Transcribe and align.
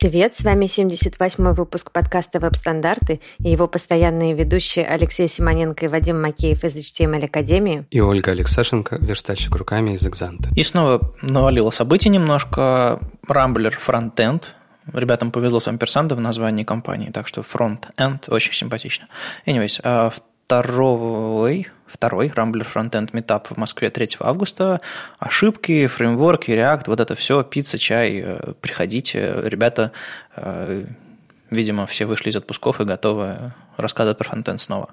Привет, 0.00 0.36
с 0.36 0.44
вами 0.44 0.66
78-й 0.66 1.54
выпуск 1.54 1.90
подкаста 1.90 2.38
«Веб-стандарты» 2.38 3.20
и 3.40 3.50
его 3.50 3.66
постоянные 3.66 4.32
ведущие 4.32 4.86
Алексей 4.86 5.26
Симоненко 5.26 5.86
и 5.86 5.88
Вадим 5.88 6.22
Макеев 6.22 6.62
из 6.62 6.76
HTML 6.76 7.24
Академии. 7.24 7.84
И 7.90 8.00
Ольга 8.00 8.30
Алексашенко, 8.30 8.96
верстальщик 9.00 9.56
руками 9.56 9.94
из 9.94 10.06
Exante. 10.06 10.50
И 10.54 10.62
снова 10.62 11.12
навалило 11.20 11.70
событий 11.70 12.10
немножко. 12.10 13.00
Rambler 13.26 13.76
Frontend. 13.76 14.54
Ребятам 14.92 15.32
повезло 15.32 15.58
с 15.58 15.66
амперсандом 15.66 16.18
в 16.18 16.20
названии 16.20 16.62
компании, 16.62 17.10
так 17.10 17.26
что 17.26 17.42
front-end 17.42 18.28
очень 18.28 18.52
симпатично. 18.52 19.08
Anyways, 19.46 19.80
а 19.82 20.12
второй, 20.48 21.68
второй 21.86 22.28
Rambler 22.28 22.66
Frontend 22.66 23.10
Meetup 23.10 23.48
в 23.50 23.58
Москве 23.58 23.90
3 23.90 24.16
августа. 24.20 24.80
Ошибки, 25.18 25.86
фреймворки, 25.86 26.52
React, 26.52 26.84
вот 26.86 27.00
это 27.00 27.14
все, 27.14 27.42
пицца, 27.42 27.76
чай, 27.76 28.22
э, 28.24 28.54
приходите. 28.62 29.42
Ребята, 29.44 29.92
э, 30.36 30.86
видимо, 31.50 31.84
все 31.84 32.06
вышли 32.06 32.30
из 32.30 32.36
отпусков 32.36 32.80
и 32.80 32.84
готовы 32.84 33.52
рассказывать 33.78 34.18
про 34.18 34.28
фронтенд 34.28 34.60
снова. 34.60 34.90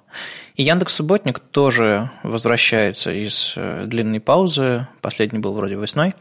И 0.56 0.64
Яндекс 0.64 0.94
Субботник 0.94 1.40
тоже 1.40 2.12
возвращается 2.24 3.12
из 3.12 3.54
э, 3.58 3.86
длинной 3.88 4.20
паузы. 4.20 4.88
Последний 5.02 5.40
был 5.40 5.54
вроде 5.54 5.76
весной. 5.76 6.14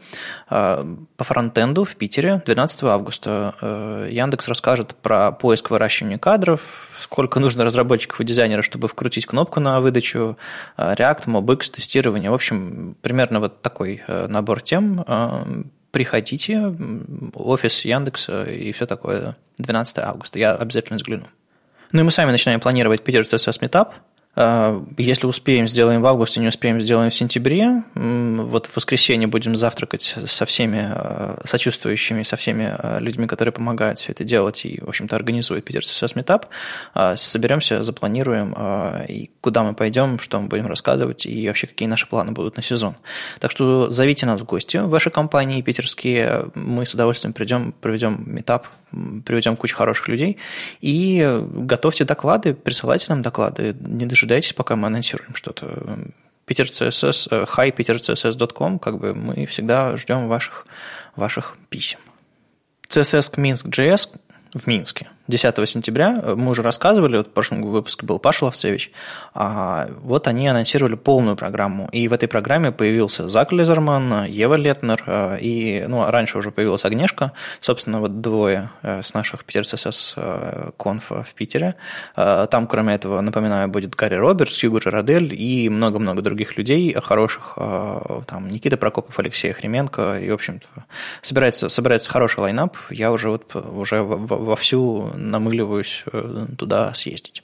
А, 0.49 0.85
по 1.15 1.23
фронтенду 1.23 1.85
в 1.85 1.95
Питере 1.95 2.41
12 2.45 2.83
августа 2.83 3.55
э, 3.61 4.09
Яндекс 4.11 4.47
расскажет 4.47 4.95
про 4.95 5.31
поиск 5.31 5.69
выращивания 5.69 6.17
кадров, 6.17 6.89
сколько 6.99 7.39
нужно 7.39 7.63
разработчиков 7.63 8.19
и 8.19 8.25
дизайнеров, 8.25 8.65
чтобы 8.65 8.87
вкрутить 8.87 9.27
кнопку 9.27 9.59
на 9.59 9.79
выдачу, 9.79 10.37
э, 10.77 10.93
React, 10.93 11.25
MobX, 11.27 11.71
тестирование. 11.71 12.31
В 12.31 12.33
общем, 12.33 12.97
примерно 13.01 13.39
вот 13.39 13.61
такой 13.61 14.03
набор 14.07 14.61
тем 14.61 15.05
приходите, 15.91 16.75
офис 17.35 17.85
Яндекса 17.85 18.43
и 18.43 18.73
все 18.73 18.85
такое. 18.85 19.37
12 19.59 19.99
августа. 19.99 20.39
Я 20.39 20.53
обязательно 20.53 20.97
взгляну. 20.97 21.27
Ну 21.95 22.01
и 22.01 22.03
мы 22.03 22.11
сами 22.11 22.29
начинаем 22.31 22.59
планировать 22.59 23.05
Питер 23.05 23.21
CSS 23.21 23.61
Meetup. 23.61 23.93
А, 24.35 24.83
если 24.97 25.27
успеем, 25.27 25.65
сделаем 25.65 26.01
в 26.01 26.05
августе, 26.05 26.41
не 26.41 26.49
успеем, 26.49 26.81
сделаем 26.81 27.09
в 27.09 27.13
сентябре. 27.13 27.83
Вот 27.95 28.67
в 28.67 28.75
воскресенье 28.75 29.29
будем 29.29 29.55
завтракать 29.55 30.13
со 30.27 30.45
всеми 30.45 30.91
а, 30.91 31.39
сочувствующими, 31.45 32.23
со 32.23 32.35
всеми 32.35 32.75
а, 32.77 32.99
людьми, 32.99 33.27
которые 33.27 33.53
помогают 33.53 33.99
все 33.99 34.11
это 34.11 34.25
делать 34.25 34.65
и, 34.65 34.81
в 34.81 34.89
общем-то, 34.89 35.15
организуют 35.15 35.63
Питер 35.63 35.83
CSS 35.83 36.17
Meetup. 36.17 37.15
Соберемся, 37.15 37.81
запланируем, 37.81 38.53
и 39.07 39.31
куда 39.39 39.63
мы 39.63 39.73
пойдем, 39.73 40.19
что 40.19 40.41
мы 40.41 40.49
будем 40.49 40.67
рассказывать, 40.67 41.25
и 41.25 41.47
вообще 41.47 41.67
какие 41.67 41.87
наши 41.87 42.07
планы 42.07 42.33
будут 42.33 42.57
на 42.57 42.61
сезон. 42.61 42.97
Так 43.39 43.51
что 43.51 43.89
зовите 43.89 44.25
нас 44.25 44.41
в 44.41 44.43
гости 44.43 44.75
в 44.75 44.89
ваши 44.89 45.11
компании 45.11 45.61
питерские. 45.61 46.47
Мы 46.55 46.85
с 46.85 46.93
удовольствием 46.93 47.31
придем, 47.31 47.71
проведем 47.71 48.21
метап, 48.25 48.67
приведем 49.25 49.55
кучу 49.55 49.75
хороших 49.75 50.07
людей. 50.07 50.37
И 50.81 51.41
готовьте 51.53 52.05
доклады, 52.05 52.53
присылайте 52.53 53.07
нам 53.09 53.21
доклады. 53.21 53.75
Не 53.79 54.05
дожидайтесь, 54.05 54.53
пока 54.53 54.75
мы 54.75 54.87
анонсируем 54.87 55.35
что-то. 55.35 55.99
Питер 56.45 56.65
CSS, 56.65 57.47
hi, 57.55 57.75
petercss.com, 57.75 58.79
как 58.79 58.99
бы 58.99 59.15
мы 59.15 59.45
всегда 59.47 59.97
ждем 59.97 60.27
ваших, 60.27 60.67
ваших 61.15 61.57
писем. 61.69 61.99
CSS 62.87 63.35
Minsk.js 63.35 64.09
в 64.53 64.67
Минске 64.67 65.09
10 65.27 65.67
сентября. 65.69 66.21
Мы 66.35 66.51
уже 66.51 66.61
рассказывали, 66.61 67.17
вот 67.17 67.27
в 67.27 67.31
прошлом 67.31 67.63
выпуске 67.63 68.05
был 68.05 68.19
Паша 68.19 68.45
Ловцевич, 68.45 68.91
а 69.33 69.89
вот 70.01 70.27
они 70.27 70.47
анонсировали 70.47 70.95
полную 70.95 71.35
программу. 71.35 71.89
И 71.91 72.07
в 72.07 72.13
этой 72.13 72.27
программе 72.27 72.71
появился 72.71 73.27
Зак 73.27 73.51
Лизерман, 73.51 74.25
Ева 74.25 74.55
Летнер, 74.55 75.03
а, 75.07 75.35
и 75.37 75.85
ну, 75.87 76.09
раньше 76.09 76.37
уже 76.37 76.51
появилась 76.51 76.85
Агнешка, 76.85 77.31
собственно, 77.59 77.99
вот 77.99 78.21
двое 78.21 78.69
э, 78.83 79.01
с 79.01 79.13
наших 79.13 79.45
Питер 79.45 79.65
ССС 79.65 80.13
э, 80.15 80.69
конфа 80.77 81.23
в 81.23 81.33
Питере. 81.33 81.75
А, 82.15 82.45
там, 82.45 82.67
кроме 82.67 82.93
этого, 82.93 83.19
напоминаю, 83.21 83.67
будет 83.67 83.95
Гарри 83.95 84.15
Робертс, 84.15 84.61
Юго 84.61 84.79
Жирадель 84.79 85.33
и 85.33 85.69
много-много 85.69 86.21
других 86.21 86.57
людей 86.57 86.93
хороших, 86.93 87.53
а, 87.57 88.21
там 88.27 88.47
Никита 88.49 88.77
Прокопов, 88.77 89.17
Алексей 89.17 89.51
Хременко, 89.51 90.19
и, 90.19 90.29
в 90.29 90.33
общем-то, 90.35 90.67
собирается, 91.23 91.67
собирается 91.69 92.11
хороший 92.11 92.41
лайнап. 92.41 92.77
Я 92.91 93.11
уже 93.11 93.29
вот 93.29 93.55
уже 93.55 94.03
вовсю 94.03 95.14
намыливаюсь 95.15 96.03
э, 96.11 96.47
туда 96.57 96.93
съездить. 96.93 97.43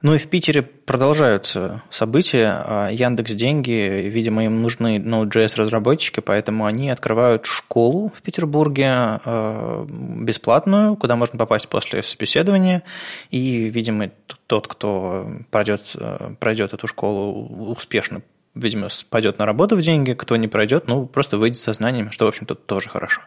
Ну 0.00 0.14
и 0.14 0.18
в 0.18 0.28
Питере 0.28 0.62
продолжаются 0.62 1.82
события. 1.90 2.62
А 2.64 2.88
Яндекс 2.90 3.32
Деньги, 3.32 4.08
видимо, 4.08 4.44
им 4.44 4.62
нужны 4.62 4.98
Node.js 4.98 5.56
разработчики, 5.56 6.20
поэтому 6.20 6.66
они 6.66 6.88
открывают 6.90 7.46
школу 7.46 8.12
в 8.14 8.22
Петербурге 8.22 9.20
э, 9.24 9.86
бесплатную, 10.20 10.94
куда 10.94 11.16
можно 11.16 11.36
попасть 11.36 11.68
после 11.68 12.04
собеседования. 12.04 12.84
И, 13.32 13.68
видимо, 13.68 14.10
тот, 14.46 14.68
кто 14.68 15.26
пройдет, 15.50 15.82
э, 15.96 16.34
пройдет 16.38 16.74
эту 16.74 16.86
школу 16.86 17.72
успешно, 17.72 18.22
видимо, 18.54 18.88
пойдет 19.10 19.40
на 19.40 19.46
работу 19.46 19.76
в 19.76 19.82
деньги, 19.82 20.12
кто 20.12 20.36
не 20.36 20.46
пройдет, 20.46 20.86
ну, 20.86 21.06
просто 21.06 21.38
выйдет 21.38 21.58
со 21.58 21.72
знаниями, 21.72 22.10
что, 22.10 22.26
в 22.26 22.28
общем-то, 22.28 22.54
тоже 22.54 22.88
хорошо. 22.88 23.22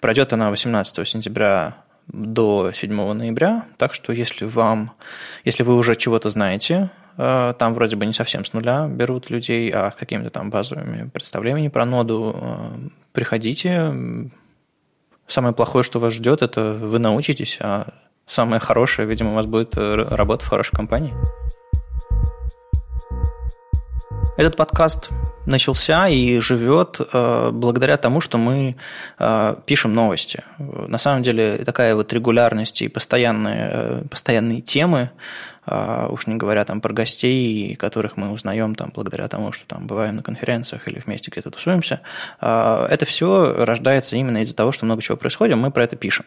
Пройдет 0.00 0.32
она 0.32 0.48
18 0.48 1.06
сентября 1.06 1.83
до 2.08 2.72
7 2.72 3.12
ноября, 3.12 3.66
так 3.76 3.94
что 3.94 4.12
если 4.12 4.44
вам, 4.44 4.92
если 5.44 5.62
вы 5.62 5.76
уже 5.76 5.96
чего-то 5.96 6.30
знаете, 6.30 6.90
э, 7.16 7.54
там 7.58 7.74
вроде 7.74 7.96
бы 7.96 8.06
не 8.06 8.12
совсем 8.12 8.44
с 8.44 8.52
нуля 8.52 8.88
берут 8.88 9.30
людей, 9.30 9.70
а 9.70 9.90
какими-то 9.90 10.30
там 10.30 10.50
базовыми 10.50 11.08
представлениями 11.08 11.68
про 11.68 11.84
ноду, 11.84 12.34
э, 12.36 12.68
приходите. 13.12 14.30
Самое 15.26 15.54
плохое, 15.54 15.82
что 15.82 16.00
вас 16.00 16.12
ждет, 16.12 16.42
это 16.42 16.74
вы 16.74 16.98
научитесь, 16.98 17.58
а 17.60 17.94
самое 18.26 18.60
хорошее, 18.60 19.08
видимо, 19.08 19.32
у 19.32 19.34
вас 19.34 19.46
будет 19.46 19.76
э, 19.76 19.94
работа 19.94 20.44
в 20.44 20.48
хорошей 20.48 20.76
компании. 20.76 21.14
Этот 24.36 24.56
подкаст 24.56 25.10
начался 25.46 26.08
и 26.08 26.40
живет 26.40 27.00
э, 27.00 27.50
благодаря 27.52 27.96
тому, 27.96 28.20
что 28.20 28.36
мы 28.36 28.74
э, 29.16 29.54
пишем 29.64 29.94
новости. 29.94 30.42
На 30.58 30.98
самом 30.98 31.22
деле 31.22 31.58
такая 31.58 31.94
вот 31.94 32.12
регулярность 32.12 32.82
и 32.82 32.88
постоянные, 32.88 33.70
э, 33.72 34.02
постоянные 34.10 34.60
темы, 34.60 35.10
э, 35.66 36.08
уж 36.10 36.26
не 36.26 36.34
говоря 36.34 36.64
там 36.64 36.80
про 36.80 36.92
гостей, 36.92 37.76
которых 37.76 38.16
мы 38.16 38.32
узнаем 38.32 38.74
там 38.74 38.90
благодаря 38.92 39.28
тому, 39.28 39.52
что 39.52 39.66
там 39.66 39.86
бываем 39.86 40.16
на 40.16 40.22
конференциях 40.24 40.88
или 40.88 40.98
вместе 40.98 41.30
где-то 41.30 41.50
тусуемся, 41.50 42.00
э, 42.40 42.86
это 42.90 43.06
все 43.06 43.64
рождается 43.64 44.16
именно 44.16 44.42
из-за 44.42 44.56
того, 44.56 44.72
что 44.72 44.84
много 44.84 45.00
чего 45.00 45.16
происходит, 45.16 45.56
мы 45.56 45.70
про 45.70 45.84
это 45.84 45.94
пишем. 45.94 46.26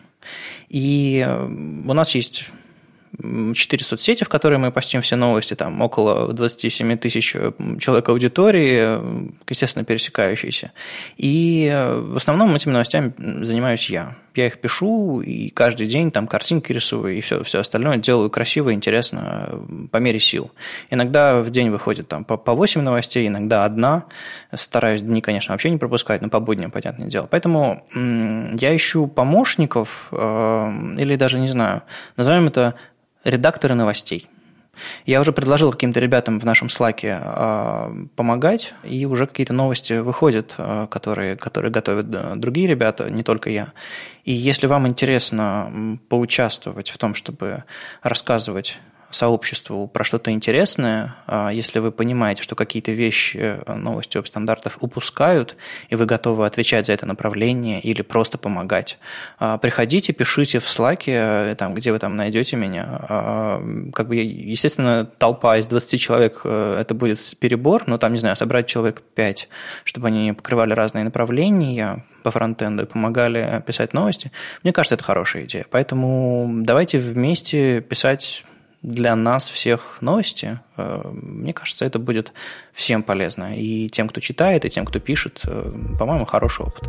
И 0.69 1.25
э, 1.27 1.45
у 1.45 1.93
нас 1.93 2.15
есть 2.15 2.49
четыре 3.53 3.83
соцсети, 3.83 4.23
в 4.23 4.29
которые 4.29 4.59
мы 4.59 4.71
постим 4.71 5.01
все 5.01 5.15
новости, 5.15 5.55
там 5.55 5.81
около 5.81 6.33
27 6.33 6.97
тысяч 6.97 7.35
человек 7.79 8.09
аудитории, 8.09 9.33
естественно, 9.49 9.83
пересекающиеся. 9.83 10.71
И 11.17 11.69
э, 11.71 11.99
в 11.99 12.17
основном 12.17 12.53
этими 12.55 12.71
новостями 12.71 13.13
занимаюсь 13.17 13.89
я. 13.89 14.15
Я 14.35 14.47
их 14.47 14.59
пишу, 14.59 15.21
и 15.21 15.49
каждый 15.49 15.87
день 15.87 16.11
там 16.11 16.27
картинки 16.27 16.71
рисую, 16.71 17.17
и 17.17 17.21
все, 17.21 17.43
все 17.43 17.59
остальное 17.59 17.97
делаю 17.97 18.29
красиво, 18.29 18.71
интересно, 18.71 19.49
по 19.91 19.97
мере 19.97 20.19
сил. 20.19 20.51
Иногда 20.91 21.41
в 21.41 21.49
день 21.49 21.71
выходит 21.71 22.07
там 22.07 22.23
по, 22.23 22.37
по 22.37 22.53
8 22.53 22.81
новостей, 22.81 23.27
иногда 23.27 23.65
одна. 23.65 24.05
Стараюсь 24.53 25.01
дни, 25.01 25.21
конечно, 25.21 25.53
вообще 25.53 25.71
не 25.71 25.77
пропускать, 25.77 26.21
но 26.21 26.29
по 26.29 26.39
будням, 26.39 26.69
понятное 26.69 27.07
дело. 27.07 27.25
Поэтому 27.25 27.83
я 27.95 28.75
ищу 28.75 29.07
помощников, 29.07 30.09
э, 30.11 30.71
или 30.99 31.15
даже, 31.15 31.39
не 31.39 31.47
знаю, 31.47 31.81
назовем 32.15 32.47
это 32.47 32.75
редакторы 33.27 33.75
новостей. 33.75 34.29
Я 35.05 35.21
уже 35.21 35.31
предложил 35.31 35.71
каким-то 35.71 35.99
ребятам 35.99 36.39
в 36.39 36.45
нашем 36.45 36.69
слаке 36.69 37.19
э, 37.21 38.05
помогать, 38.15 38.73
и 38.83 39.05
уже 39.05 39.27
какие-то 39.27 39.53
новости 39.53 39.93
выходят, 39.93 40.55
э, 40.57 40.87
которые, 40.89 41.35
которые 41.35 41.71
готовят 41.71 42.07
э, 42.13 42.35
другие 42.35 42.67
ребята, 42.67 43.09
не 43.09 43.23
только 43.23 43.49
я. 43.49 43.73
И 44.23 44.31
если 44.31 44.67
вам 44.67 44.87
интересно 44.87 45.99
поучаствовать 46.09 46.89
в 46.89 46.97
том, 46.97 47.15
чтобы 47.15 47.63
рассказывать 48.03 48.79
сообществу 49.11 49.87
про 49.87 50.03
что-то 50.03 50.31
интересное, 50.31 51.15
а, 51.27 51.49
если 51.49 51.79
вы 51.79 51.91
понимаете, 51.91 52.43
что 52.43 52.55
какие-то 52.55 52.91
вещи 52.91 53.37
э, 53.37 53.73
новости 53.73 54.17
веб-стандартов 54.17 54.77
упускают, 54.81 55.55
и 55.89 55.95
вы 55.95 56.05
готовы 56.05 56.45
отвечать 56.45 56.85
за 56.87 56.93
это 56.93 57.05
направление 57.05 57.79
или 57.79 58.01
просто 58.01 58.37
помогать, 58.37 58.99
а, 59.39 59.57
приходите, 59.57 60.13
пишите 60.13 60.59
в 60.59 60.65
Slack, 60.65 61.03
э, 61.07 61.55
там, 61.55 61.73
где 61.73 61.91
вы 61.91 61.99
там 61.99 62.15
найдете 62.15 62.57
меня. 62.57 62.85
А, 62.87 63.63
как 63.93 64.09
бы, 64.09 64.15
естественно, 64.15 65.05
толпа 65.05 65.57
из 65.57 65.67
20 65.67 65.99
человек 65.99 66.41
э,– 66.43 66.77
это 66.81 66.93
будет 66.93 67.19
перебор, 67.39 67.83
но 67.87 67.97
там, 67.97 68.13
не 68.13 68.19
знаю, 68.19 68.35
собрать 68.35 68.67
человек 68.67 69.01
5, 69.15 69.49
чтобы 69.85 70.07
они 70.07 70.33
покрывали 70.33 70.73
разные 70.73 71.05
направления 71.05 72.03
по 72.23 72.31
фронтенду 72.31 72.83
и 72.83 72.85
помогали 72.85 73.63
писать 73.65 73.93
новости, 73.93 74.31
мне 74.63 74.73
кажется, 74.73 74.95
это 74.95 75.03
хорошая 75.03 75.45
идея. 75.45 75.65
Поэтому 75.69 76.49
давайте 76.63 76.97
вместе 76.97 77.79
писать 77.79 78.43
для 78.81 79.15
нас 79.15 79.49
всех 79.49 79.97
новости, 80.01 80.59
э, 80.77 81.01
мне 81.13 81.53
кажется, 81.53 81.85
это 81.85 81.99
будет 81.99 82.33
всем 82.73 83.03
полезно. 83.03 83.55
И 83.55 83.87
тем, 83.87 84.07
кто 84.09 84.21
читает, 84.21 84.65
и 84.65 84.69
тем, 84.69 84.85
кто 84.85 84.99
пишет, 84.99 85.41
э, 85.45 85.71
по-моему, 85.97 86.25
хороший 86.25 86.65
опыт. 86.65 86.87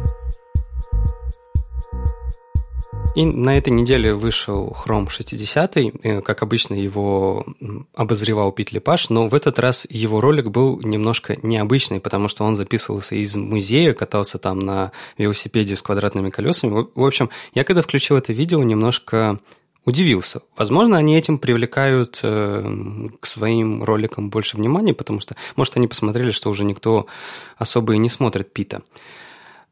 И 3.18 3.24
на 3.24 3.58
этой 3.58 3.70
неделе 3.70 4.14
вышел 4.14 4.76
Chrome 4.78 5.08
60, 5.08 5.76
э, 5.76 6.20
как 6.20 6.42
обычно 6.42 6.74
его 6.74 7.44
обозревал 7.94 8.52
Пит 8.52 8.70
Лепаш, 8.70 9.10
но 9.10 9.28
в 9.28 9.34
этот 9.34 9.58
раз 9.58 9.88
его 9.90 10.20
ролик 10.20 10.50
был 10.50 10.80
немножко 10.84 11.36
необычный, 11.42 11.98
потому 11.98 12.28
что 12.28 12.44
он 12.44 12.54
записывался 12.54 13.16
из 13.16 13.34
музея, 13.34 13.92
катался 13.92 14.38
там 14.38 14.60
на 14.60 14.92
велосипеде 15.16 15.74
с 15.74 15.82
квадратными 15.82 16.30
колесами. 16.30 16.86
В 16.94 17.04
общем, 17.04 17.30
я 17.54 17.64
когда 17.64 17.82
включил 17.82 18.16
это 18.16 18.32
видео, 18.32 18.62
немножко 18.62 19.40
удивился. 19.84 20.42
Возможно, 20.56 20.98
они 20.98 21.16
этим 21.16 21.38
привлекают 21.38 22.20
э, 22.22 23.08
к 23.20 23.26
своим 23.26 23.82
роликам 23.82 24.30
больше 24.30 24.56
внимания, 24.56 24.94
потому 24.94 25.20
что, 25.20 25.36
может, 25.56 25.76
они 25.76 25.88
посмотрели, 25.88 26.30
что 26.30 26.50
уже 26.50 26.64
никто 26.64 27.06
особо 27.56 27.94
и 27.94 27.98
не 27.98 28.08
смотрит 28.08 28.52
Пита. 28.52 28.82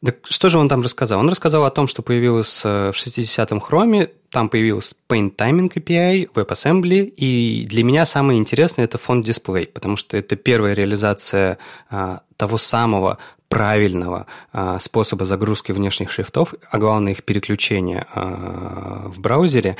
Так 0.04 0.18
что 0.24 0.48
же 0.48 0.58
он 0.58 0.68
там 0.68 0.82
рассказал? 0.82 1.20
Он 1.20 1.28
рассказал 1.28 1.64
о 1.64 1.70
том, 1.70 1.88
что 1.88 2.02
появилось 2.02 2.62
э, 2.64 2.92
в 2.92 2.96
60-м 2.96 3.60
хроме, 3.60 4.10
там 4.30 4.48
появился 4.48 4.94
Paint 5.08 5.36
Timing 5.36 5.72
API, 5.72 6.30
WebAssembly, 6.32 7.04
и 7.04 7.66
для 7.66 7.82
меня 7.82 8.04
самое 8.04 8.38
интересное 8.38 8.84
это 8.84 8.98
фонд 8.98 9.26
Display, 9.26 9.66
потому 9.66 9.96
что 9.96 10.16
это 10.16 10.36
первая 10.36 10.74
реализация 10.74 11.58
а, 11.88 12.20
того 12.36 12.58
самого 12.58 13.18
правильного 13.48 14.26
а, 14.52 14.78
способа 14.78 15.24
загрузки 15.24 15.72
внешних 15.72 16.10
шрифтов, 16.10 16.54
а 16.70 16.78
главное 16.78 17.12
их 17.12 17.24
переключения 17.24 18.06
а, 18.14 19.08
в 19.08 19.20
браузере. 19.20 19.76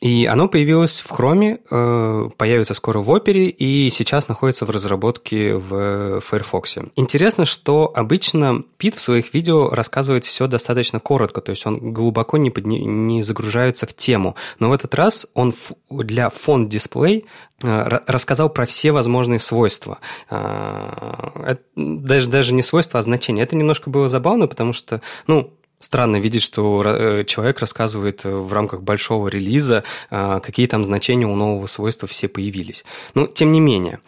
И 0.00 0.26
оно 0.26 0.48
появилось 0.48 1.00
в 1.00 1.10
Chrome, 1.10 1.60
э, 1.70 2.30
появится 2.36 2.74
скоро 2.74 3.00
в 3.00 3.10
Opera 3.10 3.46
и 3.48 3.90
сейчас 3.90 4.28
находится 4.28 4.64
в 4.64 4.70
разработке 4.70 5.54
в 5.54 6.20
Firefox. 6.20 6.78
Интересно, 6.94 7.44
что 7.44 7.90
обычно 7.94 8.62
Пит 8.76 8.94
в 8.94 9.00
своих 9.00 9.34
видео 9.34 9.70
рассказывает 9.70 10.24
все 10.24 10.46
достаточно 10.46 11.00
коротко, 11.00 11.40
то 11.40 11.50
есть 11.50 11.66
он 11.66 11.92
глубоко 11.92 12.36
не, 12.36 12.50
подни- 12.50 12.84
не 12.84 13.22
загружается 13.22 13.86
в 13.86 13.94
тему. 13.94 14.36
Но 14.60 14.68
в 14.68 14.72
этот 14.72 14.94
раз 14.94 15.26
он 15.34 15.52
для 15.90 16.30
фон 16.30 16.68
дисплей 16.68 17.24
э, 17.62 17.98
рассказал 18.06 18.50
про 18.50 18.66
все 18.66 18.92
возможные 18.92 19.40
свойства. 19.40 19.98
Э, 20.30 21.56
даже, 21.74 22.28
даже 22.28 22.54
не 22.54 22.62
свойства, 22.62 23.00
а 23.00 23.02
значения. 23.02 23.42
Это 23.42 23.56
немножко 23.56 23.90
было 23.90 24.08
забавно, 24.08 24.46
потому 24.46 24.72
что, 24.72 25.00
ну, 25.26 25.57
Странно 25.80 26.16
видеть, 26.16 26.42
что 26.42 26.82
э, 26.84 27.24
человек 27.24 27.60
рассказывает 27.60 28.24
э, 28.24 28.30
в 28.30 28.52
рамках 28.52 28.82
большого 28.82 29.28
релиза, 29.28 29.84
э, 30.10 30.40
какие 30.42 30.66
там 30.66 30.84
значения 30.84 31.26
у 31.26 31.36
нового 31.36 31.66
свойства 31.68 32.08
все 32.08 32.26
появились. 32.26 32.84
Но, 33.14 33.26
тем 33.26 33.52
не 33.52 33.60
менее, 33.60 34.00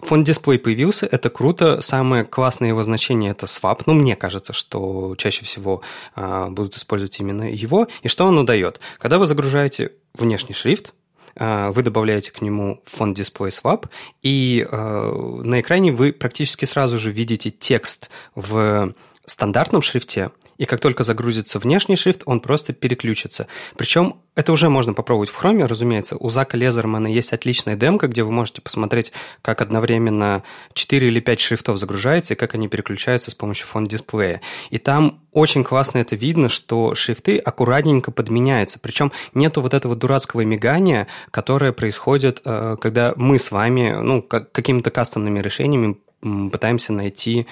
фон 0.00 0.24
дисплей 0.24 0.58
появился, 0.58 1.06
это 1.06 1.28
круто. 1.28 1.80
Самое 1.80 2.24
классное 2.24 2.68
его 2.68 2.82
значение– 2.82 3.30
это 3.32 3.46
swap. 3.46 3.82
Ну, 3.86 3.94
мне 3.94 4.16
кажется, 4.16 4.52
что 4.52 5.14
чаще 5.16 5.44
всего 5.44 5.82
будут 6.16 6.76
использовать 6.76 7.18
именно 7.20 7.50
его. 7.50 7.88
И 8.02 8.08
что 8.08 8.26
оно 8.26 8.42
дает? 8.42 8.80
Когда 8.98 9.18
вы 9.18 9.26
загружаете 9.26 9.92
внешний 10.14 10.54
шрифт, 10.54 10.94
вы 11.36 11.82
добавляете 11.82 12.30
к 12.30 12.42
нему 12.42 12.82
фон 12.84 13.12
display 13.12 13.50
swap, 13.50 13.88
и 14.22 14.66
на 14.70 15.60
экране 15.60 15.92
вы 15.92 16.12
практически 16.12 16.64
сразу 16.64 16.98
же 16.98 17.10
видите 17.10 17.50
текст 17.50 18.10
в 18.34 18.92
стандартном 19.26 19.82
шрифте, 19.82 20.30
и 20.58 20.64
как 20.64 20.80
только 20.80 21.02
загрузится 21.02 21.58
внешний 21.58 21.96
шрифт, 21.96 22.22
он 22.24 22.38
просто 22.38 22.72
переключится. 22.72 23.46
Причем 23.76 24.20
это 24.34 24.52
уже 24.52 24.68
можно 24.68 24.94
попробовать 24.94 25.28
в 25.28 25.42
Chrome, 25.42 25.66
разумеется. 25.66 26.16
У 26.16 26.28
Зака 26.28 26.56
Лезермана 26.56 27.08
есть 27.08 27.32
отличная 27.32 27.74
демка, 27.74 28.06
где 28.06 28.22
вы 28.22 28.30
можете 28.30 28.62
посмотреть, 28.62 29.12
как 29.42 29.60
одновременно 29.60 30.44
4 30.74 31.08
или 31.08 31.20
5 31.20 31.40
шрифтов 31.40 31.78
загружаются 31.78 32.34
и 32.34 32.36
как 32.36 32.54
они 32.54 32.68
переключаются 32.68 33.30
с 33.30 33.34
помощью 33.34 33.66
фон-дисплея. 33.66 34.40
И 34.70 34.78
там 34.78 35.20
очень 35.32 35.64
классно 35.64 35.98
это 35.98 36.14
видно, 36.14 36.48
что 36.48 36.94
шрифты 36.94 37.38
аккуратненько 37.38 38.10
подменяются. 38.10 38.78
Причем 38.78 39.10
нету 39.34 39.62
вот 39.62 39.74
этого 39.74 39.96
дурацкого 39.96 40.42
мигания, 40.42 41.08
которое 41.30 41.72
происходит, 41.72 42.40
э, 42.44 42.76
когда 42.80 43.14
мы 43.16 43.38
с 43.38 43.50
вами 43.50 43.96
ну, 44.00 44.22
какими-то 44.22 44.90
кастомными 44.90 45.40
решениями 45.40 45.98
пытаемся 46.22 46.92
найти 46.92 47.48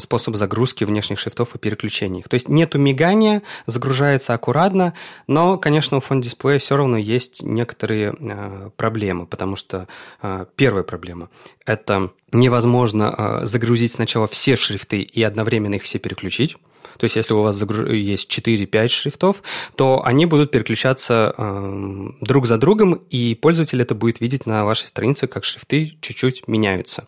способ 0.00 0.36
загрузки 0.36 0.84
внешних 0.84 1.18
шрифтов 1.18 1.54
и 1.54 1.58
переключений. 1.58 2.22
То 2.22 2.34
есть 2.34 2.48
нету 2.48 2.78
мигания, 2.78 3.42
загружается 3.66 4.34
аккуратно, 4.34 4.94
но, 5.26 5.58
конечно, 5.58 5.96
у 5.96 6.00
фон 6.00 6.20
дисплея 6.20 6.58
все 6.58 6.76
равно 6.76 6.96
есть 6.96 7.42
некоторые 7.42 8.14
э, 8.18 8.70
проблемы, 8.76 9.26
потому 9.26 9.56
что 9.56 9.88
э, 10.22 10.46
первая 10.56 10.84
проблема– 10.84 11.28
это 11.66 12.10
невозможно 12.32 13.40
загрузить 13.44 13.92
сначала 13.92 14.26
все 14.26 14.56
шрифты 14.56 14.98
и 14.98 15.22
одновременно 15.22 15.74
их 15.74 15.82
все 15.82 15.98
переключить. 15.98 16.56
То 17.00 17.04
есть, 17.04 17.16
если 17.16 17.32
у 17.32 17.40
вас 17.40 17.58
есть 17.58 18.38
4-5 18.38 18.88
шрифтов, 18.88 19.42
то 19.74 20.04
они 20.04 20.26
будут 20.26 20.50
переключаться 20.50 21.34
э, 21.36 22.08
друг 22.20 22.46
за 22.46 22.58
другом, 22.58 23.00
и 23.08 23.34
пользователь 23.34 23.80
это 23.80 23.94
будет 23.94 24.20
видеть 24.20 24.44
на 24.44 24.66
вашей 24.66 24.86
странице, 24.86 25.26
как 25.26 25.44
шрифты 25.44 25.96
чуть-чуть 26.02 26.46
меняются. 26.46 27.06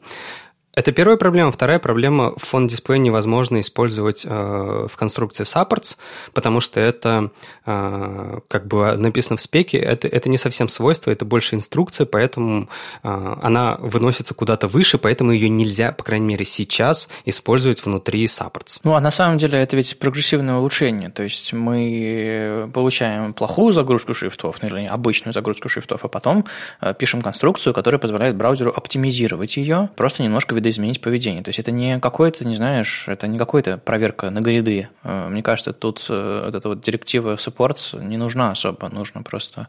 Это 0.75 0.91
первая 0.91 1.19
проблема. 1.19 1.53
Вторая 1.53 1.79
проблема– 1.79 2.33
фон 2.39 2.67
дисплей 2.67 2.99
невозможно 2.99 3.61
использовать 3.61 4.25
э, 4.25 4.87
в 4.91 4.97
конструкции 4.97 5.45
supports, 5.45 5.99
потому 6.33 6.61
что 6.61 6.81
это, 6.81 7.31
э, 7.67 8.39
как 8.49 8.67
бы 8.69 8.97
написано 8.97 9.37
в 9.37 9.43
спеке, 9.43 9.77
это, 9.77 10.09
это 10.09 10.31
не 10.31 10.39
совсем 10.39 10.71
свойство, 10.71 11.11
это 11.11 11.27
больше 11.27 11.57
инструкция, 11.57 12.07
поэтому 12.07 12.71
э, 13.03 13.35
она 13.43 13.77
выносится 13.81 14.33
куда-то 14.33 14.67
выше, 14.67 14.97
поэтому 14.97 15.33
ее 15.33 15.51
нельзя, 15.51 15.93
по 15.93 16.05
крайней 16.05 16.25
мере, 16.25 16.47
сейчас 16.47 17.11
использовать 17.27 17.85
внутри 17.85 18.25
supports. 18.25 18.81
Ну, 18.83 18.95
а 18.95 19.01
на 19.01 19.11
самом 19.11 19.37
деле 19.37 19.59
это 19.59 19.77
ведь 19.77 19.99
прогрессивное 19.99 20.55
улучшение, 20.55 21.11
то 21.11 21.23
есть 21.23 21.53
мы 21.53 22.71
получаем 22.73 23.35
плохую 23.35 23.75
загрузку 23.75 24.15
шрифтов, 24.15 24.63
ну, 24.63 24.69
или 24.69 24.87
обычную 24.87 25.35
загрузку 25.35 25.69
шрифтов, 25.69 26.03
а 26.03 26.09
потом 26.09 26.47
э, 26.81 26.95
пишем 26.99 27.21
конструкцию, 27.21 27.75
которая 27.75 27.99
позволяет 27.99 28.37
браузеру 28.37 28.73
оптимизировать 28.75 29.59
ее, 29.59 29.91
просто 29.97 30.23
немножко 30.23 30.62
видоизменить 30.63 31.01
поведение. 31.01 31.43
То 31.43 31.49
есть 31.49 31.59
это 31.59 31.73
не 31.73 31.99
какое-то, 31.99 32.45
не 32.45 32.55
знаешь, 32.55 33.09
это 33.09 33.27
не 33.27 33.37
какая-то 33.37 33.79
проверка 33.79 34.31
на 34.31 34.41
гриды. 34.41 34.89
Э, 35.03 35.29
мне 35.29 35.43
кажется, 35.43 35.73
тут 35.73 36.07
э, 36.09 36.43
вот 36.47 36.55
эта 36.55 36.69
вот 36.69 36.83
директива 36.83 37.35
supports 37.35 38.01
не 38.03 38.17
нужна 38.17 38.53
особо. 38.53 38.89
Нужно 38.89 39.23
просто 39.23 39.69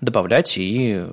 добавлять 0.00 0.58
и 0.58 1.04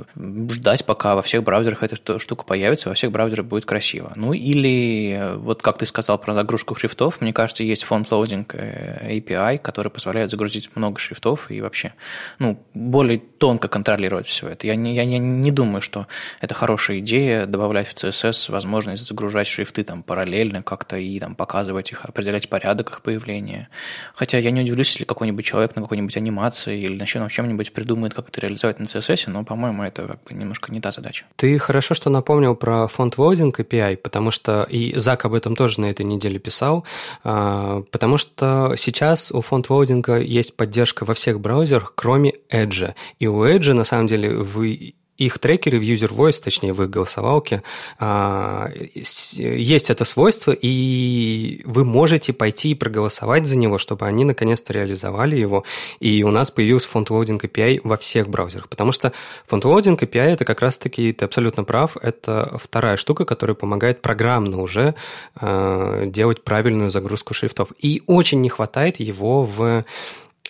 ждать, 0.50 0.84
пока 0.86 1.16
во 1.16 1.22
всех 1.22 1.44
браузерах 1.44 1.84
эта 1.84 2.20
штука 2.20 2.44
появится, 2.44 2.90
во 2.90 2.96
всех 2.96 3.12
браузерах 3.12 3.46
будет 3.46 3.66
красиво. 3.66 4.12
Ну 4.16 4.34
или, 4.34 5.18
э, 5.20 5.36
вот 5.36 5.62
как 5.62 5.78
ты 5.78 5.86
сказал 5.86 6.18
про 6.18 6.34
загрузку 6.34 6.76
шрифтов, 6.76 7.22
мне 7.22 7.32
кажется, 7.32 7.64
есть 7.64 7.84
Font 7.84 8.10
Loading 8.10 8.56
API, 8.56 9.60
который 9.60 9.92
позволяет 9.92 10.32
загрузить 10.32 10.76
много 10.76 11.00
шрифтов 11.00 11.52
и 11.52 11.62
вообще 11.62 11.94
ну, 12.40 12.60
более 12.74 13.20
тонко 13.20 13.68
контролировать 13.68 14.26
все 14.26 14.48
это. 14.50 14.66
Я 14.66 14.76
не, 14.76 14.96
я 14.96 15.06
не 15.06 15.52
думаю, 15.52 15.82
что 15.82 16.08
это 16.42 16.56
хорошая 16.56 17.00
идея 17.00 17.46
добавлять 17.46 17.88
в 17.88 17.94
CSS 17.94 18.52
возможность 18.52 19.06
загружать 19.20 19.48
шрифты 19.48 19.84
там 19.84 20.02
параллельно 20.02 20.64
как-то 20.64 20.96
и 20.96 21.20
там 21.20 21.36
показывать 21.36 21.92
их, 21.92 22.06
определять 22.06 22.48
порядок 22.48 22.90
их 22.90 23.02
появления. 23.02 23.68
Хотя 24.16 24.38
я 24.38 24.50
не 24.50 24.62
удивлюсь, 24.62 24.92
если 24.92 25.04
какой-нибудь 25.04 25.44
человек 25.44 25.76
на 25.76 25.82
какой-нибудь 25.82 26.16
анимации 26.16 26.80
или 26.80 26.98
на 26.98 27.06
чем-нибудь 27.06 27.74
придумает, 27.74 28.14
как 28.14 28.30
это 28.30 28.40
реализовать 28.40 28.80
на 28.80 28.86
CSS, 28.86 29.30
но, 29.30 29.44
по-моему, 29.44 29.84
это 29.84 30.04
как 30.04 30.24
бы 30.24 30.34
немножко 30.34 30.72
не 30.72 30.80
та 30.80 30.92
задача. 30.92 31.26
Ты 31.36 31.60
хорошо, 31.60 31.96
что 31.96 32.10
напомнил 32.10 32.56
про 32.56 32.88
Font 32.88 33.18
Loading 33.18 33.60
API, 33.60 33.98
потому 33.98 34.32
что 34.32 34.64
и 34.64 34.98
Зак 34.98 35.26
об 35.26 35.34
этом 35.34 35.58
тоже 35.58 35.82
на 35.82 35.88
этой 35.88 36.06
неделе 36.06 36.40
писал, 36.40 36.86
а, 37.26 37.82
потому 37.92 38.18
что 38.18 38.76
сейчас 38.78 39.34
у 39.34 39.42
Font 39.42 39.70
Loading 39.70 40.12
а 40.12 40.18
есть 40.18 40.56
поддержка 40.56 41.04
во 41.04 41.14
всех 41.14 41.42
браузерах, 41.42 41.92
кроме 41.94 42.36
Edge. 42.50 42.94
И 43.20 43.28
у 43.28 43.44
Edge, 43.44 43.74
на 43.74 43.84
самом 43.84 44.08
деле, 44.08 44.34
в 44.34 44.94
их 45.20 45.38
трекере 45.38 45.80
в 45.80 45.84
User 45.84 46.10
Voice, 46.10 46.42
точнее 46.42 46.74
в 46.74 46.82
их 46.82 46.90
голосовалке, 46.90 47.62
а, 48.00 48.70
есть 48.96 49.90
это 49.90 50.06
свойство, 50.06 50.52
и 50.52 51.62
вы 51.66 51.84
можете 51.84 52.34
пойти 52.34 52.72
и 52.72 52.76
проголосовать 52.76 53.46
за 53.46 53.58
него, 53.58 53.78
чтобы 53.78 54.08
они 54.08 54.24
наконец-то 54.24 54.74
реализовали 54.74 55.36
его, 55.36 55.66
и 56.00 56.24
у 56.24 56.32
нас 56.32 56.52
появился 56.52 56.88
Font 56.88 57.08
Loading 57.08 57.44
API 57.44 57.82
во 57.84 57.98
всех 57.98 58.30
браузерах, 58.30 58.70
потому 58.70 58.92
что 58.92 59.12
Font 59.48 59.68
Loading 59.68 60.02
API– 60.02 60.34
это 60.34 60.46
как 60.46 60.62
раз-таки, 60.62 61.12
ты 61.12 61.26
абсолютно 61.26 61.64
прав, 61.64 61.98
это 62.02 62.58
вторая 62.62 62.98
штука, 62.98 63.26
которая 63.26 63.56
помогает 63.56 64.02
программно 64.02 64.62
уже 64.62 64.96
а, 65.36 66.06
делать 66.06 66.44
правильную 66.44 66.90
загрузку 66.90 67.34
шрифтов. 67.34 67.70
И 67.80 68.04
очень 68.08 68.42
не 68.42 68.50
хватает 68.50 69.00
его 69.00 69.44
в 69.44 69.86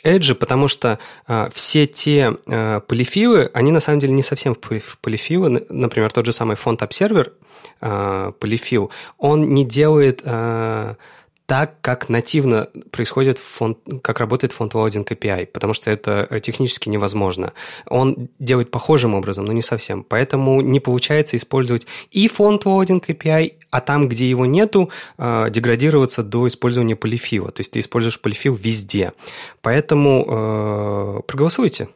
Edge, 0.03 0.33
потому 0.35 0.67
что 0.67 0.99
а, 1.27 1.49
все 1.53 1.87
те 1.87 2.35
а, 2.47 2.79
полифилы, 2.81 3.49
они 3.53 3.71
на 3.71 3.79
самом 3.79 3.99
деле 3.99 4.13
не 4.13 4.23
совсем 4.23 4.55
полифилы. 4.55 5.65
Например, 5.69 6.11
тот 6.11 6.25
же 6.25 6.33
самый 6.33 6.55
фонд 6.55 6.81
Observer 6.81 7.31
а, 7.81 8.31
полифил, 8.33 8.91
он 9.17 9.49
не 9.49 9.65
делает 9.65 10.21
а, 10.25 10.95
так, 11.49 11.81
как 11.81 12.09
нативно 12.09 12.69
происходит 12.91 13.39
фонд, 13.39 13.79
как 14.03 14.19
работает 14.19 14.53
фонд 14.53 14.75
loading 14.75 15.03
API, 15.03 15.47
потому 15.47 15.73
что 15.73 15.89
это 15.89 16.27
э, 16.29 16.39
технически 16.41 16.89
невозможно. 16.89 17.53
Он 17.87 18.29
делает 18.37 18.69
похожим 18.69 19.15
образом, 19.15 19.45
но 19.45 19.51
не 19.51 19.63
совсем. 19.63 20.03
Поэтому 20.03 20.61
не 20.61 20.79
получается 20.79 21.37
использовать 21.37 21.87
и 22.11 22.27
фонд 22.27 22.65
loading 22.65 23.03
API, 23.03 23.53
а 23.71 23.81
там, 23.81 24.07
где 24.07 24.29
его 24.29 24.45
нету, 24.45 24.91
э, 25.17 25.47
деградироваться 25.49 26.21
до 26.21 26.47
использования 26.47 26.95
полифила. 26.95 27.51
То 27.51 27.61
есть 27.61 27.71
ты 27.71 27.79
используешь 27.79 28.19
полифил 28.21 28.53
везде. 28.53 29.13
Поэтому 29.63 30.25
э, 30.29 31.21
проголосуйте. 31.25 31.87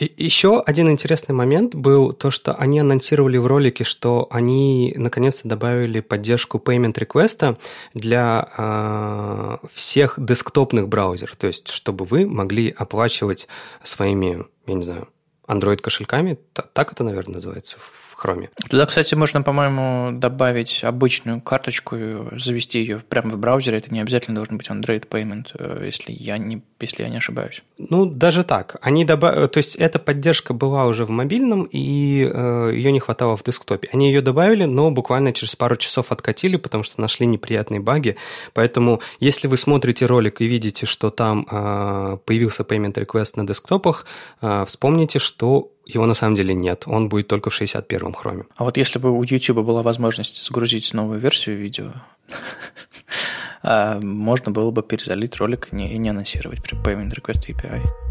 И 0.00 0.10
еще 0.16 0.62
один 0.62 0.90
интересный 0.90 1.34
момент 1.34 1.74
был 1.74 2.14
то, 2.14 2.30
что 2.30 2.54
они 2.54 2.80
анонсировали 2.80 3.36
в 3.36 3.46
ролике, 3.46 3.84
что 3.84 4.28
они 4.30 4.94
наконец-то 4.96 5.46
добавили 5.46 6.00
поддержку 6.00 6.56
payment 6.56 6.94
request 6.94 7.58
для 7.92 8.48
э, 8.56 9.66
всех 9.74 10.14
десктопных 10.16 10.88
браузеров, 10.88 11.36
то 11.36 11.48
есть 11.48 11.68
чтобы 11.68 12.06
вы 12.06 12.26
могли 12.26 12.70
оплачивать 12.70 13.46
своими, 13.82 14.46
я 14.66 14.74
не 14.74 14.82
знаю, 14.82 15.08
Android 15.46 15.78
кошельками, 15.78 16.38
так 16.54 16.92
это, 16.92 17.04
наверное, 17.04 17.34
называется 17.34 17.78
Chrome. 18.22 18.48
Туда, 18.68 18.86
кстати, 18.86 19.14
можно, 19.14 19.42
по-моему, 19.42 20.12
добавить 20.12 20.84
обычную 20.84 21.40
карточку, 21.40 21.96
завести 22.36 22.80
ее 22.80 23.00
прямо 23.08 23.30
в 23.30 23.38
браузере. 23.38 23.78
Это 23.78 23.92
не 23.92 24.00
обязательно 24.00 24.36
должен 24.36 24.58
быть 24.58 24.68
Android 24.68 25.08
Payment, 25.08 25.48
э, 25.54 25.82
если 25.86 26.12
я 26.12 26.38
не, 26.38 26.62
если 26.80 27.02
я 27.02 27.08
не 27.08 27.16
ошибаюсь. 27.16 27.62
Ну, 27.78 28.06
даже 28.06 28.44
так. 28.44 28.76
Они 28.82 29.04
добав... 29.04 29.50
То 29.50 29.58
есть, 29.58 29.76
эта 29.76 29.98
поддержка 29.98 30.54
была 30.54 30.86
уже 30.86 31.04
в 31.04 31.10
мобильном, 31.10 31.68
и 31.70 32.28
э, 32.30 32.72
ее 32.74 32.92
не 32.92 33.00
хватало 33.00 33.36
в 33.36 33.44
десктопе. 33.44 33.88
Они 33.92 34.08
ее 34.08 34.20
добавили, 34.20 34.64
но 34.64 34.90
буквально 34.90 35.32
через 35.32 35.56
пару 35.56 35.76
часов 35.76 36.12
откатили, 36.12 36.56
потому 36.56 36.84
что 36.84 37.00
нашли 37.00 37.26
неприятные 37.26 37.80
баги. 37.80 38.16
Поэтому, 38.52 39.00
если 39.18 39.48
вы 39.48 39.56
смотрите 39.56 40.06
ролик 40.06 40.40
и 40.40 40.46
видите, 40.46 40.86
что 40.86 41.10
там 41.10 41.46
э, 41.50 42.18
появился 42.24 42.62
Payment 42.62 42.94
Request 42.94 43.32
на 43.36 43.46
десктопах, 43.46 44.06
э, 44.40 44.64
вспомните, 44.66 45.18
что 45.18 45.70
его 45.94 46.06
на 46.06 46.14
самом 46.14 46.36
деле 46.36 46.54
нет, 46.54 46.84
он 46.86 47.08
будет 47.08 47.28
только 47.28 47.50
в 47.50 47.60
61-м 47.60 48.12
хроме. 48.12 48.44
А 48.56 48.64
вот 48.64 48.76
если 48.76 48.98
бы 48.98 49.10
у 49.10 49.22
YouTube 49.22 49.64
была 49.64 49.82
возможность 49.82 50.42
загрузить 50.44 50.92
новую 50.94 51.20
версию 51.20 51.56
видео, 51.56 51.92
а, 53.62 54.00
можно 54.00 54.52
было 54.52 54.70
бы 54.70 54.82
перезалить 54.82 55.36
ролик 55.36 55.68
и 55.72 55.76
не 55.76 56.08
анонсировать 56.08 56.62
при 56.62 56.76
Payment 56.76 57.14
Request 57.14 57.48
API. 57.48 58.09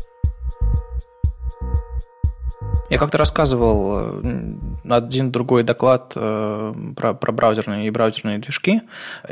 Я 2.89 2.97
как-то 2.97 3.19
рассказывал 3.19 4.19
э, 4.23 4.53
один 4.89 5.31
другой 5.31 5.61
доклад 5.61 6.13
э, 6.15 6.73
про, 6.95 7.13
про 7.13 7.31
браузерные 7.31 7.85
и 7.85 7.91
браузерные 7.91 8.39
движки 8.39 8.81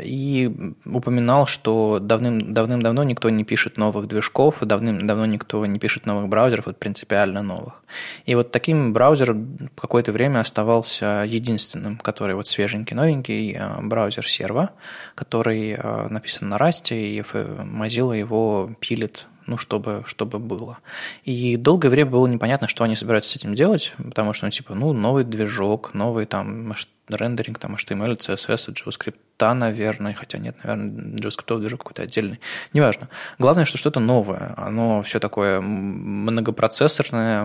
и 0.00 0.74
упоминал, 0.86 1.48
что 1.48 1.98
давным, 1.98 2.54
давным-давно 2.54 3.02
никто 3.02 3.30
не 3.30 3.42
пишет 3.42 3.76
новых 3.76 4.06
движков, 4.06 4.58
давным-давно 4.60 5.26
никто 5.26 5.66
не 5.66 5.80
пишет 5.80 6.06
новых 6.06 6.28
браузеров, 6.28 6.66
вот 6.66 6.78
принципиально 6.78 7.42
новых. 7.42 7.82
И 8.26 8.36
вот 8.36 8.52
таким 8.52 8.92
браузером 8.92 9.70
какое-то 9.74 10.12
время 10.12 10.38
оставался 10.38 11.24
единственным, 11.26 11.96
который 11.98 12.36
вот 12.36 12.46
свеженький, 12.46 12.94
новенький, 12.94 13.56
э, 13.58 13.82
браузер 13.82 14.24
Servo, 14.24 14.68
который 15.16 15.76
написан 16.10 16.48
на 16.48 16.58
Rust, 16.58 16.94
и 16.94 17.20
Mozilla 17.20 18.16
его 18.16 18.70
пилит 18.78 19.26
ну, 19.48 19.58
чтобы, 19.58 20.04
чтобы 20.06 20.38
было. 20.38 20.78
И 21.24 21.56
долгое 21.56 21.88
время 21.88 22.10
было 22.10 22.26
непонятно, 22.26 22.68
что 22.68 22.84
они 22.84 22.94
собираются 22.94 23.30
с 23.30 23.36
этим 23.36 23.54
делать, 23.54 23.94
потому 23.96 24.32
что, 24.32 24.46
ну, 24.46 24.50
типа, 24.50 24.74
ну, 24.74 24.92
новый 24.92 25.24
движок, 25.24 25.94
новый 25.94 26.26
там 26.26 26.68
рендеринг, 27.16 27.58
там, 27.58 27.74
HTML, 27.74 28.16
CSS, 28.18 28.74
JavaScript, 28.74 29.54
наверное, 29.54 30.14
хотя 30.14 30.38
нет, 30.38 30.56
наверное, 30.62 31.18
JavaScript 31.18 31.58
движок 31.60 31.80
какой-то 31.80 32.02
отдельный. 32.02 32.40
Неважно. 32.72 33.08
Главное, 33.38 33.64
что 33.64 33.78
что-то 33.78 34.00
новое. 34.00 34.54
Оно 34.56 35.02
все 35.02 35.20
такое 35.20 35.60
многопроцессорное, 35.60 37.42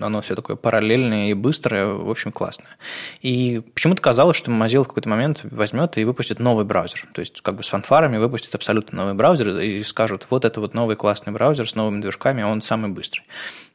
оно 0.00 0.20
все 0.20 0.34
такое 0.34 0.56
параллельное 0.56 1.30
и 1.30 1.34
быстрое, 1.34 1.86
в 1.86 2.10
общем, 2.10 2.32
классное. 2.32 2.76
И 3.22 3.62
почему-то 3.74 4.02
казалось, 4.02 4.36
что 4.36 4.50
Mozilla 4.50 4.84
в 4.84 4.88
какой-то 4.88 5.08
момент 5.08 5.40
возьмет 5.44 5.98
и 5.98 6.04
выпустит 6.04 6.38
новый 6.38 6.64
браузер. 6.64 7.08
То 7.12 7.20
есть, 7.20 7.40
как 7.40 7.56
бы 7.56 7.62
с 7.62 7.68
фанфарами 7.68 8.18
выпустит 8.18 8.54
абсолютно 8.54 8.98
новый 8.98 9.14
браузер 9.14 9.58
и 9.58 9.82
скажут, 9.82 10.26
вот 10.30 10.44
это 10.44 10.60
вот 10.60 10.74
новый 10.74 10.96
классный 10.96 11.32
браузер 11.32 11.68
с 11.68 11.74
новыми 11.74 12.00
движками, 12.00 12.42
а 12.42 12.48
он 12.48 12.62
самый 12.62 12.90
быстрый. 12.90 13.24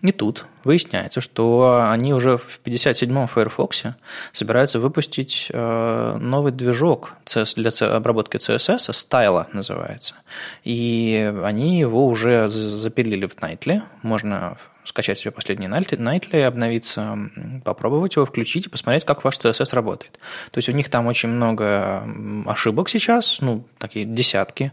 И 0.02 0.12
тут 0.12 0.46
выясняется, 0.64 1.22
что 1.22 1.88
они 1.92 2.14
уже 2.14 2.38
в 2.38 2.60
57-м 2.64 3.28
Firefox 3.28 3.84
собираются 4.32 4.61
выпустить 4.80 5.48
э, 5.52 6.18
новый 6.20 6.52
движок 6.52 7.14
для 7.56 7.72
обработки 7.96 8.38
CSS, 8.38 8.92
Style 8.92 9.48
называется. 9.54 10.16
И 10.64 11.34
они 11.44 11.80
его 11.80 12.08
уже 12.08 12.50
запилили 12.50 13.26
в 13.26 13.36
Nightly. 13.38 13.82
Можно 14.04 14.58
скачать 14.84 15.18
себе 15.18 15.32
последний 15.32 15.68
Nightly, 15.68 16.44
обновиться, 16.44 17.18
попробовать 17.64 18.16
его, 18.16 18.26
включить 18.26 18.66
и 18.66 18.70
посмотреть, 18.70 19.06
как 19.06 19.24
ваш 19.24 19.38
CSS 19.38 19.74
работает. 19.74 20.20
То 20.52 20.58
есть 20.58 20.70
у 20.70 20.72
них 20.72 20.90
там 20.90 21.08
очень 21.08 21.30
много 21.30 22.04
ошибок 22.46 22.90
сейчас, 22.90 23.40
ну, 23.42 23.66
такие 23.78 24.06
десятки. 24.06 24.72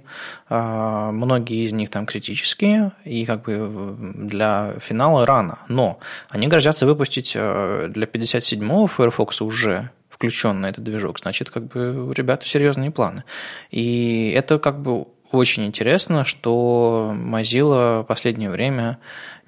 А, 0.49 1.11
многие 1.12 1.65
из 1.65 1.73
них 1.73 1.91
там 1.91 2.07
критические, 2.07 2.93
и 3.05 3.25
как 3.25 3.43
бы 3.43 3.97
для 3.99 4.75
финала 4.81 5.27
рано. 5.27 5.59
Но 5.69 6.00
они 6.29 6.49
грозятся 6.49 6.87
выпустить 6.87 7.33
э, 7.35 7.88
для 7.91 8.07
57-го 8.07 8.87
Firefox 8.87 9.41
уже 9.43 9.91
включен 10.09 10.61
на 10.61 10.67
этот 10.67 10.83
движок, 10.83 11.21
значит, 11.21 11.50
как 11.50 11.69
бы 11.69 12.09
у 12.09 12.12
ребят 12.12 12.43
серьезные 12.45 12.91
планы. 12.91 13.23
И 13.71 14.33
это 14.35 14.59
как 14.59 14.81
бы 14.81 15.07
очень 15.31 15.67
интересно, 15.67 16.25
что 16.25 17.15
Mozilla 17.15 18.03
в 18.03 18.05
последнее 18.05 18.50
время 18.50 18.99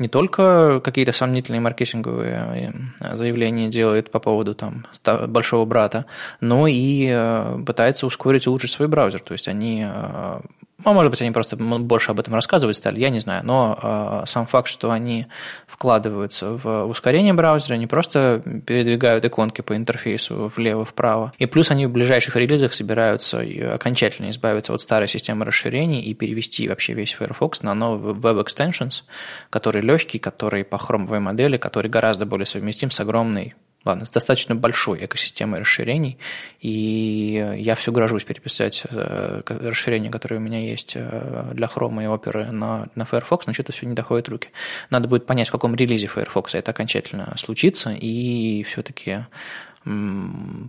не 0.00 0.09
только 0.09 0.80
какие-то 0.83 1.12
сомнительные 1.12 1.61
маркетинговые 1.61 2.75
э, 3.00 3.16
заявления 3.16 3.69
делает 3.69 4.11
по 4.11 4.19
поводу 4.19 4.54
там, 4.54 4.85
большого 5.28 5.64
брата, 5.64 6.07
но 6.40 6.66
и 6.66 7.09
э, 7.11 7.62
пытается 7.64 8.07
ускорить 8.07 8.47
и 8.47 8.49
улучшить 8.49 8.73
свой 8.73 8.88
браузер. 8.88 9.21
То 9.21 9.33
есть 9.33 9.47
они 9.47 9.87
ну, 10.85 10.95
может 10.95 11.11
быть, 11.11 11.21
они 11.21 11.30
просто 11.30 11.57
больше 11.57 12.11
об 12.11 12.21
этом 12.21 12.35
рассказывать 12.35 12.76
стали, 12.76 13.00
я 13.00 13.11
не 13.11 13.21
знаю. 13.21 13.45
Но 13.45 14.25
сам 14.26 14.47
факт, 14.47 14.69
что 14.69 14.90
они 14.90 15.26
вкладываются 15.66 16.52
в 16.52 16.87
ускорение 16.87 17.35
браузера, 17.35 17.75
они 17.75 17.87
просто 17.87 18.42
передвигают 18.66 19.25
иконки 19.25 19.61
по 19.61 19.76
интерфейсу 19.76 20.50
влево-вправо. 20.54 21.33
И 21.38 21.47
плюс 21.47 21.71
они 21.71 21.87
в 21.87 21.90
ближайших 21.90 22.37
релизах 22.37 22.73
собираются 22.73 23.45
окончательно 23.75 24.30
избавиться 24.30 24.73
от 24.73 24.80
старой 24.80 25.09
системы 25.09 25.45
расширений 25.45 26.00
и 26.00 26.14
перевести 26.14 26.69
вообще 26.69 26.95
весь 26.95 27.12
Firefox 27.12 27.62
на 27.62 27.75
новый 27.75 28.14
Web 28.14 28.45
Extensions, 28.45 29.02
который 29.50 29.83
легкий, 29.90 30.18
который 30.18 30.64
по 30.64 30.78
хромовой 30.78 31.20
модели, 31.20 31.56
который 31.56 31.90
гораздо 31.90 32.26
более 32.26 32.47
совместим 32.47 32.90
с 32.90 33.00
огромной 33.00 33.54
ладно, 33.85 34.04
с 34.04 34.11
достаточно 34.11 34.54
большой 34.54 35.04
экосистемой 35.04 35.61
расширений, 35.61 36.18
и 36.61 37.54
я 37.56 37.75
все 37.75 37.92
грожусь 37.92 38.25
переписать 38.25 38.85
э, 38.90 39.42
расширения, 39.47 40.11
которые 40.11 40.38
у 40.38 40.42
меня 40.42 40.61
есть 40.61 40.92
э, 40.97 41.50
для 41.54 41.66
Chrome 41.66 42.02
и 42.02 42.06
Opera 42.06 42.50
на, 42.50 42.88
на 42.94 43.04
Firefox, 43.04 43.47
но 43.47 43.52
что-то 43.52 43.73
все 43.73 43.87
не 43.87 43.94
доходит 43.94 44.28
руки. 44.28 44.50
Надо 44.90 45.09
будет 45.09 45.26
понять, 45.26 45.49
в 45.49 45.52
каком 45.52 45.75
релизе 45.75 46.09
Firefox 46.09 46.54
это 46.54 46.70
окончательно 46.73 47.32
случится, 47.38 47.90
и 47.90 48.62
все-таки 48.64 49.25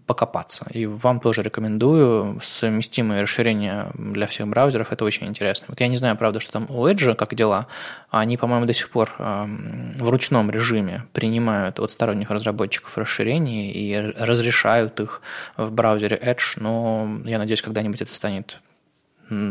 покопаться. 0.08 0.68
И 0.72 0.86
вам 0.86 1.20
тоже 1.20 1.44
рекомендую 1.44 2.40
совместимые 2.42 3.22
расширения 3.22 3.92
для 3.94 4.26
всех 4.26 4.48
браузеров, 4.48 4.92
это 4.92 5.04
очень 5.04 5.28
интересно. 5.28 5.66
Вот 5.68 5.82
я 5.82 5.88
не 5.88 5.98
знаю, 5.98 6.16
правда, 6.16 6.40
что 6.40 6.54
там 6.54 6.66
у 6.70 6.88
Edge, 6.88 7.14
как 7.16 7.36
дела, 7.36 7.68
они, 8.10 8.38
по-моему, 8.38 8.66
до 8.66 8.74
сих 8.74 8.90
пор 8.90 9.14
в 9.18 10.10
ручном 10.10 10.50
режиме 10.50 11.04
принимают 11.12 11.80
от 11.80 11.92
сторонних 11.92 12.30
разработчиков 12.30 12.98
расширения 12.98 13.72
и 13.72 13.98
разрешают 13.98 15.00
их 15.02 15.22
в 15.58 15.72
браузере 15.72 16.18
Edge, 16.18 16.54
но 16.56 17.20
я 17.26 17.38
надеюсь, 17.38 17.62
когда-нибудь 17.62 18.02
это 18.02 18.16
станет 18.16 18.62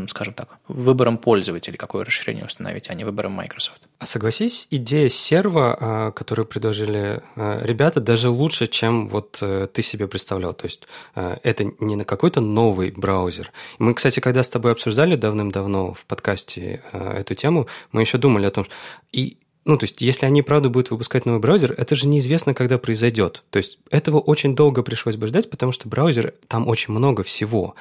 скажем 0.08 0.34
так, 0.34 0.58
выбором 0.68 1.16
пользователей, 1.16 1.78
какое 1.78 2.04
расширение 2.04 2.44
установить, 2.44 2.90
а 2.90 2.94
не 2.94 3.04
выбором 3.04 3.32
Microsoft. 3.32 3.80
А 3.98 4.06
согласись, 4.06 4.66
идея 4.70 5.08
серва, 5.08 5.76
а, 5.80 6.10
которую 6.12 6.46
предложили 6.46 7.22
а, 7.36 7.60
ребята, 7.64 8.00
даже 8.00 8.28
лучше, 8.28 8.66
чем 8.66 9.08
вот 9.08 9.38
э, 9.40 9.68
ты 9.72 9.82
себе 9.82 10.06
представлял. 10.06 10.52
То 10.52 10.66
есть 10.66 10.86
а, 11.14 11.38
это 11.42 11.64
не 11.80 11.96
на 11.96 12.04
какой-то 12.04 12.40
новый 12.40 12.90
браузер. 12.90 13.52
Мы, 13.78 13.94
кстати, 13.94 14.20
когда 14.20 14.42
с 14.42 14.50
тобой 14.50 14.72
обсуждали 14.72 15.16
давным-давно 15.16 15.94
в 15.94 16.04
подкасте 16.04 16.82
эту 16.92 17.34
тему, 17.34 17.66
мы 17.92 18.02
еще 18.02 18.18
думали 18.18 18.46
о 18.46 18.50
том, 18.50 18.66
и 19.12 19.38
ну, 19.64 19.76
то 19.76 19.84
есть, 19.84 20.00
если 20.00 20.24
они, 20.24 20.40
правда, 20.42 20.70
будут 20.70 20.90
выпускать 20.90 21.26
новый 21.26 21.40
браузер, 21.40 21.74
это 21.76 21.94
же 21.94 22.08
неизвестно, 22.08 22.54
когда 22.54 22.78
произойдет. 22.78 23.44
То 23.50 23.58
есть, 23.58 23.78
этого 23.90 24.18
очень 24.18 24.56
долго 24.56 24.82
пришлось 24.82 25.16
бы 25.16 25.26
ждать, 25.26 25.50
потому 25.50 25.72
что 25.72 25.88
браузер, 25.88 26.34
там 26.48 26.66
очень 26.66 26.94
много 26.94 27.22
всего. 27.22 27.74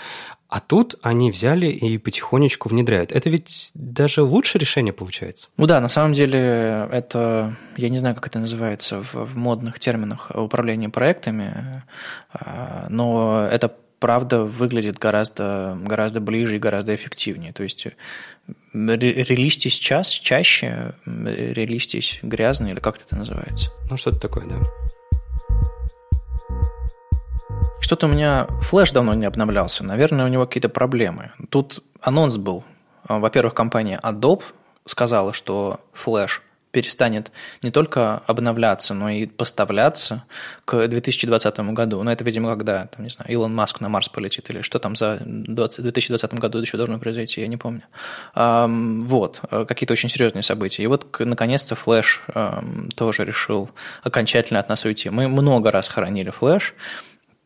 А 0.50 0.60
тут 0.60 0.96
они 1.02 1.32
взяли 1.32 1.68
и 1.68 1.98
потихонечку 1.98 2.70
внедряют. 2.70 3.12
Это 3.12 3.30
ведь 3.30 3.72
даже 3.76 4.24
лучше 4.24 4.58
решение 4.58 4.92
получается. 4.92 5.48
Ну 5.58 5.68
да, 5.68 5.80
на 5.80 5.90
самом 5.90 6.14
деле 6.14 6.88
это, 6.92 7.56
я 7.78 7.90
не 7.90 7.98
знаю, 7.98 8.16
как 8.16 8.28
это 8.28 8.40
называется 8.40 9.02
в, 9.02 9.14
в 9.14 9.38
модных 9.38 9.80
терминах 9.80 10.32
управления 10.34 10.90
проектами, 10.90 11.84
а, 12.34 12.88
но 12.90 13.48
это 13.50 13.76
правда 14.00 14.44
выглядит 14.44 14.98
гораздо, 14.98 15.78
гораздо 15.82 16.20
ближе 16.22 16.56
и 16.56 16.60
гораздо 16.60 16.96
эффективнее. 16.96 17.54
То 17.54 17.64
есть 17.64 17.88
релистись 18.74 19.78
час 19.78 20.10
чаще, 20.10 20.94
релистись 21.06 22.20
грязно, 22.22 22.68
или 22.68 22.80
как 22.80 22.98
это 22.98 23.16
называется? 23.16 23.72
Ну, 23.90 23.98
что-то 23.98 24.20
такое, 24.20 24.46
да. 24.46 24.56
Что-то 27.82 28.08
у 28.08 28.10
меня 28.10 28.46
флеш 28.62 28.92
давно 28.92 29.14
не 29.16 29.26
обновлялся. 29.26 29.84
Наверное, 29.84 30.26
у 30.26 30.28
него 30.28 30.46
какие-то 30.46 30.70
проблемы. 30.70 31.32
Тут 31.50 31.84
анонс 32.02 32.38
был. 32.38 32.64
Во-первых, 33.08 33.56
компания 33.56 34.00
Adobe 34.04 34.44
сказала, 34.86 35.34
что 35.34 35.80
флеш 35.94 36.44
перестанет 36.72 37.32
не 37.64 37.72
только 37.72 38.18
обновляться, 38.28 38.94
но 38.94 39.10
и 39.10 39.26
поставляться 39.26 40.24
к 40.66 40.88
2020 40.88 41.60
году. 41.60 42.04
Но 42.04 42.12
это, 42.12 42.24
видимо, 42.24 42.50
когда, 42.50 42.86
там, 42.86 43.04
не 43.04 43.10
знаю, 43.10 43.32
Илон 43.32 43.56
Маск 43.56 43.82
на 43.82 43.90
Марс 43.90 44.10
полетит, 44.10 44.50
или 44.50 44.62
что 44.62 44.80
там 44.80 44.96
за 44.96 45.20
20, 45.22 45.82
2020 45.82 46.34
году 46.36 46.60
еще 46.60 46.78
должно 46.78 47.00
произойти, 47.00 47.42
я 47.42 47.48
не 47.48 47.58
помню. 47.58 47.84
Вот, 48.36 49.42
какие-то 49.50 49.94
очень 49.94 50.10
серьезные 50.10 50.44
события. 50.44 50.84
И 50.84 50.88
вот, 50.88 51.20
наконец-то, 51.20 51.76
Флэш 51.76 52.22
тоже 52.96 53.26
решил 53.26 53.70
окончательно 54.04 54.60
от 54.60 54.70
нас 54.70 54.86
уйти. 54.86 55.10
Мы 55.10 55.28
много 55.28 55.72
раз 55.72 55.88
хоронили 55.88 56.30
Флэш, 56.30 56.76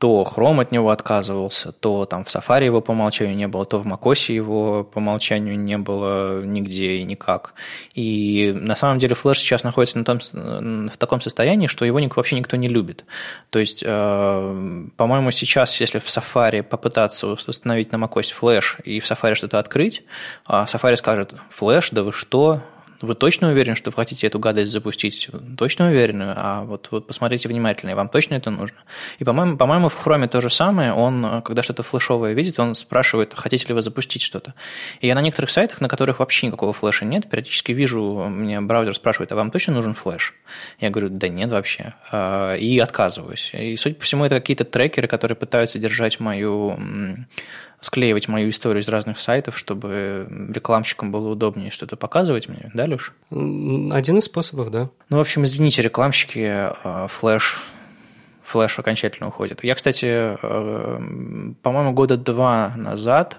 то 0.03 0.25
Chrome 0.29 0.63
от 0.63 0.73
него 0.73 0.89
отказывался, 0.89 1.71
то 1.71 2.03
там 2.03 2.25
в 2.25 2.27
Safari 2.27 2.65
его 2.65 2.81
по 2.81 2.91
умолчанию 2.91 3.37
не 3.37 3.47
было, 3.47 3.65
то 3.65 3.77
в 3.77 3.87
macOS 3.87 4.33
его 4.33 4.83
по 4.83 4.97
умолчанию 4.97 5.57
не 5.57 5.77
было 5.77 6.43
нигде 6.43 6.95
и 6.95 7.05
никак. 7.05 7.53
И 7.95 8.51
на 8.53 8.75
самом 8.75 8.99
деле 8.99 9.15
Flash 9.15 9.35
сейчас 9.35 9.63
находится 9.63 9.97
на 9.97 10.03
том, 10.03 10.19
в 10.19 10.97
таком 10.97 11.21
состоянии, 11.21 11.67
что 11.67 11.85
его 11.85 12.01
вообще 12.17 12.35
никто 12.35 12.57
не 12.57 12.67
любит. 12.67 13.05
То 13.49 13.59
есть, 13.59 13.81
э, 13.81 14.87
по-моему, 14.97 15.31
сейчас, 15.31 15.79
если 15.79 15.99
в 15.99 16.07
Safari 16.07 16.63
попытаться 16.63 17.27
установить 17.27 17.93
на 17.93 17.95
macOS 17.95 18.33
Flash 18.37 18.83
и 18.83 18.99
в 18.99 19.09
Safari 19.09 19.35
что-то 19.35 19.57
открыть, 19.57 20.03
а 20.45 20.65
Safari 20.65 20.97
скажет, 20.97 21.33
Flash, 21.49 21.87
да 21.93 22.03
вы 22.03 22.11
что, 22.11 22.61
вы 23.07 23.15
точно 23.15 23.49
уверены, 23.49 23.75
что 23.75 23.89
вы 23.89 23.95
хотите 23.95 24.27
эту 24.27 24.39
гадость 24.39 24.71
запустить? 24.71 25.29
Точно 25.57 25.87
уверены? 25.89 26.33
А 26.35 26.63
вот, 26.63 26.87
вот 26.91 27.07
посмотрите 27.07 27.47
внимательно, 27.49 27.95
вам 27.95 28.09
точно 28.09 28.35
это 28.35 28.49
нужно? 28.49 28.77
И, 29.19 29.23
по-моему, 29.23 29.57
по-моему, 29.57 29.89
в 29.89 30.05
Chrome 30.05 30.27
то 30.27 30.41
же 30.41 30.49
самое. 30.49 30.93
Он, 30.93 31.41
когда 31.41 31.63
что-то 31.63 31.83
флешовое 31.83 32.33
видит, 32.33 32.59
он 32.59 32.75
спрашивает, 32.75 33.33
хотите 33.33 33.67
ли 33.67 33.73
вы 33.73 33.81
запустить 33.81 34.21
что-то. 34.21 34.53
И 35.01 35.07
я 35.07 35.15
на 35.15 35.21
некоторых 35.21 35.51
сайтах, 35.51 35.81
на 35.81 35.89
которых 35.89 36.19
вообще 36.19 36.47
никакого 36.47 36.73
флеша 36.73 37.05
нет, 37.05 37.29
периодически 37.29 37.71
вижу, 37.71 38.25
мне 38.29 38.61
браузер 38.61 38.95
спрашивает, 38.95 39.31
а 39.31 39.35
вам 39.35 39.51
точно 39.51 39.73
нужен 39.73 39.93
флеш? 39.93 40.33
Я 40.79 40.89
говорю, 40.89 41.09
да 41.09 41.27
нет 41.27 41.51
вообще. 41.51 41.93
А, 42.11 42.55
и 42.55 42.79
отказываюсь. 42.79 43.51
И, 43.53 43.75
судя 43.77 43.95
по 43.95 44.03
всему, 44.03 44.25
это 44.25 44.35
какие-то 44.35 44.65
трекеры, 44.65 45.07
которые 45.07 45.35
пытаются 45.35 45.79
держать 45.79 46.19
мою 46.19 46.77
склеивать 47.83 48.27
мою 48.27 48.49
историю 48.49 48.81
из 48.81 48.89
разных 48.89 49.19
сайтов, 49.19 49.57
чтобы 49.57 50.27
рекламщикам 50.53 51.11
было 51.11 51.29
удобнее 51.29 51.71
что-то 51.71 51.97
показывать 51.97 52.49
мне, 52.49 52.71
да, 52.73 52.85
Леш? 52.85 53.13
Один 53.29 54.19
из 54.19 54.25
способов, 54.25 54.71
да. 54.71 54.89
Ну, 55.09 55.17
в 55.17 55.21
общем, 55.21 55.43
извините, 55.43 55.81
рекламщики, 55.81 56.69
флэш 57.07 57.61
флэш 58.43 58.77
окончательно 58.77 59.29
уходит. 59.29 59.63
Я, 59.63 59.73
кстати, 59.73 60.05
э, 60.05 60.99
по-моему, 61.61 61.93
года 61.93 62.17
два 62.17 62.73
назад 62.75 63.37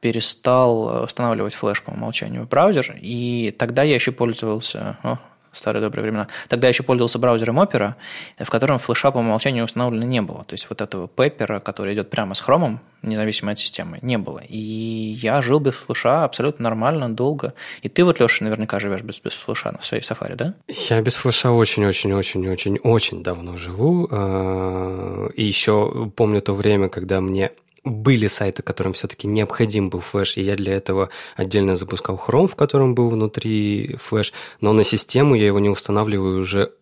перестал 0.00 1.04
устанавливать 1.04 1.54
флеш 1.54 1.82
по 1.82 1.90
умолчанию 1.90 2.42
в 2.42 2.48
браузер, 2.48 2.96
и 3.00 3.54
тогда 3.56 3.82
я 3.82 3.94
еще 3.94 4.12
пользовался... 4.12 4.98
О, 5.02 5.18
старые 5.52 5.82
добрые 5.82 6.02
времена. 6.04 6.28
Тогда 6.48 6.68
я 6.68 6.70
еще 6.70 6.82
пользовался 6.82 7.18
браузером 7.18 7.60
Opera, 7.60 7.94
в 8.38 8.50
котором 8.50 8.78
флеша 8.78 9.10
по 9.10 9.18
умолчанию 9.18 9.64
установлено 9.64 10.04
не 10.04 10.20
было. 10.20 10.44
То 10.44 10.54
есть 10.54 10.66
вот 10.68 10.80
этого 10.80 11.08
пеппера, 11.08 11.60
который 11.60 11.94
идет 11.94 12.10
прямо 12.10 12.34
с 12.34 12.40
хромом, 12.40 12.80
независимо 13.02 13.52
от 13.52 13.58
системы, 13.58 13.98
не 14.02 14.18
было. 14.18 14.40
И 14.48 14.58
я 14.58 15.42
жил 15.42 15.58
без 15.58 15.74
флеша 15.74 16.24
абсолютно 16.24 16.64
нормально, 16.64 17.14
долго. 17.14 17.54
И 17.82 17.88
ты 17.88 18.04
вот, 18.04 18.20
Леша, 18.20 18.44
наверняка 18.44 18.78
живешь 18.78 19.02
без, 19.02 19.20
без 19.20 19.32
флеша 19.32 19.76
в 19.80 19.84
своей 19.84 20.02
сафари, 20.02 20.34
да? 20.34 20.54
Я 20.68 21.00
без 21.00 21.14
флеша 21.14 21.50
очень-очень-очень-очень-очень 21.50 23.22
давно 23.22 23.56
живу. 23.56 24.08
А, 24.10 25.28
и 25.34 25.44
еще 25.44 26.10
помню 26.16 26.40
то 26.42 26.54
время, 26.54 26.88
когда 26.88 27.20
мне 27.20 27.52
были 27.84 28.28
сайты, 28.28 28.62
которым 28.62 28.92
все-таки 28.92 29.26
необходим 29.26 29.90
был 29.90 30.00
флеш, 30.00 30.36
и 30.36 30.42
я 30.42 30.54
для 30.56 30.74
этого 30.74 31.10
отдельно 31.36 31.76
запускал 31.76 32.20
Chrome, 32.24 32.46
в 32.46 32.54
котором 32.54 32.94
был 32.94 33.10
внутри 33.10 33.96
флеш, 33.96 34.32
но 34.60 34.72
на 34.72 34.84
систему 34.84 35.34
я 35.34 35.46
его 35.46 35.58
не 35.58 35.68
устанавливаю 35.68 36.40
уже 36.40 36.72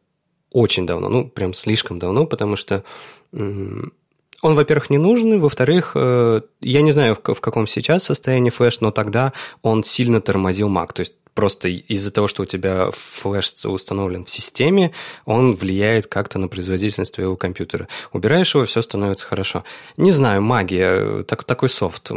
очень 0.50 0.86
давно, 0.86 1.08
ну, 1.08 1.28
прям 1.28 1.54
слишком 1.54 1.99
давно, 1.99 2.26
потому 2.26 2.56
что 2.56 2.84
он, 4.42 4.54
во-первых, 4.54 4.90
не 4.90 4.98
нужен, 4.98 5.40
во-вторых, 5.40 5.92
э, 5.94 6.40
я 6.60 6.82
не 6.82 6.92
знаю, 6.92 7.16
в 7.22 7.40
каком 7.40 7.66
сейчас 7.66 8.04
состоянии 8.04 8.50
флеш, 8.50 8.80
но 8.80 8.90
тогда 8.90 9.32
он 9.62 9.84
сильно 9.84 10.20
тормозил 10.20 10.68
Mac, 10.68 10.92
то 10.94 11.00
есть 11.00 11.14
просто 11.34 11.68
из-за 11.68 12.10
того, 12.10 12.28
что 12.28 12.42
у 12.42 12.46
тебя 12.46 12.90
флеш 12.92 13.54
установлен 13.64 14.24
в 14.24 14.30
системе, 14.30 14.92
он 15.24 15.52
влияет 15.52 16.06
как-то 16.06 16.38
на 16.38 16.48
производительность 16.48 17.14
твоего 17.14 17.36
компьютера. 17.36 17.88
Убираешь 18.12 18.54
его, 18.54 18.64
все 18.64 18.82
становится 18.82 19.26
хорошо. 19.26 19.64
Не 19.96 20.10
знаю, 20.10 20.42
магия, 20.42 21.22
так, 21.24 21.44
такой 21.44 21.68
софт. 21.68 22.10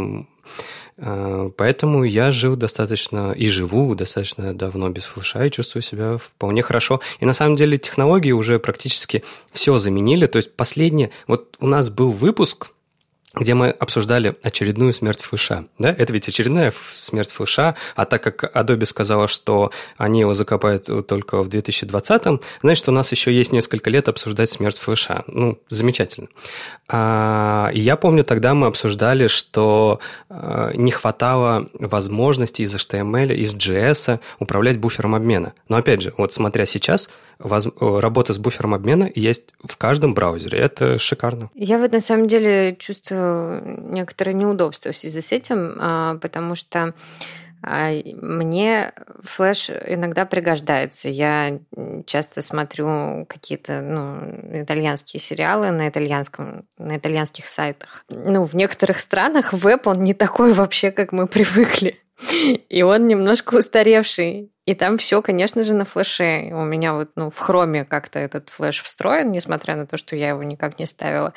Э, 0.97 1.49
поэтому 1.56 2.03
я 2.03 2.32
жил 2.32 2.56
достаточно 2.56 3.32
и 3.32 3.47
живу 3.47 3.95
достаточно 3.95 4.53
давно 4.53 4.89
без 4.89 5.06
флеша 5.06 5.45
и 5.45 5.51
чувствую 5.51 5.82
себя 5.82 6.17
вполне 6.17 6.62
хорошо. 6.62 7.01
И 7.19 7.25
на 7.25 7.34
самом 7.34 7.56
деле 7.56 7.77
технологии 7.77 8.32
уже 8.32 8.60
практически 8.60 9.23
все 9.51 9.79
заменили. 9.79 10.27
То 10.27 10.38
есть 10.38 10.56
последнее... 10.56 11.12
Вот 11.27 11.56
у 11.60 11.67
нас 11.67 11.89
был 11.89 12.12
выпуск, 12.12 12.69
где 13.36 13.56
мы 13.56 13.69
обсуждали 13.69 14.36
очередную 14.43 14.93
смерть 14.93 15.22
флеша. 15.22 15.65
Да? 15.80 15.89
Это 15.89 16.13
ведь 16.13 16.28
очередная 16.28 16.72
смерть 16.96 17.32
флеша, 17.32 17.76
а 17.96 18.06
так 18.06 18.22
как 18.22 18.56
Adobe 18.56 18.86
сказала, 18.86 19.28
что 19.28 19.72
они 19.98 20.19
его 20.22 20.34
закопают 20.34 20.88
только 21.08 21.41
в 21.41 21.50
2020-м, 21.50 22.41
значит, 22.62 22.88
у 22.88 22.91
нас 22.91 23.12
еще 23.12 23.34
есть 23.34 23.52
несколько 23.52 23.89
лет 23.89 24.08
обсуждать 24.08 24.50
смерть 24.50 24.78
флеша. 24.78 25.24
Ну, 25.28 25.58
замечательно. 25.67 26.28
А, 26.88 27.72
я 27.74 27.96
помню, 27.96 28.24
тогда 28.24 28.54
мы 28.54 28.67
обсуждали, 28.67 29.28
что 29.28 30.00
а, 30.30 30.72
не 30.74 30.91
хватало 30.91 31.69
возможности 31.74 32.62
из 32.62 32.76
HTML, 32.76 33.34
из 33.34 33.56
JS 33.56 34.19
управлять 34.39 34.78
буфером 34.78 35.15
обмена. 35.15 35.54
Но 35.69 35.78
опять 35.78 36.02
же, 36.02 36.13
вот 36.17 36.34
смотря 36.34 36.65
сейчас, 36.65 37.10
воз... 37.43 37.67
работа 37.79 38.34
с 38.34 38.38
буфером 38.38 38.73
обмена 38.73 39.10
есть 39.13 39.53
в 39.63 39.77
каждом 39.77 40.13
браузере. 40.13 40.60
Это 40.60 40.97
шикарно. 40.97 41.49
Я 41.53 41.77
вот 41.77 41.91
на 41.93 41.99
самом 41.99 42.27
деле 42.27 42.75
чувствую 42.77 43.91
некоторое 43.93 44.34
неудобство 44.34 44.91
в 44.91 44.97
связи 44.97 45.21
с 45.21 45.32
этим, 45.32 45.77
а, 45.79 46.15
потому 46.15 46.56
что 46.56 46.93
а, 47.65 47.91
мне 48.21 48.91
флеш 49.23 49.69
иногда 49.69 50.25
пригождается. 50.25 51.08
Я 51.10 51.60
часто 52.06 52.41
смотрю 52.41 53.25
какие-то 53.27 53.82
ну, 53.82 54.62
итальянские 54.62 55.21
сериалы 55.21 55.71
на, 55.71 55.88
итальянском, 55.88 56.65
на 56.77 56.97
итальянских 56.97 57.47
сайтах. 57.47 58.03
Ну, 58.10 58.43
в 58.43 58.53
некоторых 58.53 58.99
странах 58.99 59.53
веб, 59.53 59.88
он 59.88 60.03
не 60.03 60.13
такой 60.13 60.51
вообще, 60.53 60.91
как 60.91 61.13
мы 61.13 61.25
привыкли. 61.27 61.99
И 62.69 62.81
он 62.81 63.07
немножко 63.07 63.55
устаревший. 63.55 64.49
И 64.65 64.75
там 64.75 64.97
все, 64.97 65.21
конечно 65.21 65.63
же, 65.65 65.73
на 65.73 65.83
флеше. 65.83 66.49
У 66.53 66.63
меня 66.63 66.93
вот 66.93 67.09
ну, 67.15 67.29
в 67.29 67.38
хроме 67.38 67.83
как-то 67.83 68.17
этот 68.17 68.49
флеш 68.49 68.81
встроен, 68.81 69.29
несмотря 69.29 69.75
на 69.75 69.86
то, 69.86 69.97
что 69.97 70.15
я 70.15 70.29
его 70.29 70.41
никак 70.43 70.79
не 70.79 70.86
ставила. 70.86 71.33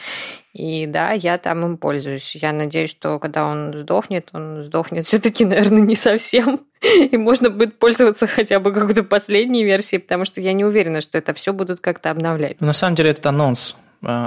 И 0.52 0.86
да, 0.86 1.10
я 1.10 1.36
там 1.38 1.64
им 1.64 1.76
пользуюсь. 1.76 2.36
Я 2.36 2.52
надеюсь, 2.52 2.90
что 2.90 3.18
когда 3.18 3.46
он 3.46 3.76
сдохнет, 3.76 4.28
он 4.32 4.62
сдохнет 4.62 5.06
все-таки, 5.06 5.44
наверное, 5.44 5.82
не 5.82 5.96
совсем. 5.96 6.66
И 7.10 7.16
можно 7.16 7.50
будет 7.50 7.78
пользоваться 7.80 8.28
хотя 8.28 8.60
бы 8.60 8.72
какой-то 8.72 9.02
последней 9.02 9.64
версией, 9.64 10.00
потому 10.00 10.24
что 10.24 10.40
я 10.40 10.52
не 10.52 10.64
уверена, 10.64 11.00
что 11.00 11.18
это 11.18 11.34
все 11.34 11.52
будут 11.52 11.80
как-то 11.80 12.10
обновлять. 12.10 12.60
на 12.60 12.72
самом 12.72 12.94
деле 12.94 13.10
этот 13.10 13.26
анонс 13.26 13.76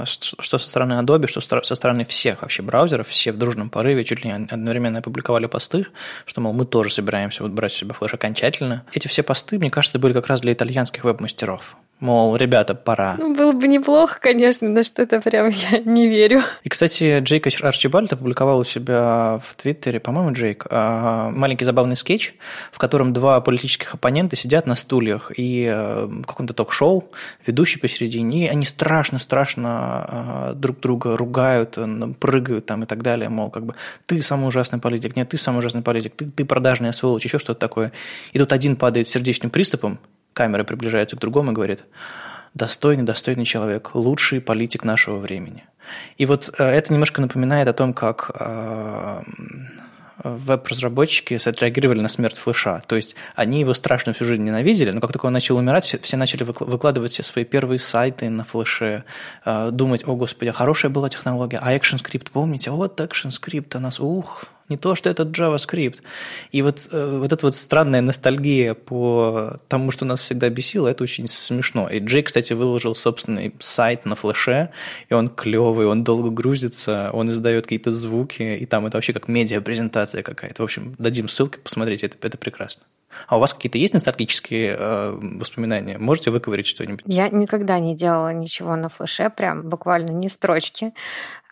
что 0.05 0.57
со 0.57 0.69
стороны 0.69 0.93
Adobe, 0.93 1.27
что 1.27 1.41
со 1.41 1.75
стороны 1.75 2.05
всех 2.05 2.41
вообще 2.41 2.61
браузеров, 2.61 3.07
все 3.07 3.31
в 3.31 3.37
дружном 3.37 3.69
порыве 3.69 4.03
чуть 4.03 4.23
ли 4.23 4.31
не 4.31 4.45
одновременно 4.45 4.99
опубликовали 4.99 5.45
посты, 5.45 5.87
что, 6.25 6.41
мол, 6.41 6.53
мы 6.53 6.65
тоже 6.65 6.89
собираемся 6.89 7.43
вот 7.43 7.51
брать 7.51 7.71
в 7.71 7.77
себя 7.77 7.93
флеш 7.93 8.13
окончательно. 8.13 8.85
Эти 8.93 9.07
все 9.07 9.23
посты, 9.23 9.57
мне 9.57 9.69
кажется, 9.69 9.99
были 9.99 10.13
как 10.13 10.27
раз 10.27 10.41
для 10.41 10.53
итальянских 10.53 11.03
веб-мастеров. 11.03 11.77
Мол, 11.99 12.37
ребята, 12.37 12.75
пора. 12.75 13.17
Ну, 13.19 13.35
было 13.35 13.51
бы 13.51 13.67
неплохо, 13.67 14.19
конечно, 14.21 14.69
но 14.69 14.83
что-то 14.83 15.19
прям 15.19 15.49
я 15.71 15.79
не 15.79 16.07
верю. 16.07 16.43
И, 16.63 16.69
кстати, 16.69 17.19
Джейк 17.19 17.47
Арчибальд 17.61 18.13
опубликовал 18.13 18.59
у 18.59 18.63
себя 18.63 19.39
в 19.43 19.55
Твиттере, 19.55 19.99
по-моему, 19.99 20.31
Джейк, 20.31 20.65
а, 20.69 21.29
маленький 21.31 21.65
забавный 21.65 21.97
скетч, 21.97 22.35
в 22.71 22.77
котором 22.77 23.11
два 23.11 23.41
политических 23.41 23.93
оппонента 23.93 24.37
сидят 24.37 24.65
на 24.65 24.77
стульях 24.77 25.33
и 25.35 25.65
э, 25.65 26.05
в 26.05 26.23
каком-то 26.23 26.53
ток-шоу, 26.53 27.09
ведущий 27.45 27.79
посередине, 27.79 28.45
и 28.45 28.47
они 28.47 28.63
страшно-страшно 28.63 29.69
а, 29.69 30.53
друг 30.55 30.79
друга 30.79 31.17
ругают, 31.17 31.77
прыгают 32.19 32.65
там 32.65 32.83
и 32.83 32.85
так 32.85 33.03
далее, 33.03 33.27
мол, 33.27 33.49
как 33.49 33.65
бы 33.65 33.75
ты 34.05 34.21
самый 34.21 34.47
ужасный 34.47 34.79
политик, 34.79 35.17
нет, 35.17 35.29
ты 35.29 35.37
самый 35.37 35.59
ужасный 35.59 35.81
политик, 35.81 36.15
ты, 36.15 36.25
ты 36.25 36.45
продажная 36.45 36.93
сволочь, 36.93 37.25
еще 37.25 37.39
что-то 37.39 37.59
такое. 37.59 37.91
И 38.31 38.39
тут 38.39 38.53
один 38.53 38.77
падает 38.77 39.09
сердечным 39.09 39.51
приступом, 39.51 39.99
камера 40.39 40.63
приближается 40.63 41.17
к 41.17 41.19
другому 41.19 41.51
и 41.51 41.53
говорит, 41.53 41.83
достойный, 42.53 43.03
достойный 43.03 43.43
человек, 43.43 43.93
лучший 43.93 44.39
политик 44.39 44.85
нашего 44.85 45.17
времени. 45.17 45.65
И 46.17 46.25
вот 46.25 46.49
э, 46.57 46.63
это 46.63 46.93
немножко 46.93 47.19
напоминает 47.19 47.67
о 47.67 47.73
том, 47.73 47.93
как 47.93 48.31
э, 48.39 49.21
веб-разработчики 50.23 51.33
отреагировали 51.33 51.99
на 51.99 52.07
смерть 52.07 52.37
Флэша. 52.37 52.81
То 52.87 52.95
есть 52.95 53.17
они 53.35 53.59
его 53.59 53.73
страшно 53.73 54.13
всю 54.13 54.23
жизнь 54.23 54.43
ненавидели, 54.43 54.91
но 54.91 55.01
как 55.01 55.11
только 55.11 55.25
он 55.25 55.33
начал 55.33 55.57
умирать, 55.57 55.97
все, 56.01 56.15
начали 56.15 56.43
выкладывать 56.43 57.11
все 57.11 57.23
свои 57.23 57.43
первые 57.43 57.79
сайты 57.79 58.29
на 58.29 58.45
Флэше, 58.45 59.03
э, 59.43 59.69
думать, 59.73 60.07
о 60.07 60.15
господи, 60.15 60.51
а 60.51 60.53
хорошая 60.53 60.89
была 60.89 61.09
технология, 61.09 61.59
а 61.61 61.75
ActionScript, 61.75 62.29
помните? 62.31 62.71
Вот 62.71 63.01
ActionScript 63.01 63.75
у 63.75 63.79
нас, 63.81 63.99
ух, 63.99 64.45
не 64.69 64.77
то, 64.77 64.95
что 64.95 65.09
этот 65.09 65.37
JavaScript. 65.37 65.97
И 66.51 66.61
вот, 66.61 66.87
э, 66.91 67.17
вот 67.19 67.31
эта 67.31 67.45
вот 67.45 67.55
странная 67.55 68.01
ностальгия 68.01 68.73
по 68.73 69.59
тому, 69.67 69.91
что 69.91 70.05
нас 70.05 70.21
всегда 70.21 70.49
бесило, 70.49 70.87
это 70.87 71.03
очень 71.03 71.27
смешно. 71.27 71.87
И 71.87 71.99
Джей, 71.99 72.23
кстати, 72.23 72.53
выложил 72.53 72.95
собственный 72.95 73.53
сайт 73.59 74.05
на 74.05 74.15
флеше, 74.15 74.69
и 75.09 75.13
он 75.13 75.29
клевый, 75.29 75.87
он 75.87 76.03
долго 76.03 76.29
грузится, 76.29 77.09
он 77.13 77.29
издает 77.29 77.65
какие-то 77.65 77.91
звуки, 77.91 78.57
и 78.57 78.65
там 78.65 78.85
это 78.85 78.97
вообще 78.97 79.13
как 79.13 79.27
медиа-презентация 79.27 80.23
какая-то. 80.23 80.61
В 80.61 80.65
общем, 80.65 80.95
дадим 80.97 81.27
ссылки, 81.29 81.57
посмотрите, 81.57 82.07
это, 82.07 82.17
это 82.27 82.37
прекрасно. 82.37 82.83
А 83.27 83.37
у 83.37 83.39
вас 83.39 83.53
какие-то 83.53 83.77
есть 83.77 83.93
ностальгические 83.93 84.75
э, 84.77 85.17
воспоминания? 85.19 85.97
Можете 85.97 86.31
выковырить 86.31 86.67
что-нибудь? 86.67 87.01
Я 87.05 87.29
никогда 87.29 87.79
не 87.79 87.95
делала 87.95 88.31
ничего 88.33 88.75
на 88.75 88.89
флеше, 88.89 89.29
прям 89.29 89.63
буквально 89.63 90.11
ни 90.11 90.27
строчки. 90.27 90.93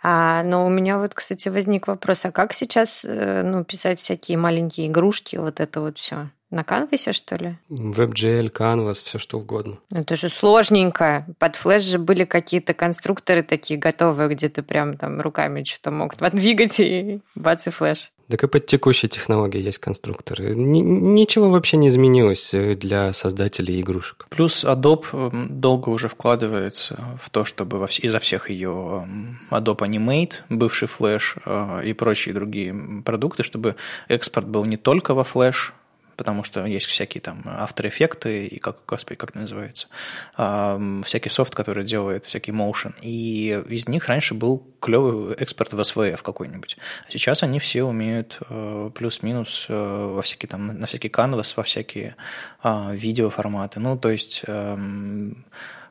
А, 0.10 0.42
но 0.42 0.66
у 0.66 0.70
меня 0.70 1.00
вот, 1.00 1.14
кстати, 1.14 1.50
возник 1.50 1.88
вопрос, 1.88 2.24
а 2.24 2.32
как 2.32 2.54
сейчас 2.54 3.04
э, 3.04 3.42
ну, 3.44 3.66
писать 3.66 4.00
всякие 4.00 4.38
маленькие 4.38 4.88
игрушки, 4.88 5.36
вот 5.36 5.60
это 5.60 5.82
вот 5.82 5.98
все? 5.98 6.30
На 6.50 6.64
канвасе, 6.64 7.12
что 7.12 7.36
ли? 7.36 7.58
WebGL, 7.70 8.52
Canvas, 8.52 9.04
все 9.04 9.18
что 9.20 9.38
угодно. 9.40 9.80
Это 9.94 10.16
же 10.16 10.30
сложненько. 10.30 11.26
Под 11.40 11.58
флеш 11.58 11.84
же 11.84 12.00
были 12.00 12.24
какие-то 12.24 12.74
конструкторы 12.74 13.44
такие 13.44 13.78
готовые, 13.78 14.30
где 14.30 14.48
ты 14.48 14.64
прям 14.64 14.96
там 14.96 15.20
руками 15.20 15.64
что-то 15.66 15.92
мог 15.92 16.16
подвигать 16.18 16.80
и 16.80 17.20
бац 17.36 17.68
и 17.68 17.70
флеш. 17.70 18.12
Так 18.30 18.44
и 18.44 18.48
под 18.48 18.66
текущей 18.66 19.08
технологией 19.10 19.64
есть 19.64 19.78
конструкторы. 19.80 20.52
Н- 20.52 21.16
ничего 21.16 21.50
вообще 21.50 21.76
не 21.78 21.90
изменилось 21.90 22.54
э, 22.54 22.76
для 22.76 23.12
создателей 23.14 23.80
игрушек. 23.82 24.26
Плюс 24.30 24.64
Adobe 24.66 25.06
эм, 25.14 25.60
долго 25.60 25.90
уже 25.90 26.08
вкладывается 26.10 27.18
в 27.22 27.30
то, 27.30 27.44
чтобы 27.46 27.78
во 27.80 27.86
вс- 27.88 28.00
изо 28.02 28.20
всех 28.20 28.50
ее 28.50 28.70
эм, 29.06 29.40
Adobe 29.52 29.80
Animate, 29.88 30.34
бывший 30.50 30.88
Flash 30.88 31.42
э, 31.46 31.86
и 31.88 31.94
прочие 31.94 32.34
другие 32.34 32.74
продукты, 33.04 33.44
чтобы 33.44 33.76
экспорт 34.08 34.48
был 34.48 34.64
не 34.66 34.78
только 34.78 35.14
во 35.14 35.24
Flash, 35.24 35.72
потому 36.18 36.44
что 36.44 36.66
есть 36.66 36.88
всякие 36.88 37.22
там 37.22 37.42
автоэффекты 37.46 38.48
и 38.48 38.60
как, 38.60 38.78
господи, 38.88 39.16
как 39.16 39.30
это 39.30 39.40
называется, 39.40 39.88
всякий 40.34 41.30
софт, 41.30 41.56
который 41.56 41.86
делает 41.86 42.26
всякий 42.26 42.52
motion. 42.52 42.94
И 43.02 43.64
из 43.70 43.88
них 43.88 44.08
раньше 44.08 44.34
был 44.34 44.68
клевый 44.82 45.36
экспорт 45.36 45.74
в 45.74 45.80
SVF 45.80 46.22
какой-нибудь. 46.22 46.78
А 47.08 47.12
сейчас 47.12 47.44
они 47.44 47.60
все 47.60 47.84
умеют 47.84 48.40
э, 48.50 48.92
плюс-минус 48.94 49.68
э, 49.70 49.74
во 50.14 50.22
всякие 50.22 50.50
там, 50.50 50.68
на 50.68 50.88
всякий 50.88 51.10
canvas, 51.10 51.54
во 51.56 51.64
всякие 51.64 52.16
а, 52.62 52.92
видеоформаты. 52.94 53.80
Ну, 53.80 53.98
то 53.98 54.10
есть 54.10 54.44
эм, 54.48 55.46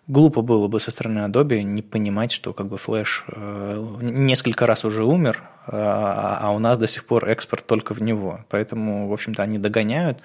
глупо 0.08 0.42
было 0.42 0.68
бы 0.68 0.80
со 0.80 0.90
стороны 0.90 1.18
Adobe 1.20 1.62
не 1.62 1.82
понимать, 1.82 2.32
что 2.32 2.52
как 2.52 2.68
бы 2.68 2.76
Flash 2.76 3.24
э, 3.28 3.98
несколько 4.02 4.66
раз 4.66 4.84
уже 4.84 5.04
умер, 5.04 5.42
а, 5.66 6.38
а 6.40 6.50
у 6.52 6.58
нас 6.58 6.78
до 6.78 6.86
сих 6.86 7.04
пор 7.06 7.28
экспорт 7.28 7.66
только 7.66 7.94
в 7.94 8.00
него. 8.00 8.44
Поэтому, 8.48 9.08
в 9.08 9.12
общем-то, 9.12 9.42
они 9.42 9.58
догоняют. 9.58 10.20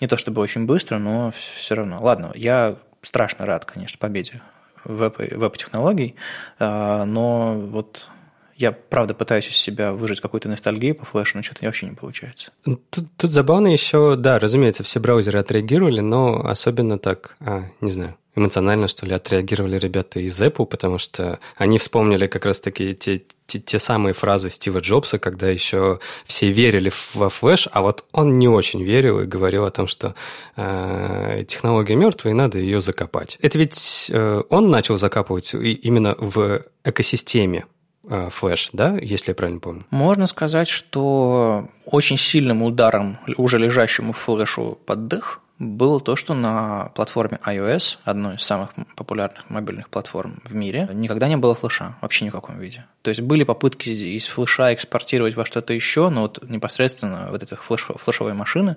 Не 0.00 0.08
то 0.08 0.16
чтобы 0.16 0.40
очень 0.40 0.66
быстро, 0.66 0.98
но 0.98 1.32
все 1.32 1.74
равно. 1.74 1.98
Ладно, 2.00 2.32
я 2.34 2.76
страшно 3.02 3.46
рад, 3.46 3.64
конечно, 3.64 3.98
победе 3.98 4.40
веб-технологий, 4.84 6.14
а, 6.58 7.04
но 7.04 7.54
вот 7.58 8.08
я, 8.56 8.72
правда, 8.72 9.14
пытаюсь 9.14 9.48
из 9.48 9.56
себя 9.56 9.92
выжить 9.92 10.20
какую-то 10.20 10.48
ностальгию 10.48 10.94
по 10.94 11.04
флешу, 11.04 11.36
но 11.36 11.42
что-то 11.42 11.66
вообще 11.66 11.86
не 11.86 11.94
получается. 11.94 12.50
Тут, 12.64 13.08
тут 13.16 13.32
забавно 13.32 13.68
еще, 13.68 14.16
да, 14.16 14.38
разумеется, 14.38 14.82
все 14.82 14.98
браузеры 15.00 15.40
отреагировали, 15.40 16.00
но 16.00 16.46
особенно 16.46 16.98
так, 16.98 17.36
а, 17.40 17.64
не 17.80 17.90
знаю, 17.92 18.16
эмоционально, 18.36 18.86
что 18.86 19.06
ли, 19.06 19.14
отреагировали 19.14 19.78
ребята 19.78 20.20
из 20.20 20.40
Apple, 20.40 20.66
потому 20.66 20.98
что 20.98 21.40
они 21.56 21.78
вспомнили 21.78 22.26
как 22.26 22.44
раз-таки 22.44 22.94
те, 22.94 23.22
те, 23.46 23.58
те 23.58 23.78
самые 23.78 24.12
фразы 24.12 24.50
Стива 24.50 24.78
Джобса, 24.78 25.18
когда 25.18 25.48
еще 25.48 26.00
все 26.26 26.50
верили 26.50 26.92
во 27.14 27.30
флеш, 27.30 27.68
а 27.72 27.80
вот 27.82 28.04
он 28.12 28.38
не 28.38 28.48
очень 28.48 28.82
верил 28.82 29.20
и 29.20 29.26
говорил 29.26 29.64
о 29.64 29.70
том, 29.70 29.86
что 29.86 30.14
э, 30.56 31.44
технология 31.48 31.96
мертвая, 31.96 32.34
и 32.34 32.36
надо 32.36 32.58
ее 32.58 32.80
закопать. 32.80 33.38
Это 33.40 33.58
ведь 33.58 34.10
э, 34.12 34.42
он 34.50 34.70
начал 34.70 34.98
закапывать 34.98 35.54
именно 35.54 36.14
в 36.18 36.62
экосистеме 36.84 37.64
э, 38.08 38.28
флеш, 38.30 38.68
да, 38.72 38.98
если 39.00 39.30
я 39.30 39.34
правильно 39.34 39.60
помню? 39.60 39.86
Можно 39.90 40.26
сказать, 40.26 40.68
что 40.68 41.68
очень 41.86 42.18
сильным 42.18 42.62
ударом 42.62 43.18
уже 43.38 43.58
лежащему 43.58 44.12
флешу 44.12 44.78
под 44.84 45.06
дых 45.06 45.40
было 45.58 46.00
то, 46.00 46.16
что 46.16 46.34
на 46.34 46.90
платформе 46.94 47.38
iOS, 47.46 47.98
одной 48.04 48.36
из 48.36 48.42
самых 48.42 48.70
популярных 48.96 49.48
мобильных 49.48 49.88
платформ 49.88 50.40
в 50.44 50.54
мире, 50.54 50.88
никогда 50.92 51.28
не 51.28 51.36
было 51.36 51.54
флеша, 51.54 51.96
вообще 52.00 52.24
ни 52.26 52.30
в 52.30 52.32
каком 52.32 52.58
виде. 52.58 52.84
То 53.02 53.10
есть 53.10 53.22
были 53.22 53.44
попытки 53.44 53.88
из 53.88 54.26
флеша 54.26 54.74
экспортировать 54.74 55.34
во 55.34 55.44
что-то 55.44 55.72
еще, 55.72 56.10
но 56.10 56.22
вот 56.22 56.42
непосредственно 56.48 57.28
вот 57.30 57.42
этих 57.42 57.64
флеш, 57.64 57.88
флешовой 57.96 58.34
машины 58.34 58.76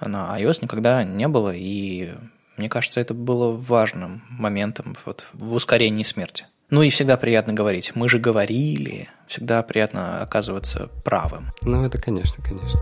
на 0.00 0.38
iOS 0.40 0.58
никогда 0.62 1.04
не 1.04 1.28
было, 1.28 1.52
и 1.54 2.14
мне 2.56 2.68
кажется, 2.68 3.00
это 3.00 3.14
было 3.14 3.50
важным 3.50 4.22
моментом 4.30 4.96
вот 5.04 5.26
в 5.32 5.54
ускорении 5.54 6.04
смерти. 6.04 6.46
Ну 6.70 6.82
и 6.82 6.88
всегда 6.88 7.16
приятно 7.16 7.52
говорить. 7.52 7.92
Мы 7.94 8.08
же 8.08 8.18
говорили. 8.18 9.08
Всегда 9.26 9.62
приятно 9.62 10.22
оказываться 10.22 10.88
правым. 11.04 11.50
Ну, 11.62 11.84
это 11.84 12.00
конечно, 12.00 12.42
конечно. 12.42 12.80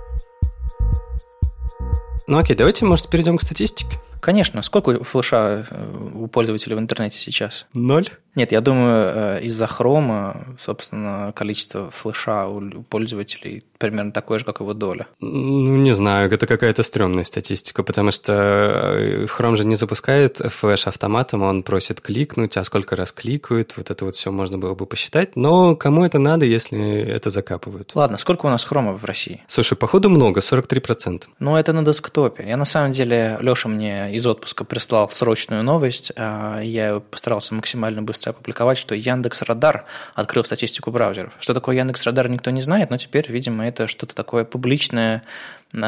Ну 2.33 2.39
окей, 2.39 2.57
давайте, 2.57 2.87
может, 2.87 3.11
перейдем 3.11 3.37
к 3.37 3.43
статистике. 3.43 3.99
Конечно. 4.23 4.63
Сколько 4.63 5.03
флеша 5.03 5.67
э, 5.69 6.11
у 6.15 6.29
пользователей 6.29 6.77
в 6.77 6.79
интернете 6.79 7.19
сейчас? 7.19 7.67
Ноль? 7.75 8.09
Нет, 8.37 8.53
я 8.53 8.61
думаю, 8.61 9.13
э, 9.15 9.41
из-за 9.43 9.67
хрома, 9.67 10.47
собственно, 10.59 11.33
количество 11.35 11.91
флеша 11.91 12.47
у 12.47 12.83
пользователей 12.85 13.65
примерно 13.79 14.13
такое 14.13 14.39
же, 14.39 14.45
как 14.45 14.61
его 14.61 14.75
доля. 14.75 15.09
Ну, 15.21 15.77
не 15.77 15.93
знаю, 15.93 16.31
это 16.31 16.47
какая-то 16.47 16.85
стрёмная 16.85 17.25
статистика, 17.25 17.83
потому 17.83 18.13
что 18.13 18.33
э, 18.33 19.27
Chrome 19.27 19.57
же 19.57 19.67
не 19.67 19.75
запускает 19.75 20.39
флеш 20.39 20.87
автоматом, 20.87 21.43
он 21.43 21.65
просит 21.65 22.01
кликнуть, 22.01 22.57
а 22.57 22.63
сколько 22.63 22.95
раз 22.95 23.11
кликают, 23.11 23.75
вот 23.77 23.91
это 23.91 24.05
вот 24.05 24.15
все 24.15 24.31
можно 24.31 24.57
было 24.57 24.75
бы 24.75 24.87
посчитать, 24.87 25.35
но 25.35 25.75
кому 25.75 26.05
это 26.05 26.21
надо, 26.21 26.47
если 26.47 27.01
это 27.01 27.31
закапывают? 27.31 27.91
Ладно, 27.97 28.19
сколько 28.19 28.47
у 28.47 28.51
нас 28.51 28.63
хрома 28.63 28.93
в 28.93 29.05
России? 29.05 29.43
Слушай, 29.49 29.77
походу 29.77 30.09
много, 30.09 30.39
43%. 30.41 31.25
Ну, 31.41 31.57
это 31.57 31.73
на 31.73 31.85
десктопе. 31.85 32.45
Я 32.47 32.57
на 32.57 32.65
самом 32.65 32.93
деле, 32.93 33.37
Леша 33.41 33.69
мне 33.69 34.12
из 34.13 34.27
отпуска 34.27 34.65
прислал 34.65 35.09
срочную 35.11 35.63
новость, 35.63 36.13
а 36.17 36.61
я 36.61 37.01
постарался 37.01 37.55
максимально 37.55 38.03
быстро 38.03 38.31
опубликовать, 38.31 38.79
что 38.79 38.95
Яндекс 38.95 39.43
Радар 39.43 39.85
открыл 40.15 40.45
статистику 40.45 40.91
браузеров. 40.91 41.33
Что 41.41 41.55
такое 41.55 41.77
Яндекс 41.77 42.07
Радар, 42.07 42.29
никто 42.29 42.51
не 42.51 42.61
знает, 42.61 42.91
но 42.91 42.99
теперь, 42.99 43.31
видимо, 43.31 43.67
это 43.67 43.89
что-то 43.89 44.15
такое 44.15 44.45
публичное, 44.45 45.23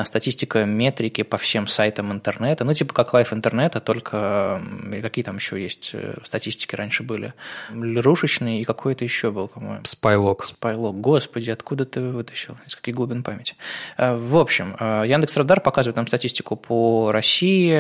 статистика 0.04 0.64
метрики 0.64 1.22
по 1.22 1.36
всем 1.36 1.66
сайтам 1.66 2.12
интернета, 2.12 2.64
ну, 2.64 2.72
типа 2.74 2.94
как 2.94 3.12
лайф 3.12 3.32
интернета, 3.32 3.80
только 3.80 4.62
какие 5.02 5.24
там 5.24 5.36
еще 5.36 5.62
есть 5.62 5.90
э, 5.92 6.16
статистики 6.24 6.74
раньше 6.74 7.02
были? 7.02 7.34
Рушечный 7.70 8.60
и 8.60 8.64
какой-то 8.64 9.04
еще 9.04 9.30
был, 9.30 9.48
по-моему. 9.48 9.84
Спайлог. 9.84 10.46
Спайлог. 10.46 11.00
Господи, 11.00 11.50
откуда 11.50 11.84
ты 11.84 12.00
вытащил? 12.00 12.56
Из 12.66 12.74
каких 12.74 12.94
глубин 12.94 13.22
памяти? 13.22 13.56
Э, 13.98 14.14
в 14.14 14.36
общем, 14.38 14.76
э, 14.80 15.04
Яндекс 15.06 15.36
Радар 15.36 15.60
показывает 15.60 15.96
нам 15.96 16.06
статистику 16.06 16.56
по 16.56 17.12
России, 17.12 17.74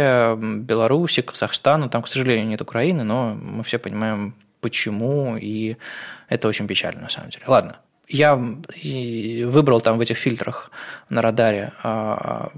Беларуси, 0.60 1.22
Казахстану. 1.22 1.88
Там, 1.88 2.02
к 2.02 2.08
сожалению, 2.08 2.46
нет 2.46 2.60
Украины, 2.60 3.04
но 3.04 3.34
мы 3.34 3.62
все 3.64 3.78
понимаем, 3.78 4.34
почему, 4.60 5.36
и 5.36 5.76
это 6.28 6.48
очень 6.48 6.66
печально, 6.66 7.02
на 7.02 7.10
самом 7.10 7.30
деле. 7.30 7.44
Ладно, 7.46 7.76
я 8.08 8.36
выбрал 8.36 9.80
там 9.80 9.98
в 9.98 10.00
этих 10.00 10.16
фильтрах 10.16 10.70
на 11.08 11.22
радаре 11.22 11.72
а, 11.82 12.50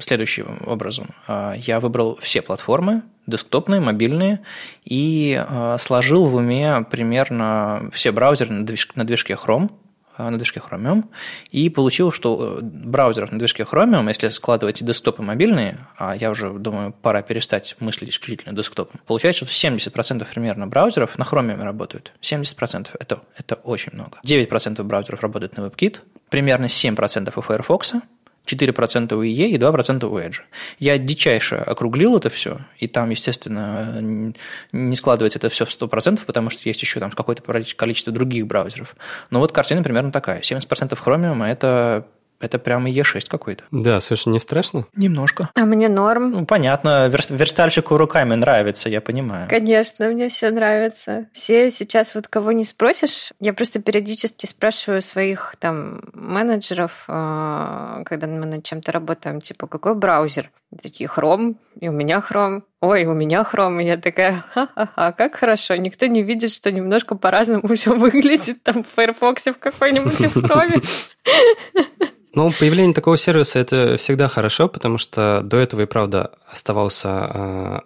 следующим 0.00 0.62
образом. 0.66 1.08
А, 1.26 1.54
я 1.56 1.80
выбрал 1.80 2.16
все 2.20 2.42
платформы, 2.42 3.02
десктопные, 3.26 3.80
мобильные, 3.80 4.40
и 4.84 5.40
а, 5.46 5.76
сложил 5.78 6.24
в 6.26 6.34
уме 6.36 6.86
примерно 6.90 7.90
все 7.92 8.12
браузеры 8.12 8.52
на 8.52 9.04
движке 9.04 9.34
Chrome, 9.34 9.70
на 10.18 10.36
движке 10.36 10.60
Chromium, 10.60 11.04
и 11.50 11.68
получил, 11.68 12.10
что 12.10 12.58
э, 12.58 12.62
браузеров 12.62 13.32
на 13.32 13.38
движке 13.38 13.64
Chromium, 13.64 14.08
если 14.08 14.28
складывать 14.28 14.84
десктопы 14.84 15.22
мобильные, 15.22 15.78
а 15.96 16.16
я 16.16 16.30
уже 16.30 16.50
думаю, 16.52 16.92
пора 16.92 17.22
перестать 17.22 17.76
мыслить 17.80 18.10
исключительно 18.10 18.54
десктопом, 18.54 19.00
получается, 19.06 19.46
что 19.46 19.68
70% 19.68 20.26
примерно 20.32 20.66
браузеров 20.66 21.18
на 21.18 21.24
Chromium 21.24 21.62
работают. 21.62 22.12
70% 22.22 22.88
это, 22.98 23.20
это 23.36 23.54
очень 23.56 23.92
много. 23.92 24.18
9% 24.24 24.82
браузеров 24.82 25.20
работают 25.22 25.56
на 25.56 25.62
WebKit, 25.62 26.00
примерно 26.30 26.66
7% 26.66 27.32
у 27.36 27.40
Firefox, 27.40 27.94
4% 28.46 29.14
у 29.14 29.22
IE 29.22 29.48
и 29.48 29.56
2% 29.56 30.04
у 30.04 30.18
Edge. 30.18 30.40
Я 30.78 30.98
дичайше 30.98 31.56
округлил 31.56 32.16
это 32.16 32.28
все, 32.28 32.58
и 32.78 32.86
там, 32.86 33.10
естественно, 33.10 33.98
не 34.72 34.96
складывается 34.96 35.38
это 35.38 35.48
все 35.48 35.64
в 35.64 35.70
100%, 35.70 36.20
потому 36.26 36.50
что 36.50 36.68
есть 36.68 36.82
еще 36.82 37.00
там 37.00 37.10
какое-то 37.10 37.42
количество 37.76 38.12
других 38.12 38.46
браузеров. 38.46 38.96
Но 39.30 39.40
вот 39.40 39.52
картина 39.52 39.82
примерно 39.82 40.12
такая. 40.12 40.40
70% 40.40 40.98
Chromium– 41.02 41.44
это 41.46 42.06
это 42.44 42.58
прямо 42.58 42.88
Е6 42.90 43.26
какой-то. 43.28 43.64
Да, 43.70 44.00
слушай, 44.00 44.28
не 44.28 44.40
страшно? 44.40 44.86
Немножко. 44.96 45.50
А 45.54 45.64
мне 45.64 45.88
норм. 45.88 46.30
Ну, 46.30 46.46
понятно, 46.46 47.08
верст, 47.08 47.30
верстальщику 47.30 47.96
руками 47.96 48.34
нравится, 48.34 48.88
я 48.88 49.00
понимаю. 49.00 49.48
Конечно, 49.48 50.08
мне 50.08 50.28
все 50.28 50.50
нравится. 50.50 51.26
Все 51.32 51.70
сейчас 51.70 52.14
вот 52.14 52.28
кого 52.28 52.52
не 52.52 52.64
спросишь, 52.64 53.32
я 53.40 53.52
просто 53.52 53.80
периодически 53.80 54.46
спрашиваю 54.46 55.02
своих 55.02 55.54
там 55.58 56.02
менеджеров, 56.12 57.04
а, 57.08 58.02
когда 58.04 58.26
мы 58.26 58.46
над 58.46 58.64
чем-то 58.64 58.92
работаем, 58.92 59.40
типа, 59.40 59.66
какой 59.66 59.94
браузер? 59.94 60.50
Такие, 60.82 61.08
Chrome, 61.14 61.56
и 61.80 61.88
у 61.88 61.92
меня 61.92 62.22
Chrome. 62.28 62.62
Ой, 62.80 63.04
у 63.04 63.14
меня 63.14 63.46
Chrome. 63.50 63.82
И 63.82 63.86
я 63.86 63.96
такая, 63.96 64.44
ха-ха-ха, 64.52 65.12
как 65.12 65.36
хорошо. 65.36 65.76
Никто 65.76 66.06
не 66.06 66.22
видит, 66.22 66.52
что 66.52 66.70
немножко 66.70 67.14
по-разному 67.14 67.66
все 67.74 67.94
выглядит 67.96 68.62
там 68.62 68.84
в 68.84 68.88
Firefox 68.94 69.46
в 69.46 69.58
какой-нибудь 69.58 70.20
Chrome. 70.20 70.84
Ну, 72.34 72.50
появление 72.50 72.94
такого 72.94 73.16
сервиса 73.16 73.60
это 73.60 73.96
всегда 73.96 74.26
хорошо, 74.26 74.68
потому 74.68 74.98
что 74.98 75.40
до 75.44 75.58
этого 75.58 75.82
и 75.82 75.86
правда 75.86 76.32
оставался 76.50 77.08
а, 77.08 77.82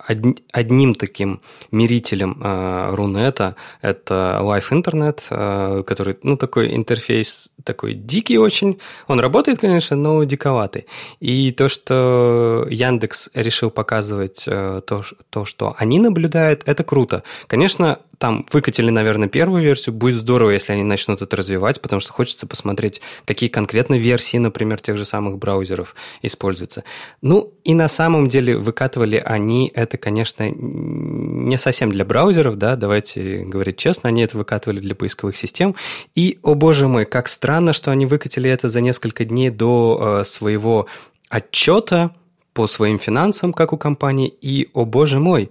одним 0.52 0.94
таким 0.94 1.42
мерителем 1.70 2.40
а, 2.42 2.94
Рунета. 2.94 3.56
Это 3.82 4.40
Live 4.42 4.70
Internet, 4.70 5.20
а, 5.30 5.82
который, 5.82 6.16
ну, 6.22 6.38
такой 6.38 6.74
интерфейс 6.74 7.50
такой 7.62 7.92
дикий 7.92 8.38
очень. 8.38 8.78
Он 9.06 9.20
работает, 9.20 9.58
конечно, 9.58 9.96
но 9.96 10.24
диковатый. 10.24 10.86
И 11.20 11.52
то, 11.52 11.68
что 11.68 12.66
Яндекс 12.78 13.30
решил 13.34 13.70
показывать 13.70 14.44
то, 14.44 15.04
то 15.30 15.44
что 15.44 15.74
они 15.78 15.98
наблюдают, 15.98 16.62
это 16.66 16.84
круто. 16.84 17.22
Конечно, 17.46 17.98
там 18.18 18.44
выкатили, 18.52 18.90
наверное, 18.90 19.28
первую 19.28 19.62
версию. 19.62 19.94
Будет 19.94 20.20
здорово, 20.20 20.50
если 20.50 20.72
они 20.72 20.82
начнут 20.82 21.22
это 21.22 21.36
развивать, 21.36 21.80
потому 21.80 22.00
что 22.00 22.12
хочется 22.12 22.46
посмотреть, 22.46 23.00
какие 23.24 23.48
конкретно 23.48 23.94
версии, 23.94 24.36
например, 24.36 24.80
тех 24.80 24.96
же 24.96 25.04
самых 25.04 25.38
браузеров 25.38 25.94
используются. 26.22 26.84
Ну, 27.22 27.54
и 27.64 27.74
на 27.74 27.88
самом 27.88 28.28
деле 28.28 28.56
выкатывали 28.56 29.22
они 29.24 29.70
это, 29.74 29.96
конечно, 29.96 30.50
не 30.50 31.56
совсем 31.58 31.90
для 31.90 32.04
браузеров, 32.04 32.56
да, 32.56 32.76
давайте 32.76 33.44
говорить 33.44 33.76
честно, 33.76 34.08
они 34.08 34.22
это 34.22 34.36
выкатывали 34.36 34.80
для 34.80 34.94
поисковых 34.94 35.36
систем. 35.36 35.76
И, 36.14 36.38
о 36.42 36.54
боже 36.54 36.88
мой, 36.88 37.04
как 37.04 37.28
странно, 37.28 37.72
что 37.72 37.92
они 37.92 38.06
выкатили 38.06 38.50
это 38.50 38.68
за 38.68 38.80
несколько 38.80 39.24
дней 39.24 39.50
до 39.50 40.20
э, 40.20 40.24
своего 40.24 40.86
отчета 41.28 42.14
по 42.58 42.66
своим 42.66 42.98
финансам, 42.98 43.52
как 43.52 43.72
у 43.72 43.76
компании, 43.76 44.26
и, 44.26 44.68
о 44.74 44.84
боже 44.84 45.20
мой, 45.20 45.48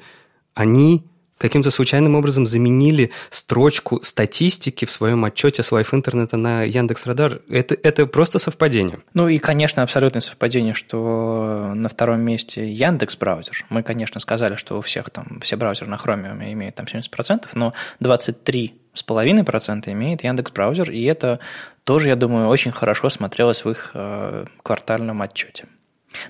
они 0.53 1.05
каким-то 1.37 1.71
случайным 1.71 2.15
образом 2.15 2.45
заменили 2.45 3.11
строчку 3.29 4.03
статистики 4.03 4.83
в 4.83 4.91
своем 4.91 5.23
отчете 5.23 5.63
с 5.63 5.71
Life 5.71 5.87
интернета 5.93 6.35
на 6.35 6.63
Яндекс 6.63 7.05
Радар. 7.05 7.39
Это, 7.49 7.77
это 7.81 8.07
просто 8.07 8.39
совпадение. 8.39 8.99
Ну 9.13 9.29
и, 9.29 9.37
конечно, 9.37 9.83
абсолютное 9.83 10.19
совпадение, 10.19 10.73
что 10.73 11.71
на 11.73 11.87
втором 11.87 12.19
месте 12.23 12.69
Яндекс 12.69 13.15
браузер. 13.15 13.65
Мы, 13.69 13.83
конечно, 13.83 14.19
сказали, 14.19 14.57
что 14.57 14.77
у 14.77 14.81
всех 14.81 15.09
там 15.09 15.39
все 15.41 15.55
браузеры 15.55 15.89
на 15.89 15.95
Chromium 15.95 16.43
имеют 16.51 16.75
там 16.75 16.87
70%, 16.87 17.45
но 17.53 17.73
23 18.01 18.73
с 18.93 19.03
половиной 19.03 19.45
процента 19.45 19.93
имеет 19.93 20.25
Яндекс 20.25 20.51
браузер, 20.51 20.91
и 20.91 21.05
это 21.05 21.39
тоже, 21.85 22.09
я 22.09 22.17
думаю, 22.17 22.49
очень 22.49 22.73
хорошо 22.73 23.09
смотрелось 23.09 23.63
в 23.63 23.69
их 23.69 23.91
э, 23.93 24.45
квартальном 24.61 25.21
отчете. 25.21 25.67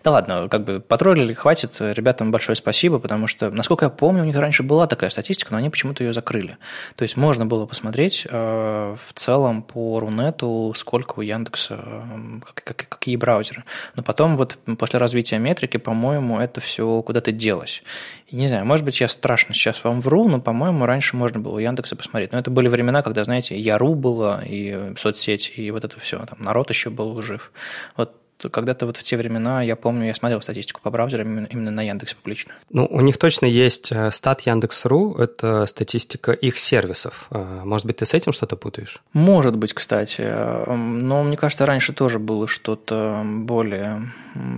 Да 0.04 0.12
ладно, 0.12 0.47
как 0.50 0.63
бы 0.63 0.80
потроллили, 0.80 1.34
хватит. 1.34 1.76
Ребятам 1.80 2.32
большое 2.32 2.56
спасибо, 2.56 3.00
потому 3.00 3.28
что, 3.28 3.50
насколько 3.50 3.86
я 3.86 3.89
помню, 3.89 4.23
у 4.23 4.26
них 4.26 4.36
раньше 4.36 4.63
была 4.63 4.88
такая 4.88 5.10
статистика, 5.10 5.52
но 5.52 5.58
они 5.58 5.69
почему-то 5.69 6.04
ее 6.04 6.13
закрыли. 6.13 6.58
То 6.95 7.04
есть 7.04 7.17
можно 7.17 7.45
было 7.45 7.65
посмотреть 7.65 8.28
э, 8.30 8.95
в 9.00 9.13
целом 9.13 9.63
по 9.63 10.00
Рунету, 10.00 10.73
сколько 10.76 11.19
у 11.19 11.21
Яндекса, 11.21 11.80
э, 11.80 12.39
как, 12.63 12.88
какие 12.89 13.15
браузеры. 13.15 13.63
Но 13.95 14.04
потом 14.04 14.38
вот 14.38 14.58
после 14.78 15.00
развития 15.00 15.39
метрики, 15.39 15.78
по-моему, 15.78 16.39
это 16.39 16.62
все 16.62 17.02
куда-то 17.02 17.32
делось. 17.32 17.84
И 18.28 18.36
не 18.36 18.47
знаю, 18.47 18.65
может 18.65 18.86
быть, 18.86 19.00
я 19.00 19.08
страшно 19.08 19.54
сейчас 19.54 19.84
вам 19.84 20.02
вру, 20.02 20.28
но, 20.28 20.41
по-моему, 20.41 20.86
раньше 20.86 21.15
можно 21.15 21.39
было 21.39 21.56
у 21.56 21.60
Яндекса 21.60 21.95
посмотреть. 21.95 22.32
Но 22.32 22.39
это 22.39 22.52
были 22.52 22.67
времена, 22.67 23.02
когда, 23.02 23.23
знаете, 23.23 23.58
Яру 23.58 23.95
было, 23.95 24.41
и 24.45 24.93
соцсети, 24.97 25.52
и 25.52 25.71
вот 25.71 25.84
это 25.84 26.00
все, 26.00 26.17
там 26.26 26.39
народ 26.39 26.69
еще 26.69 26.89
был 26.89 27.21
жив. 27.21 27.52
Вот 27.95 28.15
когда-то 28.52 28.86
вот 28.86 28.97
в 28.97 29.04
те 29.04 29.17
времена, 29.17 29.62
я 29.62 29.76
помню, 29.76 30.08
я 30.08 30.15
смотрел 30.15 30.41
статистику 30.41 30.82
по 30.82 30.91
браузерам 30.91 31.45
именно, 31.45 31.71
на 31.71 31.82
Яндекс 31.82 32.13
публичную. 32.13 32.58
Ну, 32.69 32.86
у 32.86 33.02
них 33.02 33.17
точно 33.17 33.45
есть 33.45 33.91
э, 33.91 34.12
стат 34.12 34.41
Яндекс.ру, 34.41 35.15
это 35.15 35.65
статистика 35.65 36.32
их 36.32 36.58
сервисов. 36.58 37.28
Э, 37.32 37.62
может 37.63 37.86
быть, 37.86 37.97
ты 37.97 38.06
с 38.06 38.13
этим 38.13 38.34
что-то 38.34 38.56
путаешь? 38.56 39.02
Может 39.13 39.56
быть, 39.56 39.73
кстати. 39.73 40.21
Э, 40.21 40.73
но 40.76 41.23
мне 41.23 41.38
кажется, 41.38 41.65
раньше 41.65 41.93
тоже 41.93 42.19
было 42.19 42.47
что-то 42.47 43.23
более... 43.26 44.02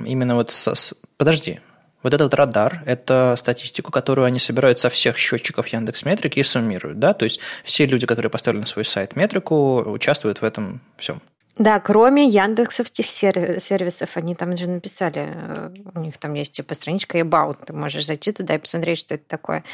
Именно 0.06 0.36
вот... 0.36 0.52
Со... 0.52 0.74
Подожди, 1.18 1.60
вот 2.02 2.14
этот 2.14 2.34
радар– 2.34 2.82
это 2.86 3.36
статистику, 3.38 3.92
которую 3.92 4.26
они 4.26 4.40
собирают 4.40 4.80
со 4.80 4.90
всех 4.90 5.18
счетчиков 5.18 5.68
Яндекс 5.68 6.06
Метрики 6.06 6.40
и 6.40 6.44
суммируют, 6.44 7.00
да? 7.00 7.14
То 7.14 7.24
есть 7.24 7.42
все 7.64 7.86
люди, 7.86 8.08
которые 8.08 8.30
поставили 8.30 8.62
на 8.62 8.66
свой 8.66 8.86
сайт 8.86 9.16
метрику, 9.16 9.82
участвуют 9.82 10.42
в 10.42 10.46
этом 10.46 10.82
всем. 10.98 11.22
Да, 11.60 11.82
кроме 11.82 12.26
яндексовских 12.26 13.08
сервисов, 13.08 14.16
они 14.16 14.34
там 14.34 14.56
же 14.56 14.66
написали, 14.66 15.34
э, 15.36 15.70
у 15.94 16.00
них 16.00 16.18
там 16.18 16.34
есть 16.34 16.54
типа 16.54 16.74
страничка 16.74 17.20
About, 17.20 17.66
ты 17.66 17.74
можешь 17.74 18.06
зайти 18.06 18.32
туда 18.32 18.56
и 18.56 18.60
посмотреть, 18.60 19.00
что 19.00 19.16
это 19.16 19.26
такое 19.28 19.66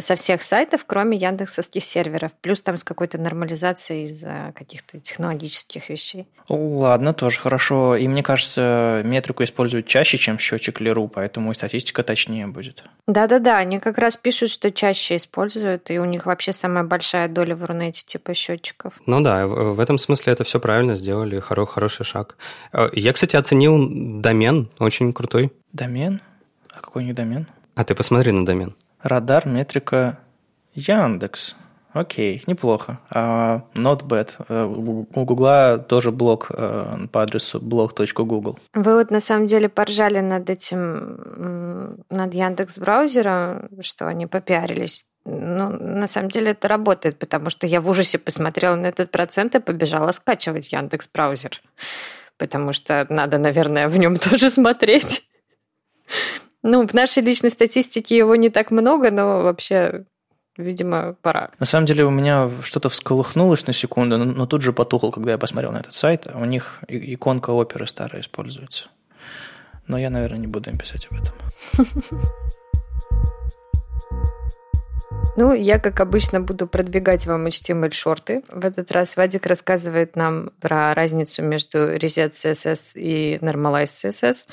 со 0.00 0.16
всех 0.16 0.42
сайтов, 0.42 0.84
кроме 0.86 1.16
яндексовских 1.16 1.84
серверов, 1.84 2.32
плюс 2.40 2.62
там 2.62 2.76
с 2.76 2.84
какой-то 2.84 3.18
нормализацией 3.18 4.04
из-за 4.04 4.52
каких-то 4.54 5.00
технологических 5.00 5.88
вещей. 5.88 6.26
Ладно, 6.48 7.12
тоже 7.12 7.40
хорошо. 7.40 7.96
И 7.96 8.06
мне 8.08 8.22
кажется, 8.22 9.02
метрику 9.04 9.44
используют 9.44 9.86
чаще, 9.86 10.18
чем 10.18 10.38
счетчик 10.38 10.80
Леру, 10.80 11.08
поэтому 11.08 11.50
и 11.50 11.54
статистика 11.54 12.02
точнее 12.02 12.46
будет. 12.46 12.84
Да-да-да, 13.06 13.58
они 13.58 13.80
как 13.80 13.98
раз 13.98 14.16
пишут, 14.16 14.50
что 14.50 14.70
чаще 14.70 15.16
используют, 15.16 15.90
и 15.90 15.98
у 15.98 16.04
них 16.04 16.26
вообще 16.26 16.52
самая 16.52 16.84
большая 16.84 17.28
доля 17.28 17.54
в 17.54 17.64
Рунете 17.64 18.04
типа 18.04 18.34
счетчиков. 18.34 18.94
Ну 19.06 19.20
да, 19.20 19.46
в 19.46 19.80
этом 19.80 19.98
смысле 19.98 20.32
это 20.32 20.44
все 20.44 20.60
правильно 20.60 20.94
сделали, 20.96 21.40
хоро 21.40 21.66
хороший 21.66 22.04
шаг. 22.04 22.36
Э, 22.72 22.88
я, 22.92 23.12
кстати, 23.12 23.36
оценил 23.36 23.88
домен, 24.20 24.70
очень 24.78 25.12
крутой. 25.12 25.52
Домен? 25.72 26.20
А 26.72 26.80
какой 26.80 27.04
них 27.04 27.14
домен? 27.14 27.46
А 27.74 27.84
ты 27.84 27.94
посмотри 27.94 28.32
на 28.32 28.44
домен. 28.44 28.74
Радар, 29.06 29.46
метрика, 29.46 30.18
Яндекс. 30.74 31.56
Окей, 31.92 32.42
неплохо. 32.46 32.98
Uh, 33.10 33.62
not 33.74 34.02
bad. 34.02 34.30
Uh, 34.48 35.06
у 35.14 35.24
Гугла 35.24 35.78
тоже 35.78 36.10
блог 36.10 36.50
uh, 36.50 37.08
по 37.08 37.22
адресу 37.22 37.58
blog.google. 37.58 38.58
Вы 38.74 38.94
вот 38.96 39.10
на 39.10 39.20
самом 39.20 39.46
деле 39.46 39.68
поржали 39.68 40.20
над 40.20 40.50
этим, 40.50 42.04
над 42.10 42.34
Яндекс 42.34 42.78
браузером, 42.78 43.68
что 43.80 44.08
они 44.08 44.26
попиарились. 44.26 45.06
Ну, 45.24 45.70
на 45.70 46.06
самом 46.06 46.30
деле 46.30 46.50
это 46.50 46.68
работает, 46.68 47.18
потому 47.18 47.48
что 47.48 47.66
я 47.66 47.80
в 47.80 47.88
ужасе 47.88 48.18
посмотрела 48.18 48.76
на 48.76 48.86
этот 48.86 49.10
процент 49.10 49.54
и 49.54 49.60
побежала 49.60 50.12
скачивать 50.12 50.72
Яндекс 50.72 51.08
браузер. 51.12 51.62
Потому 52.36 52.72
что 52.72 53.06
надо, 53.08 53.38
наверное, 53.38 53.88
в 53.88 53.96
нем 53.96 54.18
тоже 54.18 54.50
смотреть. 54.50 55.22
Ну, 56.68 56.86
в 56.86 56.94
нашей 56.94 57.22
личной 57.22 57.50
статистике 57.50 58.16
его 58.16 58.34
не 58.34 58.50
так 58.50 58.72
много, 58.72 59.10
но 59.12 59.42
вообще 59.42 60.04
видимо, 60.56 61.14
пора. 61.22 61.50
На 61.60 61.66
самом 61.66 61.86
деле 61.86 62.04
у 62.04 62.10
меня 62.10 62.50
что-то 62.62 62.88
всколыхнулось 62.88 63.66
на 63.66 63.72
секунду, 63.72 64.16
но 64.16 64.46
тут 64.46 64.62
же 64.62 64.72
потухло, 64.72 65.10
когда 65.10 65.32
я 65.32 65.38
посмотрел 65.38 65.70
на 65.72 65.78
этот 65.78 65.92
сайт. 65.92 66.26
У 66.32 66.44
них 66.46 66.80
иконка 66.88 67.50
оперы 67.50 67.86
старая 67.86 68.22
используется. 68.22 68.86
Но 69.86 69.98
я, 69.98 70.10
наверное, 70.10 70.38
не 70.38 70.46
буду 70.46 70.70
им 70.70 70.78
писать 70.78 71.06
об 71.10 71.18
этом. 71.20 71.34
Ну, 75.36 75.52
я, 75.52 75.78
как 75.78 76.00
обычно, 76.00 76.40
буду 76.40 76.66
продвигать 76.66 77.26
вам 77.26 77.46
HTML-шорты. 77.46 78.42
В 78.48 78.64
этот 78.64 78.90
раз 78.90 79.16
Вадик 79.16 79.44
рассказывает 79.44 80.16
нам 80.16 80.50
про 80.60 80.94
разницу 80.94 81.42
между 81.42 81.96
Reset 81.96 82.32
CSS 82.32 82.94
и 82.94 83.36
Normalized 83.42 83.96
CSS. 84.02 84.48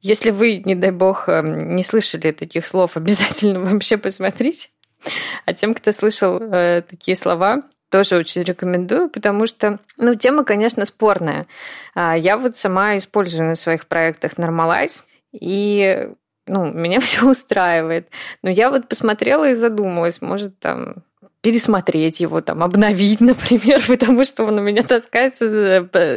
Если 0.00 0.32
вы, 0.32 0.60
не 0.64 0.74
дай 0.74 0.90
бог, 0.90 1.28
эм, 1.28 1.76
не 1.76 1.84
слышали 1.84 2.32
таких 2.32 2.66
слов, 2.66 2.96
обязательно 2.96 3.60
вообще 3.60 3.96
посмотрите. 3.96 4.70
А 5.44 5.52
тем, 5.52 5.72
кто 5.72 5.92
слышал 5.92 6.38
э, 6.40 6.82
такие 6.82 7.14
слова, 7.14 7.62
тоже 7.90 8.16
очень 8.16 8.42
рекомендую, 8.42 9.10
потому 9.10 9.46
что, 9.46 9.78
ну, 9.98 10.16
тема, 10.16 10.44
конечно, 10.44 10.84
спорная. 10.84 11.46
А, 11.94 12.16
я 12.16 12.38
вот 12.38 12.56
сама 12.56 12.96
использую 12.96 13.46
на 13.46 13.54
своих 13.54 13.86
проектах 13.86 14.32
Normalize, 14.32 15.04
и 15.30 16.08
ну, 16.46 16.70
меня 16.72 17.00
все 17.00 17.28
устраивает. 17.28 18.08
Но 18.42 18.50
я 18.50 18.70
вот 18.70 18.88
посмотрела 18.88 19.50
и 19.50 19.54
задумалась, 19.54 20.20
может, 20.20 20.58
там 20.58 21.04
пересмотреть 21.40 22.20
его, 22.20 22.40
там, 22.40 22.62
обновить, 22.62 23.20
например, 23.20 23.82
потому 23.86 24.24
что 24.24 24.44
он 24.44 24.58
у 24.58 24.62
меня 24.62 24.82
таскается 24.82 25.46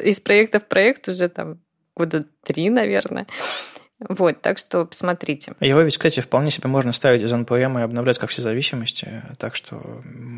из 0.04 0.20
проекта 0.22 0.60
в 0.60 0.68
проект 0.68 1.08
уже 1.08 1.30
там 1.30 1.60
года 1.96 2.26
три, 2.44 2.70
наверное. 2.70 3.28
Вот, 4.00 4.42
так 4.42 4.60
что 4.60 4.86
посмотрите. 4.86 5.54
Его 5.60 5.82
ведь, 5.82 5.98
кстати, 5.98 6.20
вполне 6.20 6.52
себе 6.52 6.70
можно 6.70 6.94
ставить 6.94 7.22
из 7.24 7.34
NPM 7.34 7.80
и 7.80 7.84
обновлять 7.84 8.20
как 8.20 8.30
все 8.30 8.42
зависимости, 8.42 9.24
так 9.38 9.56
что 9.56 9.82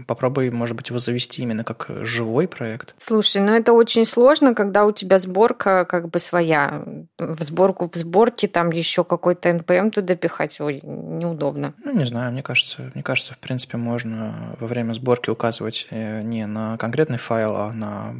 попробуй, 0.08 0.50
может 0.50 0.78
быть, 0.78 0.90
его 0.90 1.00
завести 1.00 1.42
именно 1.42 1.64
как 1.64 1.88
живой 2.02 2.48
проект. 2.48 2.96
Слушай, 2.98 3.42
ну 3.42 3.52
это 3.52 3.74
очень 3.74 4.06
сложно, 4.06 4.56
когда 4.56 4.86
у 4.86 4.92
тебя 4.94 5.18
сборка 5.20 5.86
как 5.86 6.10
бы 6.10 6.20
своя. 6.20 6.84
В 7.18 7.44
сборку 7.44 7.90
в 7.92 7.96
сборке 7.96 8.48
там 8.48 8.72
еще 8.72 9.04
какой-то 9.04 9.50
NPM 9.50 9.92
туда 9.92 10.16
пихать, 10.16 10.60
ой, 10.62 10.80
неудобно. 10.84 11.74
Ну, 11.84 11.92
не 11.92 12.06
знаю, 12.06 12.32
мне 12.32 12.44
кажется, 12.44 12.90
мне 12.94 13.04
кажется, 13.04 13.34
в 13.34 13.40
принципе, 13.40 13.78
можно 13.78 14.56
во 14.60 14.68
время 14.68 14.94
сборки 14.94 15.30
указывать 15.30 15.88
э, 15.90 16.22
не 16.22 16.46
на 16.46 16.78
конкретный 16.78 17.18
файл, 17.18 17.56
а 17.56 17.74
на 17.74 18.14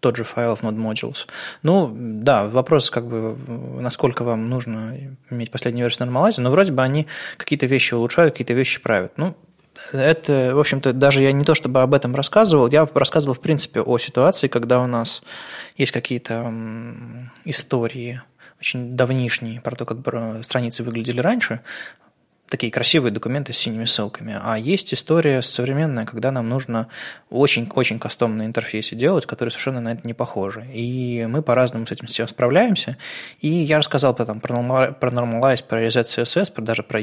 тот 0.00 0.16
же 0.16 0.24
файл 0.24 0.56
в 0.56 0.62
Node 0.62 0.76
Modules. 0.76 1.26
Ну, 1.62 1.90
да, 1.94 2.46
вопрос, 2.46 2.90
как 2.90 3.06
бы, 3.06 3.36
насколько 3.80 4.24
вам 4.24 4.48
нужно 4.48 4.96
иметь 5.30 5.50
последнюю 5.50 5.84
версию 5.84 6.08
Normalizer, 6.08 6.40
но 6.40 6.50
вроде 6.50 6.72
бы 6.72 6.82
они 6.82 7.06
какие-то 7.36 7.66
вещи 7.66 7.94
улучшают, 7.94 8.34
какие-то 8.34 8.54
вещи 8.54 8.80
правят. 8.80 9.12
Ну, 9.16 9.36
это, 9.92 10.54
в 10.54 10.58
общем-то, 10.58 10.92
даже 10.92 11.22
я 11.22 11.32
не 11.32 11.44
то 11.44 11.54
чтобы 11.54 11.82
об 11.82 11.94
этом 11.94 12.14
рассказывал, 12.14 12.68
я 12.68 12.88
рассказывал, 12.94 13.34
в 13.34 13.40
принципе, 13.40 13.80
о 13.80 13.98
ситуации, 13.98 14.48
когда 14.48 14.80
у 14.80 14.86
нас 14.86 15.22
есть 15.76 15.92
какие-то 15.92 16.52
истории 17.44 18.22
очень 18.60 18.94
давнишние 18.94 19.60
про 19.62 19.74
то, 19.74 19.86
как 19.86 19.98
страницы 20.44 20.82
выглядели 20.82 21.20
раньше, 21.20 21.60
такие 22.50 22.72
красивые 22.72 23.12
документы 23.12 23.52
с 23.52 23.58
синими 23.58 23.84
ссылками. 23.86 24.38
А 24.42 24.58
есть 24.58 24.92
история 24.92 25.40
современная, 25.40 26.04
когда 26.04 26.30
нам 26.30 26.48
нужно 26.48 26.88
очень-очень 27.30 27.98
кастомный 27.98 28.44
интерфейс 28.44 28.90
делать, 28.90 29.24
который 29.24 29.50
совершенно 29.50 29.80
на 29.80 29.92
это 29.92 30.06
не 30.06 30.14
похожи. 30.14 30.66
И 30.74 31.26
мы 31.28 31.42
по-разному 31.42 31.86
с 31.86 31.92
этим 31.92 32.06
всем 32.06 32.28
справляемся. 32.28 32.96
И 33.40 33.48
я 33.48 33.78
рассказал 33.78 34.14
потом 34.14 34.40
про 34.40 34.54
Normalize, 34.56 35.64
про 35.64 35.86
Reset 35.86 36.04
CSS, 36.04 36.52
про, 36.52 36.62
даже, 36.62 36.82
про, 36.82 37.00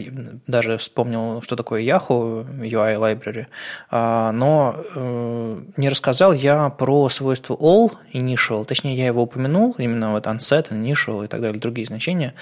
даже 0.48 0.78
вспомнил, 0.78 1.42
что 1.42 1.56
такое 1.56 1.82
Yahoo 1.82 2.46
UI 2.62 2.98
Library, 2.98 3.48
а, 3.90 4.32
но 4.32 4.76
э, 4.96 5.62
не 5.78 5.90
рассказал 5.90 6.34
я 6.34 6.70
про 6.70 7.10
свойство 7.10 7.56
all 7.56 7.92
initial, 8.14 8.66
точнее, 8.66 8.96
я 8.96 9.06
его 9.06 9.24
упомянул, 9.24 9.76
именно 9.78 10.12
вот 10.12 10.28
unset, 10.28 10.70
initial 10.72 11.24
и 11.24 11.28
так 11.28 11.42
далее, 11.42 11.60
другие 11.60 11.88
значения, 11.88 12.34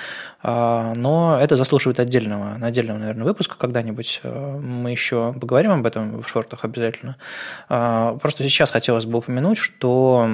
а, 0.41 0.94
но 0.96 1.38
это 1.39 1.56
заслуживает 1.56 2.00
отдельного, 2.00 2.58
отдельного 2.62 2.94
отдельного, 2.95 2.97
наверное, 2.97 3.23
выпуска 3.25 3.58
когда-нибудь. 3.58 4.21
Э, 4.23 4.60
мы 4.62 4.91
еще 4.91 5.34
поговорим 5.34 5.71
об 5.71 5.86
этом 5.86 6.21
в 6.21 6.27
шортах 6.27 6.65
обязательно. 6.65 7.17
А, 7.69 8.17
просто 8.21 8.43
сейчас 8.43 8.71
хотелось 8.71 9.05
бы 9.05 9.19
упомянуть, 9.19 9.58
что, 9.58 10.27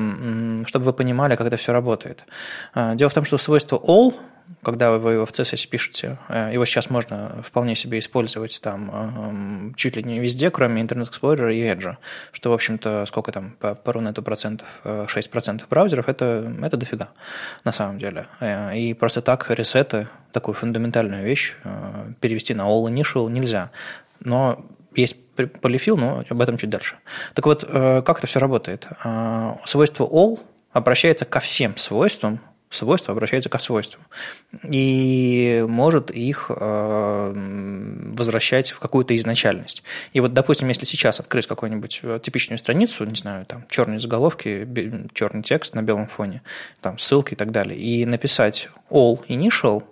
чтобы 0.65 0.85
вы 0.85 0.93
понимали, 0.93 1.35
как 1.35 1.47
это 1.47 1.57
все 1.57 1.71
работает. 1.71 2.25
А, 2.73 2.95
дело 2.95 3.09
в 3.09 3.13
том, 3.13 3.25
что 3.25 3.37
свойство 3.37 3.77
all 3.77 4.13
когда 4.63 4.91
вы 4.97 5.13
его 5.13 5.25
в 5.25 5.31
CSS 5.31 5.67
пишете, 5.67 6.17
э, 6.29 6.51
его 6.53 6.65
сейчас 6.65 6.89
можно 6.89 7.41
вполне 7.43 7.75
себе 7.75 7.99
использовать 7.99 8.61
там 8.61 9.73
чуть 9.75 9.95
ли 9.95 10.03
не 10.03 10.19
везде, 10.19 10.51
кроме 10.51 10.81
Internet 10.81 11.11
Explorer 11.11 11.53
и 11.53 11.61
Edge, 11.61 11.95
что, 12.31 12.51
в 12.51 12.53
общем-то, 12.53 13.05
сколько 13.07 13.31
там 13.31 13.51
по, 13.59 13.75
по 13.75 13.93
Рунету 13.93 14.23
процентов, 14.23 14.67
6% 14.83 15.61
э, 15.61 15.65
браузеров, 15.69 16.09
это, 16.09 16.53
это 16.61 16.77
дофига 16.77 17.09
на 17.63 17.71
самом 17.71 17.99
деле. 17.99 18.27
И 18.75 18.93
просто 18.93 19.21
так 19.21 19.49
ресеты 19.49 20.07
такую 20.31 20.55
фундаментальную 20.55 21.23
вещь 21.23 21.55
э, 21.63 22.13
перевести 22.19 22.53
на 22.53 22.63
all 22.63 22.85
initial 22.91 23.29
нельзя. 23.29 23.71
Но 24.19 24.65
есть 24.95 25.17
полифил, 25.61 25.97
но 25.97 26.23
об 26.29 26.41
этом 26.41 26.57
чуть 26.57 26.69
дальше. 26.69 26.97
Так 27.33 27.45
вот, 27.45 27.63
э, 27.67 28.01
как 28.01 28.19
это 28.19 28.27
все 28.27 28.39
работает? 28.39 28.87
Э, 29.03 29.55
свойство 29.65 30.05
all 30.05 30.39
обращается 30.71 31.25
ко 31.25 31.39
всем 31.39 31.77
свойствам, 31.77 32.39
свойство 32.71 33.11
обращается 33.11 33.49
к 33.49 33.59
свойствам 33.59 34.01
и 34.63 35.63
может 35.67 36.09
их 36.09 36.49
возвращать 38.09 38.71
в 38.71 38.79
какую-то 38.79 39.15
изначальность. 39.15 39.83
И 40.13 40.19
вот, 40.19 40.33
допустим, 40.33 40.67
если 40.69 40.85
сейчас 40.85 41.19
открыть 41.19 41.47
какую-нибудь 41.47 42.01
типичную 42.23 42.57
страницу, 42.57 43.03
не 43.05 43.15
знаю, 43.15 43.45
там 43.45 43.65
черные 43.69 43.99
заголовки, 43.99 44.67
черный 45.13 45.43
текст 45.43 45.75
на 45.75 45.83
белом 45.83 46.07
фоне, 46.07 46.41
там 46.81 46.97
ссылки 46.97 47.33
и 47.33 47.35
так 47.37 47.51
далее, 47.51 47.77
и 47.77 48.05
написать 48.05 48.69
all 48.89 49.23
initial, 49.27 49.83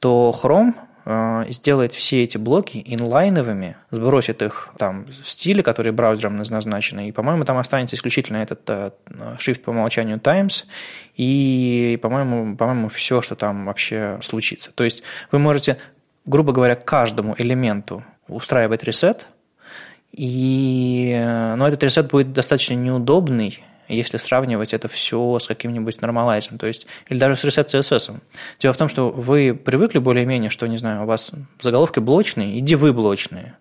то 0.00 0.34
Chrome 0.40 0.74
э, 0.74 0.87
сделает 1.48 1.94
все 1.94 2.24
эти 2.24 2.36
блоки 2.36 2.82
инлайновыми, 2.84 3.76
сбросит 3.90 4.42
их 4.42 4.70
там 4.76 5.06
в 5.06 5.28
стиле, 5.28 5.62
которые 5.62 5.92
браузером 5.92 6.36
назначены, 6.36 7.08
и, 7.08 7.12
по-моему, 7.12 7.44
там 7.44 7.56
останется 7.56 7.96
исключительно 7.96 8.38
этот 8.38 8.60
э, 8.68 8.90
shift 9.38 9.60
по 9.62 9.70
умолчанию 9.70 10.20
times, 10.20 10.66
и, 11.16 11.98
по-моему, 12.02 12.56
по-моему, 12.56 12.88
все, 12.88 13.22
что 13.22 13.36
там 13.36 13.64
вообще 13.64 14.18
случится. 14.22 14.70
То 14.74 14.84
есть 14.84 15.02
вы 15.32 15.38
можете, 15.38 15.78
грубо 16.26 16.52
говоря, 16.52 16.74
каждому 16.76 17.34
элементу 17.38 18.04
устраивать 18.28 18.82
ресет, 18.84 19.28
и, 20.12 21.12
э, 21.14 21.54
но 21.54 21.68
этот 21.68 21.82
ресет 21.82 22.10
будет 22.10 22.32
достаточно 22.32 22.74
неудобный, 22.74 23.62
если 23.88 24.16
сравнивать 24.16 24.74
это 24.74 24.88
все 24.88 25.38
с 25.38 25.46
каким-нибудь 25.46 26.00
нормалайзом, 26.00 26.58
то 26.58 26.66
есть, 26.66 26.86
или 27.08 27.18
даже 27.18 27.36
с 27.36 27.44
Reset 27.44 27.66
CSS. 27.66 28.16
Дело 28.60 28.72
в 28.72 28.76
том, 28.76 28.88
что 28.88 29.10
вы 29.10 29.54
привыкли 29.54 29.98
более-менее, 29.98 30.50
что, 30.50 30.66
не 30.66 30.76
знаю, 30.76 31.02
у 31.02 31.06
вас 31.06 31.32
заголовки 31.60 31.98
блочные 32.00 32.58
и 32.58 32.60
дивы 32.60 32.92
блочные, 32.92 33.56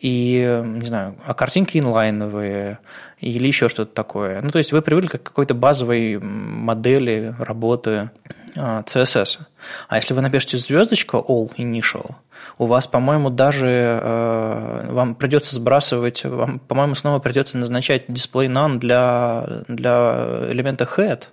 и, 0.00 0.62
не 0.64 0.86
знаю, 0.86 1.16
а 1.26 1.34
картинки 1.34 1.78
инлайновые 1.78 2.78
или 3.20 3.46
еще 3.46 3.68
что-то 3.68 3.94
такое. 3.94 4.40
Ну, 4.40 4.50
то 4.50 4.58
есть 4.58 4.72
вы 4.72 4.80
привыкли 4.80 5.18
к 5.18 5.22
какой-то 5.22 5.52
базовой 5.54 6.18
модели 6.18 7.34
работы 7.38 8.10
CSS. 8.56 9.40
А 9.88 9.96
если 9.96 10.14
вы 10.14 10.22
напишете 10.22 10.56
звездочка 10.56 11.18
all 11.18 11.54
initial, 11.56 12.14
у 12.56 12.64
вас, 12.66 12.86
по-моему, 12.86 13.28
даже 13.28 13.68
э, 13.68 14.86
вам 14.90 15.14
придется 15.14 15.54
сбрасывать, 15.54 16.24
вам, 16.24 16.58
по-моему, 16.60 16.94
снова 16.94 17.18
придется 17.18 17.58
назначать 17.58 18.06
display 18.06 18.46
none 18.46 18.78
для, 18.78 19.46
для 19.68 20.46
элемента 20.50 20.84
head– 20.84 21.24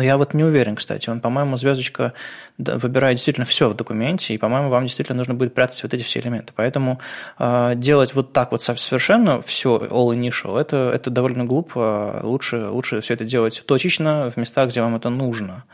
но 0.00 0.04
я 0.04 0.16
вот 0.16 0.32
не 0.32 0.44
уверен, 0.44 0.76
кстати. 0.76 1.10
Он, 1.10 1.20
по-моему, 1.20 1.58
звездочка 1.58 2.14
выбирает 2.56 3.16
действительно 3.16 3.44
все 3.44 3.68
в 3.68 3.74
документе, 3.74 4.32
и, 4.32 4.38
по-моему, 4.38 4.70
вам 4.70 4.86
действительно 4.86 5.18
нужно 5.18 5.34
будет 5.34 5.52
прятать 5.52 5.82
вот 5.82 5.92
эти 5.92 6.02
все 6.02 6.20
элементы. 6.20 6.54
Поэтому 6.56 6.98
э, 7.38 7.72
делать 7.76 8.14
вот 8.14 8.32
так 8.32 8.50
вот 8.50 8.62
совершенно 8.62 9.42
все 9.42 9.76
all 9.76 10.16
initial, 10.16 10.58
это, 10.58 10.90
это 10.94 11.10
довольно 11.10 11.44
глупо. 11.44 12.20
Лучше, 12.22 12.68
лучше 12.70 13.02
все 13.02 13.12
это 13.12 13.26
делать 13.26 13.62
точечно 13.66 14.30
в 14.30 14.38
местах, 14.38 14.70
где 14.70 14.80
вам 14.80 14.96
это 14.96 15.10
нужно. 15.10 15.64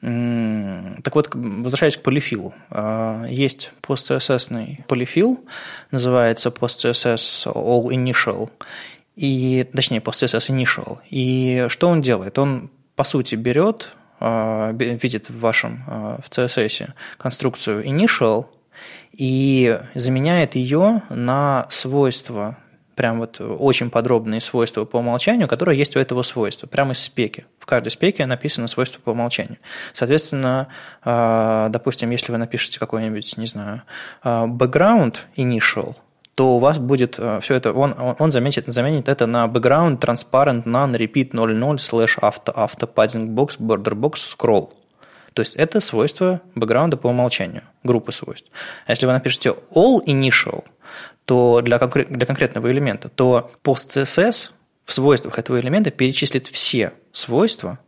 Так 0.00 1.14
вот, 1.14 1.28
возвращаясь 1.34 1.98
к 1.98 2.00
полифилу. 2.00 2.54
Э, 2.70 3.26
есть 3.28 3.70
post-CSS 3.82 4.84
полифил, 4.88 5.44
называется 5.90 6.48
post-CSS 6.48 7.52
all 7.52 7.88
initial, 7.88 8.48
и, 9.14 9.66
точнее, 9.74 9.98
post-CSS 9.98 10.48
initial. 10.48 11.00
И 11.10 11.66
что 11.68 11.88
он 11.88 12.00
делает? 12.00 12.38
Он 12.38 12.70
по 12.96 13.04
сути, 13.04 13.34
берет, 13.34 13.92
а, 14.20 14.72
видит 14.72 15.28
в 15.28 15.40
вашем, 15.40 15.82
а, 15.86 16.20
в 16.22 16.30
CSS 16.30 16.92
конструкцию 17.18 17.84
initial 17.84 18.46
и 19.12 19.78
заменяет 19.94 20.54
ее 20.54 21.02
на 21.10 21.66
свойства, 21.70 22.58
прям 22.94 23.18
вот 23.18 23.40
очень 23.40 23.90
подробные 23.90 24.40
свойства 24.40 24.84
по 24.84 24.98
умолчанию, 24.98 25.48
которые 25.48 25.78
есть 25.78 25.96
у 25.96 25.98
этого 25.98 26.22
свойства, 26.22 26.66
прямо 26.66 26.92
из 26.92 27.00
спеки. 27.00 27.44
В 27.58 27.66
каждой 27.66 27.90
спеке 27.90 28.24
написано 28.26 28.68
свойство 28.68 29.00
по 29.00 29.10
умолчанию. 29.10 29.58
Соответственно, 29.92 30.68
а, 31.02 31.68
допустим, 31.70 32.10
если 32.10 32.30
вы 32.30 32.38
напишете 32.38 32.78
какой-нибудь, 32.78 33.36
не 33.36 33.46
знаю, 33.46 33.82
background 34.22 35.16
initial– 35.36 35.96
то 36.34 36.56
у 36.56 36.58
вас 36.58 36.78
будет 36.78 37.16
э, 37.18 37.40
все 37.40 37.54
это, 37.54 37.72
он, 37.72 37.94
он 38.18 38.32
заметит, 38.32 38.66
заменит 38.66 39.08
это 39.08 39.26
на 39.26 39.46
background 39.46 40.00
transparent 40.00 40.64
none 40.64 40.96
repeat 40.96 41.30
00 41.32 41.76
slash 41.76 42.18
auto, 42.20 42.54
auto 42.54 42.92
padding 42.92 43.34
box 43.34 43.58
border 43.58 43.94
box 43.94 44.36
scroll. 44.36 44.70
То 45.34 45.42
есть 45.42 45.56
это 45.56 45.80
свойство 45.80 46.40
бэкграунда 46.54 46.96
по 46.96 47.08
умолчанию, 47.08 47.62
группы 47.82 48.12
свойств. 48.12 48.50
А 48.86 48.92
если 48.92 49.06
вы 49.06 49.12
напишете 49.12 49.54
all 49.74 50.04
initial, 50.06 50.64
то 51.24 51.60
для, 51.60 51.78
конкрет, 51.78 52.08
для 52.08 52.26
конкретного 52.26 52.70
элемента, 52.70 53.08
то 53.08 53.50
post 53.64 54.02
CSS 54.02 54.50
в 54.84 54.94
свойствах 54.94 55.38
этого 55.38 55.58
элемента 55.60 55.90
перечислит 55.90 56.46
все 56.46 56.92
свойства, 57.12 57.80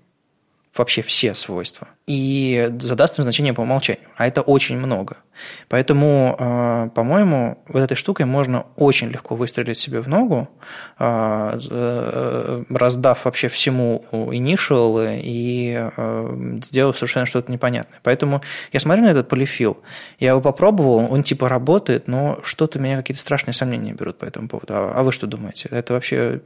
вообще 0.74 1.02
все 1.02 1.34
свойства, 1.34 1.88
и 2.06 2.68
задаст 2.80 3.18
им 3.18 3.22
значение 3.22 3.54
по 3.54 3.60
умолчанию. 3.60 4.08
А 4.16 4.26
это 4.26 4.42
очень 4.42 4.76
много. 4.76 5.18
Поэтому, 5.68 6.36
э, 6.38 6.90
по-моему, 6.94 7.62
вот 7.68 7.80
этой 7.80 7.94
штукой 7.94 8.26
можно 8.26 8.66
очень 8.76 9.08
легко 9.08 9.34
выстрелить 9.34 9.78
себе 9.78 10.00
в 10.00 10.08
ногу, 10.08 10.48
э, 10.98 11.58
э, 11.70 12.62
раздав 12.68 13.24
вообще 13.24 13.48
всему 13.48 14.04
initial 14.12 15.18
и 15.22 15.90
сделав 16.62 16.96
совершенно 16.96 17.26
что-то 17.26 17.50
непонятное. 17.50 18.00
Поэтому 18.02 18.42
я 18.72 18.80
смотрю 18.80 19.04
на 19.04 19.10
этот 19.10 19.28
полифил, 19.28 19.78
я 20.18 20.30
его 20.30 20.40
попробовал, 20.40 21.06
он 21.10 21.22
типа 21.22 21.48
работает, 21.48 22.08
но 22.08 22.38
что-то 22.42 22.78
меня 22.78 22.96
какие-то 22.96 23.20
страшные 23.20 23.54
сомнения 23.54 23.94
берут 23.94 24.18
по 24.18 24.24
этому 24.24 24.48
поводу. 24.48 24.74
А, 24.74 24.92
а 24.96 25.02
вы 25.02 25.12
что 25.12 25.26
думаете? 25.26 25.68
Это 25.70 25.94
вообще 25.94 26.40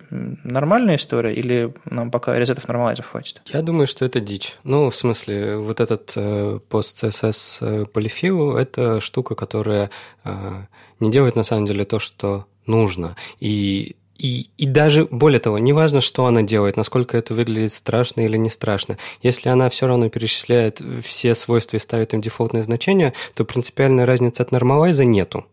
нормальная 0.44 0.96
история 0.96 1.34
или 1.34 1.74
нам 1.84 2.10
пока 2.10 2.38
резетов 2.38 2.68
нормалайзов 2.68 3.06
хватит? 3.06 3.42
Я 3.46 3.62
думаю, 3.62 3.86
что 3.86 4.04
это 4.04 4.20
это 4.20 4.26
дичь. 4.26 4.56
Ну, 4.64 4.90
в 4.90 4.96
смысле, 4.96 5.56
вот 5.56 5.80
этот 5.80 6.12
э, 6.16 6.58
пост-CSS 6.68 7.86
полифил– 7.86 8.56
это 8.56 8.79
штука, 9.00 9.34
которая 9.34 9.90
э, 10.24 10.62
не 11.00 11.10
делает 11.10 11.36
на 11.36 11.44
самом 11.44 11.66
деле 11.66 11.84
то, 11.84 11.98
что 11.98 12.46
нужно. 12.66 13.16
И 13.38 13.96
и, 14.20 14.50
и 14.58 14.66
даже, 14.66 15.06
более 15.06 15.40
того, 15.40 15.58
неважно, 15.58 16.02
что 16.02 16.26
она 16.26 16.42
делает, 16.42 16.76
насколько 16.76 17.16
это 17.16 17.32
выглядит 17.32 17.72
страшно 17.72 18.20
или 18.20 18.36
не 18.36 18.50
страшно, 18.50 18.98
если 19.22 19.48
она 19.48 19.70
все 19.70 19.86
равно 19.86 20.10
перечисляет 20.10 20.82
все 21.02 21.34
свойства 21.34 21.78
и 21.78 21.80
ставит 21.80 22.12
им 22.12 22.20
дефолтное 22.20 22.62
значение, 22.62 23.14
то 23.34 23.46
принципиальной 23.46 24.04
разницы 24.04 24.42
от 24.42 24.52
нормалайза 24.52 25.06
нету. 25.06 25.46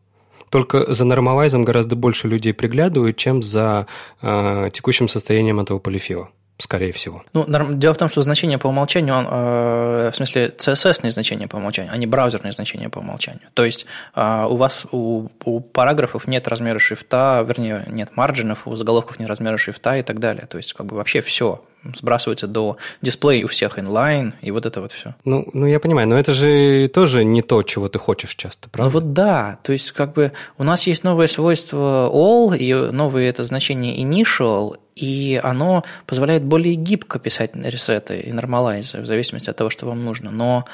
Только 0.49 0.93
за 0.93 1.05
нормалайзом 1.05 1.63
гораздо 1.63 1.95
больше 1.95 2.27
людей 2.27 2.53
приглядывают, 2.53 3.15
чем 3.15 3.41
за 3.41 3.87
э, 4.21 4.69
текущим 4.73 5.07
состоянием 5.07 5.61
этого 5.61 5.79
полифила 5.79 6.29
скорее 6.57 6.91
всего. 6.91 7.23
Ну, 7.33 7.45
дело 7.75 7.93
в 7.93 7.97
том, 7.97 8.09
что 8.09 8.21
значение 8.21 8.57
по 8.57 8.67
умолчанию, 8.67 9.15
он, 9.15 9.27
э, 9.29 10.11
в 10.11 10.15
смысле, 10.15 10.53
CSS 10.57 11.11
значение 11.11 11.47
по 11.47 11.57
умолчанию, 11.57 11.93
а 11.93 11.97
не 11.97 12.07
браузерные 12.07 12.51
значения 12.51 12.89
по 12.89 12.99
умолчанию. 12.99 13.49
То 13.53 13.63
есть 13.63 13.85
э, 14.15 14.45
у 14.49 14.55
вас 14.55 14.85
у, 14.91 15.27
у 15.45 15.59
параграфов 15.59 16.27
нет 16.27 16.47
размера 16.47 16.79
шрифта, 16.79 17.43
вернее, 17.47 17.83
нет 17.87 18.17
марджинов, 18.17 18.67
у 18.67 18.75
заголовков 18.75 19.19
нет 19.19 19.29
размера 19.29 19.57
шрифта 19.57 19.97
и 19.97 20.03
так 20.03 20.19
далее. 20.19 20.47
То 20.47 20.57
есть 20.57 20.73
как 20.73 20.87
бы 20.87 20.95
вообще 20.95 21.21
все 21.21 21.63
сбрасывается 21.95 22.47
до 22.47 22.77
дисплея 23.01 23.45
у 23.45 23.47
всех 23.47 23.79
инлайн 23.79 24.33
и 24.41 24.51
вот 24.51 24.65
это 24.65 24.81
вот 24.81 24.91
все. 24.91 25.15
Ну, 25.25 25.47
ну, 25.53 25.65
я 25.65 25.79
понимаю, 25.79 26.07
но 26.07 26.17
это 26.17 26.33
же 26.33 26.87
тоже 26.87 27.23
не 27.23 27.41
то, 27.41 27.63
чего 27.63 27.89
ты 27.89 27.99
хочешь 27.99 28.35
часто, 28.35 28.69
правда? 28.69 28.91
Ну 28.91 28.99
вот 28.99 29.13
да, 29.13 29.59
то 29.63 29.71
есть 29.71 29.91
как 29.91 30.13
бы 30.13 30.31
у 30.57 30.63
нас 30.63 30.87
есть 30.87 31.03
новое 31.03 31.27
свойство 31.27 32.09
all 32.11 32.57
и 32.57 32.73
новое 32.73 33.29
это 33.29 33.43
значение 33.43 34.01
initial, 34.01 34.77
и 34.95 35.39
оно 35.43 35.83
позволяет 36.05 36.43
более 36.43 36.75
гибко 36.75 37.19
писать 37.19 37.51
ресеты 37.55 38.19
и 38.19 38.31
нормалайзы 38.31 39.01
в 39.01 39.05
зависимости 39.05 39.49
от 39.49 39.55
того, 39.55 39.69
что 39.69 39.85
вам 39.85 40.03
нужно. 40.03 40.31
Но 40.31 40.65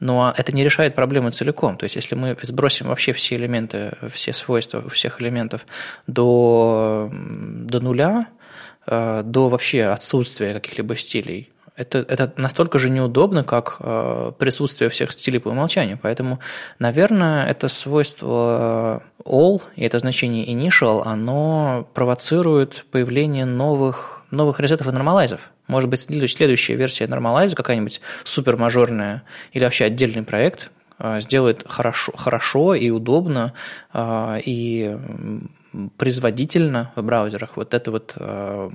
но 0.00 0.32
это 0.36 0.52
не 0.52 0.64
решает 0.64 0.94
проблему 0.94 1.30
целиком. 1.30 1.76
То 1.76 1.84
есть, 1.84 1.96
если 1.96 2.14
мы 2.14 2.36
сбросим 2.42 2.86
вообще 2.86 3.12
все 3.12 3.34
элементы, 3.34 3.92
все 4.12 4.32
свойства 4.32 4.88
всех 4.88 5.20
элементов 5.20 5.66
до, 6.06 7.10
до 7.12 7.80
нуля, 7.80 8.28
до 8.88 9.48
вообще 9.48 9.84
отсутствия 9.84 10.54
каких-либо 10.54 10.96
стилей. 10.96 11.50
Это, 11.76 11.98
это 11.98 12.32
настолько 12.36 12.78
же 12.80 12.90
неудобно, 12.90 13.44
как 13.44 13.76
э, 13.78 14.32
присутствие 14.36 14.90
всех 14.90 15.12
стилей 15.12 15.38
по 15.38 15.50
умолчанию. 15.50 15.96
Поэтому, 16.02 16.40
наверное, 16.80 17.46
это 17.46 17.68
свойство 17.68 19.04
э, 19.18 19.22
all 19.24 19.62
и 19.76 19.84
это 19.84 20.00
значение 20.00 20.44
initial, 20.52 21.02
оно 21.04 21.88
провоцирует 21.94 22.84
появление 22.90 23.44
новых, 23.44 24.24
новых 24.32 24.58
резетов 24.58 24.88
и 24.88 24.90
нормалайзов. 24.90 25.40
Может 25.68 25.88
быть, 25.88 26.00
следующая 26.00 26.74
версия 26.74 27.06
нормалайза, 27.06 27.54
какая-нибудь 27.54 28.00
супермажорная 28.24 29.22
или 29.52 29.62
вообще 29.62 29.84
отдельный 29.84 30.24
проект, 30.24 30.72
сделает 31.20 31.64
хорошо, 31.68 32.12
хорошо 32.16 32.74
и 32.74 32.90
удобно, 32.90 33.52
и 33.94 34.98
производительно 35.96 36.92
в 36.96 37.02
браузерах 37.02 37.56
вот 37.56 37.74
это 37.74 37.90
вот 37.90 38.14
э, 38.16 38.70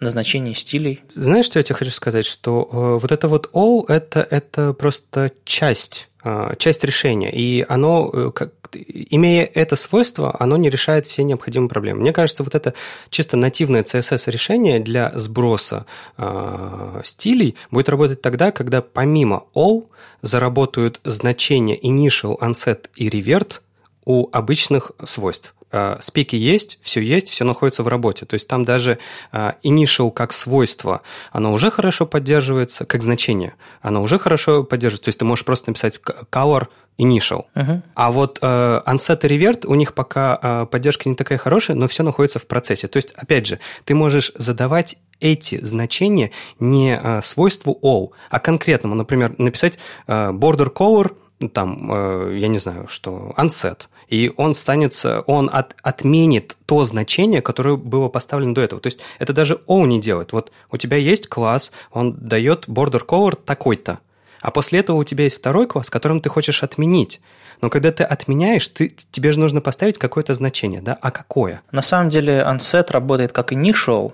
назначение 0.00 0.54
стилей. 0.54 1.00
Знаешь, 1.14 1.46
что 1.46 1.58
я 1.58 1.62
тебе 1.62 1.76
хочу 1.76 1.90
сказать? 1.90 2.26
Что 2.26 2.68
э, 2.72 2.98
вот 3.00 3.12
это 3.12 3.28
вот 3.28 3.50
all 3.52 3.84
это, 3.88 4.26
это 4.28 4.72
просто 4.72 5.32
часть 5.44 6.08
э, 6.24 6.54
часть 6.58 6.84
решения, 6.84 7.30
и 7.30 7.64
оно, 7.68 8.30
как, 8.32 8.52
имея 8.76 9.44
это 9.44 9.76
свойство, 9.76 10.34
оно 10.38 10.56
не 10.56 10.70
решает 10.70 11.06
все 11.06 11.22
необходимые 11.22 11.68
проблемы. 11.68 12.00
Мне 12.00 12.12
кажется, 12.12 12.42
вот 12.42 12.54
это 12.54 12.74
чисто 13.10 13.36
нативное 13.36 13.82
CSS-решение 13.82 14.80
для 14.80 15.12
сброса 15.14 15.86
э, 16.16 17.00
стилей 17.04 17.56
будет 17.70 17.88
работать 17.88 18.22
тогда, 18.22 18.52
когда 18.52 18.82
помимо 18.82 19.44
all 19.54 19.86
заработают 20.22 21.00
значения 21.04 21.78
initial, 21.78 22.38
onset 22.38 22.88
и 22.94 23.08
revert 23.08 23.60
у 24.04 24.28
обычных 24.32 24.92
свойств. 25.04 25.54
А, 25.72 25.98
спеки 26.00 26.36
есть, 26.36 26.78
все 26.82 27.00
есть, 27.00 27.28
все 27.28 27.44
находится 27.44 27.82
в 27.82 27.88
работе. 27.88 28.26
То 28.26 28.34
есть 28.34 28.48
там 28.48 28.64
даже 28.64 28.98
а, 29.32 29.54
initial 29.62 30.10
как 30.10 30.32
свойство, 30.32 31.02
оно 31.32 31.52
уже 31.52 31.70
хорошо 31.70 32.06
поддерживается, 32.06 32.84
как 32.84 33.02
значение, 33.02 33.54
оно 33.80 34.02
уже 34.02 34.18
хорошо 34.18 34.64
поддерживается. 34.64 35.04
То 35.04 35.08
есть 35.08 35.18
ты 35.18 35.24
можешь 35.24 35.44
просто 35.44 35.70
написать 35.70 36.00
color 36.30 36.66
initial. 36.98 37.46
Uh-huh. 37.54 37.82
А 37.94 38.12
вот 38.12 38.38
э, 38.42 38.80
onset 38.86 39.26
и 39.26 39.28
revert, 39.28 39.66
у 39.66 39.74
них 39.74 39.94
пока 39.94 40.38
э, 40.42 40.66
поддержка 40.70 41.08
не 41.08 41.14
такая 41.14 41.38
хорошая, 41.38 41.76
но 41.76 41.88
все 41.88 42.02
находится 42.02 42.38
в 42.38 42.46
процессе. 42.46 42.88
То 42.88 42.98
есть, 42.98 43.12
опять 43.12 43.46
же, 43.46 43.58
ты 43.84 43.94
можешь 43.94 44.32
задавать 44.34 44.96
эти 45.20 45.64
значения 45.64 46.30
не 46.58 46.98
э, 47.02 47.20
свойству 47.22 47.78
all, 47.82 48.10
а 48.28 48.38
конкретному. 48.38 48.94
Например, 48.94 49.34
написать 49.38 49.78
э, 50.06 50.30
border 50.30 50.72
color, 50.72 51.12
там, 51.48 51.90
э, 51.92 52.38
я 52.38 52.48
не 52.48 52.58
знаю, 52.58 52.88
что, 52.88 53.34
onset– 53.36 53.82
и 54.10 54.32
он 54.36 54.54
станет, 54.54 54.92
он 55.26 55.48
от, 55.52 55.76
отменит 55.82 56.56
то 56.66 56.84
значение, 56.84 57.40
которое 57.40 57.76
было 57.76 58.08
поставлено 58.08 58.54
до 58.54 58.60
этого. 58.60 58.82
То 58.82 58.88
есть 58.88 58.98
это 59.20 59.32
даже 59.32 59.60
O 59.66 59.86
не 59.86 60.00
делает. 60.00 60.32
Вот 60.32 60.50
у 60.70 60.76
тебя 60.76 60.96
есть 60.96 61.28
класс, 61.28 61.70
он 61.92 62.14
дает 62.14 62.68
border 62.68 63.06
color 63.06 63.36
такой-то, 63.36 64.00
а 64.40 64.50
после 64.50 64.80
этого 64.80 64.96
у 64.96 65.04
тебя 65.04 65.24
есть 65.24 65.36
второй 65.36 65.68
класс, 65.68 65.90
которым 65.90 66.20
ты 66.20 66.28
хочешь 66.28 66.64
отменить. 66.64 67.20
Но 67.60 67.70
когда 67.70 67.92
ты 67.92 68.02
отменяешь, 68.02 68.66
ты, 68.68 68.92
тебе 69.12 69.32
же 69.32 69.38
нужно 69.38 69.60
поставить 69.60 69.98
какое-то 69.98 70.34
значение, 70.34 70.80
да? 70.80 70.98
А 71.00 71.10
какое? 71.10 71.62
На 71.70 71.82
самом 71.82 72.10
деле 72.10 72.44
unset 72.44 72.90
работает 72.90 73.32
как 73.32 73.52
initial, 73.52 74.12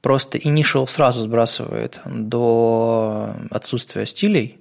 просто 0.00 0.38
initial 0.38 0.86
сразу 0.86 1.22
сбрасывает 1.22 2.00
до 2.04 3.32
отсутствия 3.50 4.06
стилей, 4.06 4.58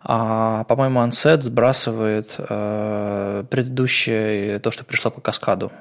а, 0.00 0.64
по-моему, 0.64 1.00
Unset 1.00 1.40
сбрасывает 1.40 2.36
э, 2.38 3.44
предыдущее, 3.50 4.58
то, 4.60 4.70
что 4.70 4.84
пришло 4.84 5.10
по 5.10 5.20
каскаду 5.20 5.72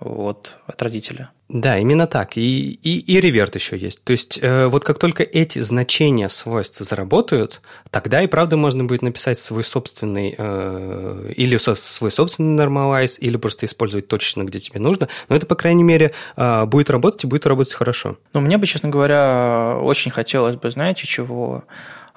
от, 0.00 0.56
от 0.66 0.82
родителя. 0.82 1.30
Да, 1.48 1.78
именно 1.78 2.06
так. 2.06 2.36
И, 2.36 2.70
и, 2.70 2.98
и 2.98 3.20
реверт 3.20 3.56
еще 3.56 3.76
есть. 3.76 4.04
То 4.04 4.12
есть, 4.12 4.38
э, 4.40 4.66
вот 4.66 4.84
как 4.84 4.98
только 4.98 5.24
эти 5.24 5.60
значения 5.62 6.28
свойств 6.28 6.78
заработают, 6.78 7.60
тогда 7.90 8.22
и 8.22 8.28
правда 8.28 8.56
можно 8.56 8.84
будет 8.84 9.02
написать 9.02 9.38
свой 9.38 9.64
собственный, 9.64 10.34
э, 10.38 11.32
или 11.36 11.56
свой 11.56 12.10
собственный 12.12 12.64
normalize, 12.64 13.18
или 13.18 13.36
просто 13.36 13.66
использовать 13.66 14.06
точечно, 14.06 14.44
где 14.44 14.60
тебе 14.60 14.78
нужно. 14.80 15.08
Но 15.28 15.36
это, 15.36 15.44
по 15.44 15.56
крайней 15.56 15.82
мере, 15.82 16.12
э, 16.36 16.64
будет 16.66 16.88
работать 16.88 17.24
и 17.24 17.26
будет 17.26 17.46
работать 17.46 17.74
хорошо. 17.74 18.16
Ну, 18.32 18.40
мне 18.40 18.56
бы, 18.56 18.66
честно 18.66 18.88
говоря, 18.88 19.76
очень 19.82 20.12
хотелось 20.12 20.54
бы, 20.54 20.70
знаете, 20.70 21.06
чего? 21.06 21.64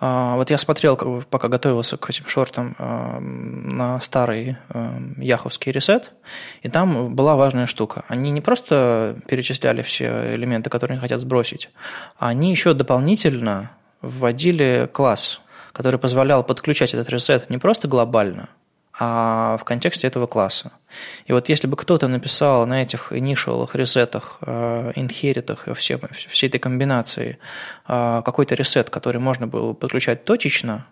А, 0.06 0.36
вот 0.36 0.49
я 0.49 0.58
смотрел, 0.58 0.97
пока 1.30 1.47
готовился 1.47 1.95
к 1.95 2.10
этим 2.10 2.28
шортам, 2.28 2.76
а, 2.78 3.22
на 3.22 4.01
старый 4.01 4.58
а, 4.68 4.99
яховский 5.16 5.72
ресет, 5.72 6.12
и 6.62 6.68
там 6.68 7.16
была 7.16 7.38
важная 7.38 7.68
штука. 7.68 8.04
Они 8.10 8.30
не 8.30 8.41
просто 8.41 9.16
перечисляли 9.30 9.82
все 9.82 10.36
элементы, 10.36 10.70
которые 10.70 10.95
они 10.95 11.01
хотят 11.01 11.22
сбросить, 11.22 11.70
а 12.18 12.28
они 12.28 12.51
еще 12.51 12.74
дополнительно 12.74 13.72
вводили 14.01 14.89
класс, 14.91 15.39
который 15.72 16.01
позволял 16.01 16.43
подключать 16.43 16.93
этот 16.93 17.10
ресет 17.10 17.49
не 17.49 17.58
просто 17.58 17.88
глобально, 17.88 18.49
а 19.00 19.58
в 19.58 19.64
контексте 19.64 20.08
этого 20.08 20.28
класса. 20.28 20.72
И 21.26 21.34
вот 21.34 21.50
если 21.50 21.68
бы 21.68 21.76
кто-то 21.76 22.08
написал 22.08 22.68
на 22.68 22.84
этих 22.84 23.12
инишиалах, 23.12 23.76
ресетах, 23.76 24.38
инхеритах, 24.41 25.68
все, 25.76 26.00
всей 26.14 26.48
этой 26.48 26.60
комбинации 26.60 27.39
э, 27.88 28.22
какой-то 28.24 28.56
ресет, 28.56 28.89
который 28.89 29.20
можно 29.20 29.48
было 29.48 29.74
подключать 29.74 30.26
точечно, 30.26 30.86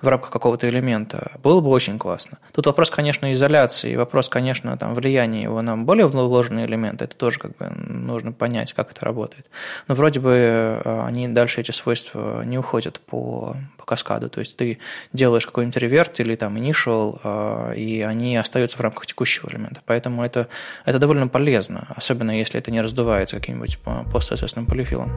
в 0.00 0.06
рамках 0.06 0.30
какого-то 0.30 0.68
элемента, 0.68 1.32
было 1.42 1.60
бы 1.60 1.70
очень 1.70 1.98
классно. 1.98 2.38
Тут 2.52 2.66
вопрос, 2.66 2.90
конечно, 2.90 3.32
изоляции, 3.32 3.96
вопрос, 3.96 4.28
конечно, 4.28 4.76
там, 4.76 4.94
влияния 4.94 5.42
его 5.42 5.60
на 5.60 5.76
более 5.76 6.06
вложенные 6.06 6.66
элементы, 6.66 7.04
это 7.04 7.16
тоже 7.16 7.38
как 7.38 7.56
бы 7.56 7.66
нужно 7.88 8.32
понять, 8.32 8.72
как 8.72 8.92
это 8.92 9.04
работает. 9.04 9.46
Но 9.88 9.94
вроде 9.94 10.20
бы 10.20 10.30
э, 10.30 11.00
они 11.04 11.28
дальше 11.28 11.60
эти 11.60 11.72
свойства 11.72 12.42
не 12.44 12.58
уходят 12.58 13.00
по, 13.00 13.56
по 13.76 13.84
каскаду, 13.84 14.30
то 14.30 14.40
есть 14.40 14.56
ты 14.56 14.78
делаешь 15.12 15.46
какой-нибудь 15.46 15.76
реверт 15.76 16.20
или 16.20 16.36
там 16.36 16.56
initial, 16.56 17.20
э, 17.24 17.74
и 17.76 18.02
они 18.02 18.36
остаются 18.36 18.78
в 18.78 18.80
рамках 18.80 19.06
текущего 19.06 19.50
элемента. 19.50 19.82
Поэтому 19.84 20.24
это, 20.24 20.48
это 20.84 20.98
довольно 20.98 21.26
полезно, 21.26 21.88
особенно 21.96 22.38
если 22.38 22.60
это 22.60 22.70
не 22.70 22.80
раздувается 22.80 23.36
каким-нибудь 23.36 23.78
постсоответственным 24.12 24.66
полифилом. 24.66 25.10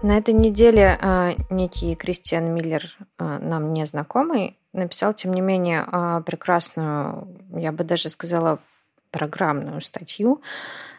На 0.00 0.16
этой 0.16 0.32
неделе 0.32 0.96
э, 1.00 1.34
некий 1.50 1.96
Кристиан 1.96 2.54
Миллер, 2.54 2.84
э, 3.18 3.38
нам 3.40 3.72
незнакомый, 3.72 4.56
написал, 4.72 5.12
тем 5.12 5.32
не 5.32 5.40
менее, 5.40 5.84
э, 5.90 6.22
прекрасную, 6.24 7.26
я 7.56 7.72
бы 7.72 7.82
даже 7.82 8.08
сказала, 8.08 8.60
программную 9.10 9.80
статью 9.80 10.40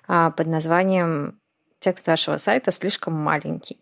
э, 0.10 0.32
под 0.36 0.48
названием 0.48 1.40
«Текст 1.80 2.08
вашего 2.08 2.36
сайта 2.36 2.72
слишком 2.72 3.14
маленький». 3.14 3.78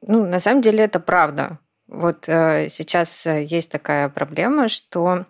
Ну, 0.00 0.24
на 0.24 0.40
самом 0.40 0.62
деле 0.62 0.84
это 0.84 1.00
правда. 1.00 1.58
Вот 1.86 2.26
э, 2.26 2.68
сейчас 2.70 3.26
есть 3.26 3.70
такая 3.70 4.08
проблема, 4.08 4.68
что 4.68 5.26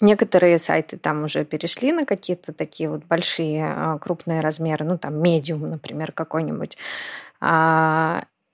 Некоторые 0.00 0.60
сайты 0.60 0.96
там 0.96 1.24
уже 1.24 1.44
перешли 1.44 1.90
на 1.90 2.06
какие-то 2.06 2.52
такие 2.52 2.88
вот 2.88 3.02
большие 3.06 3.98
крупные 4.00 4.38
размеры, 4.40 4.84
ну 4.84 4.96
там 4.96 5.20
медиум, 5.20 5.68
например, 5.68 6.12
какой-нибудь. 6.12 6.78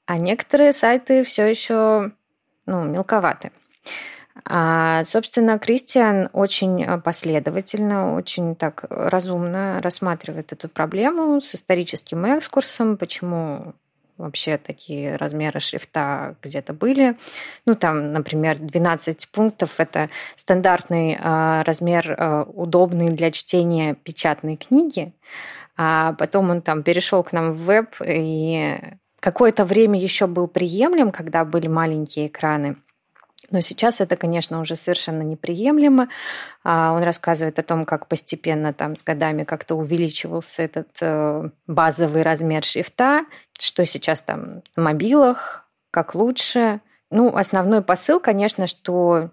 А, 0.07 0.15
а 0.15 0.19
некоторые 0.19 0.73
сайты 0.73 1.25
все 1.25 1.47
еще 1.47 2.13
ну, 2.67 2.85
мелковаты. 2.85 3.53
А, 4.45 5.05
собственно, 5.05 5.59
Кристиан 5.59 6.29
очень 6.33 6.85
последовательно, 7.03 8.15
очень 8.15 8.57
так 8.57 8.85
разумно 8.91 9.81
рассматривает 9.81 10.53
эту 10.53 10.69
проблему 10.69 11.41
с 11.41 11.55
историческим 11.55 12.27
экскурсом, 12.27 12.97
почему 12.97 13.75
вообще 14.17 14.59
такие 14.59 15.17
размеры 15.17 15.61
шрифта 15.61 16.37
где-то 16.43 16.73
были. 16.73 17.17
Ну, 17.67 17.75
там, 17.75 18.13
например, 18.13 18.59
12 18.59 19.29
пунктов– 19.29 19.75
это 19.79 20.09
стандартный 20.37 21.19
э, 21.21 21.63
размер, 21.63 22.13
э, 22.13 22.45
удобный 22.45 23.09
для 23.09 23.31
чтения 23.31 23.95
печатной 23.95 24.57
книги. 24.57 25.13
А 25.77 26.13
потом 26.13 26.51
он 26.51 26.63
там 26.63 26.85
перешел 26.85 27.25
к 27.25 27.33
нам 27.33 27.55
в 27.55 27.65
веб, 27.65 27.97
и 28.05 28.77
какое-то 29.25 29.65
время 29.65 29.99
еще 29.99 30.27
был 30.27 30.49
приемлем, 30.49 31.11
когда 31.11 31.47
были 31.47 31.67
маленькие 31.67 32.27
экраны. 32.27 32.77
Но 33.51 33.63
сейчас 33.63 34.03
это, 34.03 34.17
конечно, 34.17 34.61
уже 34.61 34.77
совершенно 34.77 35.23
неприемлемо. 35.23 36.11
А, 36.63 36.93
он 36.93 37.03
рассказывает 37.03 37.59
о 37.59 37.63
том, 37.63 37.87
как 37.87 38.07
постепенно 38.07 38.75
там 38.75 38.97
с 38.97 39.03
годами 39.03 39.45
как-то 39.45 39.77
увеличивался 39.77 40.65
этот 40.65 40.89
э, 41.01 41.49
базовый 41.67 42.21
размер 42.21 42.65
шрифта, 42.65 43.25
что 43.59 43.87
сейчас 43.87 44.21
там 44.21 44.63
на 44.77 44.83
мобилах, 44.83 45.71
как 45.91 46.15
лучше. 46.15 46.83
Ну, 47.11 47.35
основной 47.35 47.81
посыл, 47.81 48.21
конечно, 48.21 48.67
что 48.67 49.31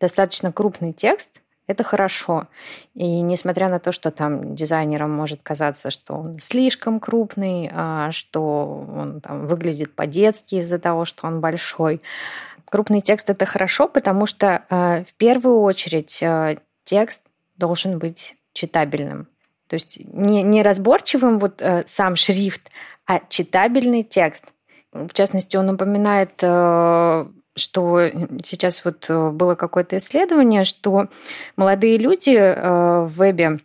достаточно 0.00 0.52
крупный 0.52 0.94
текст– 0.94 1.28
это 1.66 1.82
хорошо. 1.82 2.46
И 2.94 3.20
несмотря 3.20 3.68
на 3.68 3.78
то, 3.78 3.92
что 3.92 4.10
там 4.10 4.54
дизайнерам 4.54 5.10
может 5.10 5.40
казаться, 5.42 5.90
что 5.90 6.14
он 6.14 6.38
слишком 6.38 7.00
крупный, 7.00 7.70
а, 7.72 8.10
что 8.12 8.86
он 8.88 9.20
там 9.20 9.46
выглядит 9.46 9.94
по-детски 9.94 10.56
из-за 10.56 10.78
того, 10.78 11.04
что 11.04 11.26
он 11.26 11.40
большой, 11.40 12.00
крупный 12.66 13.00
текст 13.00 13.30
это 13.30 13.46
хорошо, 13.46 13.88
потому 13.88 14.26
что 14.26 14.62
э, 14.68 15.04
в 15.04 15.14
первую 15.14 15.60
очередь 15.60 16.22
э, 16.22 16.58
текст 16.84 17.20
должен 17.56 17.98
быть 17.98 18.36
читабельным. 18.52 19.28
То 19.68 19.74
есть 19.74 19.98
не, 20.12 20.42
не 20.42 20.62
разборчивым 20.62 21.38
вот 21.38 21.62
э, 21.62 21.84
сам 21.86 22.16
шрифт, 22.16 22.70
а 23.06 23.20
читабельный 23.28 24.02
текст. 24.02 24.44
В 24.92 25.12
частности, 25.12 25.56
он 25.56 25.68
упоминает, 25.70 26.42
что 27.56 28.10
сейчас 28.42 28.84
вот 28.84 29.08
было 29.08 29.54
какое-то 29.54 29.96
исследование, 29.96 30.64
что 30.64 31.08
молодые 31.56 31.98
люди 31.98 32.36
в 32.36 33.08
вебе 33.08 33.60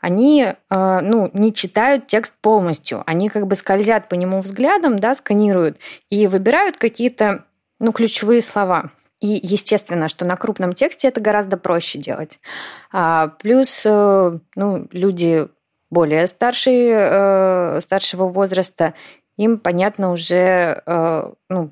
они 0.00 0.54
ну, 0.70 1.30
не 1.32 1.52
читают 1.52 2.06
текст 2.06 2.34
полностью. 2.40 3.02
Они 3.06 3.28
как 3.28 3.46
бы 3.48 3.56
скользят 3.56 4.08
по 4.08 4.14
нему 4.14 4.40
взглядом, 4.40 4.98
да, 4.98 5.14
сканируют 5.16 5.78
и 6.10 6.28
выбирают 6.28 6.76
какие-то 6.76 7.44
ну, 7.80 7.92
ключевые 7.92 8.40
слова. 8.40 8.90
И 9.20 9.40
естественно, 9.42 10.08
что 10.08 10.24
на 10.24 10.36
крупном 10.36 10.74
тексте 10.74 11.08
это 11.08 11.20
гораздо 11.20 11.56
проще 11.56 11.98
делать. 11.98 12.38
А, 12.92 13.28
плюс 13.28 13.82
э, 13.86 14.38
ну, 14.54 14.88
люди 14.90 15.48
более 15.90 16.26
старшие, 16.26 17.76
э, 17.76 17.80
старшего 17.80 18.28
возраста, 18.28 18.94
им, 19.38 19.58
понятно, 19.58 20.12
уже 20.12 20.82
э, 20.84 21.32
ну, 21.48 21.70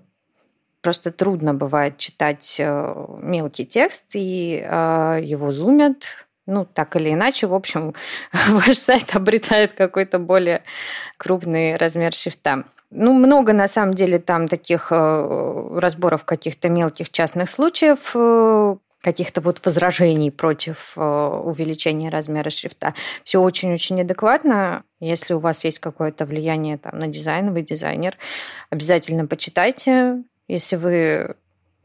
просто 0.85 1.11
трудно 1.11 1.55
бывает 1.55 1.97
читать 1.97 2.61
мелкий 2.61 3.65
текст, 3.65 4.05
и 4.13 4.63
его 4.63 5.51
зумят, 5.51 6.27
ну, 6.47 6.67
так 6.67 6.97
или 6.97 7.13
иначе, 7.13 7.47
в 7.47 7.55
общем, 7.55 7.95
ваш 8.51 8.77
сайт 8.77 9.17
обретает 9.17 9.73
какой-то 9.73 10.19
более 10.19 10.63
крупный 11.17 11.77
размер 11.77 12.13
шрифта. 12.13 12.65
Ну, 12.91 13.13
много 13.13 13.53
на 13.53 13.67
самом 13.67 13.95
деле 13.95 14.19
там 14.19 14.47
таких 14.47 14.93
э, 14.93 15.79
разборов 15.79 16.25
каких-то 16.25 16.69
мелких 16.69 17.11
частных 17.11 17.51
случаев, 17.51 18.13
э, 18.15 18.77
каких-то 19.03 19.41
вот 19.41 19.61
возражений 19.65 20.31
против 20.31 20.93
э, 20.97 21.01
увеличения 21.01 22.09
размера 22.09 22.51
шрифта. 22.51 22.95
Все 23.25 23.41
очень-очень 23.41 24.03
адекватно. 24.03 24.85
Если 25.01 25.35
у 25.35 25.41
вас 25.41 25.65
есть 25.65 25.81
какое-то 25.81 26.25
влияние 26.25 26.79
там, 26.79 26.99
на 26.99 27.09
дизайн, 27.09 27.53
вы 27.53 27.63
дизайнер, 27.63 28.17
обязательно 28.71 29.27
почитайте. 29.27 30.23
Если 30.49 30.77
вы 30.77 31.37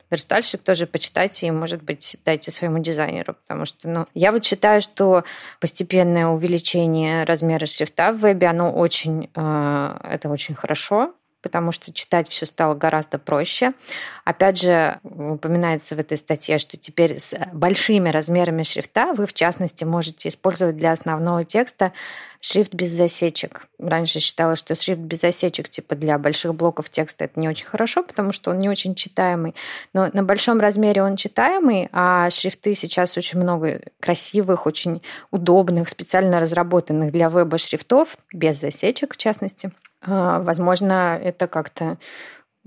верстальщик, 0.10 0.62
тоже 0.62 0.88
почитайте 0.88 1.48
и, 1.48 1.52
может 1.52 1.84
быть, 1.84 2.18
дайте 2.26 2.52
своему 2.52 2.80
дизайнеру, 2.80 3.36
потому 3.36 3.66
что, 3.66 3.88
ну, 3.88 4.08
я 4.14 4.32
вот 4.32 4.44
считаю, 4.44 4.82
что 4.82 5.24
постепенное 5.60 6.28
увеличение 6.28 7.24
размера 7.24 7.66
шрифта 7.66 8.12
в 8.12 8.20
вебе, 8.20 8.48
оно 8.48 8.72
очень, 8.72 9.30
э, 9.36 9.98
это 10.04 10.30
очень 10.30 10.56
хорошо, 10.56 11.14
потому 11.42 11.72
что 11.72 11.94
читать 11.94 12.30
все 12.30 12.46
стало 12.46 12.74
гораздо 12.74 13.18
проще. 13.18 13.74
Опять 14.26 14.62
же, 14.62 15.00
упоминается 15.04 15.96
в 15.96 16.00
этой 16.00 16.18
статье, 16.18 16.58
что 16.58 16.78
теперь 16.78 17.18
с 17.18 17.34
большими 17.54 18.10
размерами 18.10 18.64
шрифта 18.64 19.14
вы, 19.14 19.26
в 19.26 19.34
частности, 19.34 19.84
можете 19.84 20.30
использовать 20.30 20.78
для 20.78 20.92
основного 20.92 21.44
текста 21.46 21.94
шрифт 22.42 22.74
без 22.74 22.90
засечек. 22.90 23.68
Раньше 23.80 24.20
считала, 24.20 24.56
что 24.56 24.76
шрифт 24.76 25.02
без 25.02 25.22
засечек 25.22 25.70
типа 25.70 25.96
для 25.96 26.18
больших 26.18 26.56
блоков 26.56 26.90
текста 26.90 27.26
это 27.26 27.40
не 27.40 27.50
очень 27.50 27.66
хорошо, 27.66 28.04
потому 28.04 28.32
что 28.32 28.52
он 28.52 28.60
не 28.60 28.70
очень 28.70 28.96
читаемый. 28.96 29.56
Но 29.94 30.10
на 30.14 30.24
большом 30.24 30.60
размере 30.60 31.04
он 31.04 31.16
читаемый, 31.16 31.90
а 31.92 32.30
шрифты 32.30 32.76
сейчас 32.76 33.18
очень 33.18 33.40
много 33.40 33.82
красивых, 34.00 34.66
очень 34.66 35.02
удобных, 35.32 35.90
специально 35.90 36.40
разработанных 36.40 37.12
для 37.12 37.30
веба 37.30 37.58
шрифтов, 37.58 38.18
без 38.34 38.60
засечек 38.60 39.14
в 39.14 39.18
частности. 39.18 39.72
А, 40.02 40.40
возможно, 40.40 41.20
это 41.22 41.48
как-то 41.48 41.98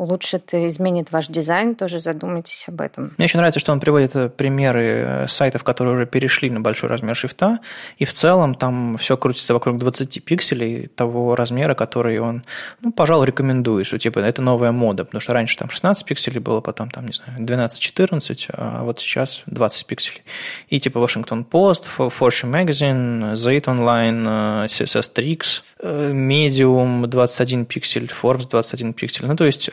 улучшит 0.03 0.53
и 0.55 0.67
изменит 0.67 1.13
ваш 1.13 1.29
дизайн, 1.29 1.75
тоже 1.75 2.01
задумайтесь 2.01 2.65
об 2.69 2.81
этом. 2.81 3.15
Мне 3.17 3.25
очень 3.27 3.39
нравится, 3.39 3.61
что 3.61 3.73
он 3.73 3.81
приводит 3.81 4.17
э, 4.17 4.29
примеры 4.29 4.85
э, 4.85 5.29
сайтов, 5.29 5.63
которые 5.63 5.95
уже 5.95 6.07
перешли 6.07 6.51
на 6.51 6.61
большой 6.61 6.89
размер 6.89 7.15
шрифта, 7.15 7.61
и 7.99 8.05
в 8.05 8.13
целом 8.13 8.55
там 8.55 8.97
все 8.99 9.17
крутится 9.17 9.55
вокруг 9.55 9.79
20 9.79 10.25
пикселей 10.25 10.89
того 10.89 11.37
размера, 11.37 11.75
который 11.75 12.19
он, 12.19 12.45
ну, 12.81 12.93
пожалуй, 12.93 13.27
рекомендует, 13.27 13.87
что 13.87 13.99
типа 13.99 14.19
это 14.19 14.43
новая 14.43 14.73
мода, 14.73 15.05
потому 15.05 15.21
что 15.21 15.33
раньше 15.33 15.57
там 15.57 15.71
16 15.71 16.05
пикселей 16.05 16.41
было, 16.41 16.61
потом 16.61 16.91
там, 16.91 17.07
не 17.07 17.13
знаю, 17.13 17.39
12-14, 17.39 18.51
а 18.53 18.83
вот 18.83 18.99
сейчас 18.99 19.43
20 19.47 19.87
пикселей. 19.87 20.23
И 20.69 20.81
типа 20.81 20.99
Washington 20.99 21.47
Post, 21.49 21.85
Fortune 21.97 22.51
Magazine, 22.51 23.37
Z 23.37 23.51
Online, 23.67 24.67
CSS 24.67 25.13
Tricks, 25.15 25.63
Medium 25.81 27.07
21 27.07 27.67
пиксель, 27.67 28.11
Forbes 28.11 28.49
21 28.51 28.95
пиксель, 28.95 29.27
ну, 29.27 29.37
то 29.37 29.45
есть 29.45 29.71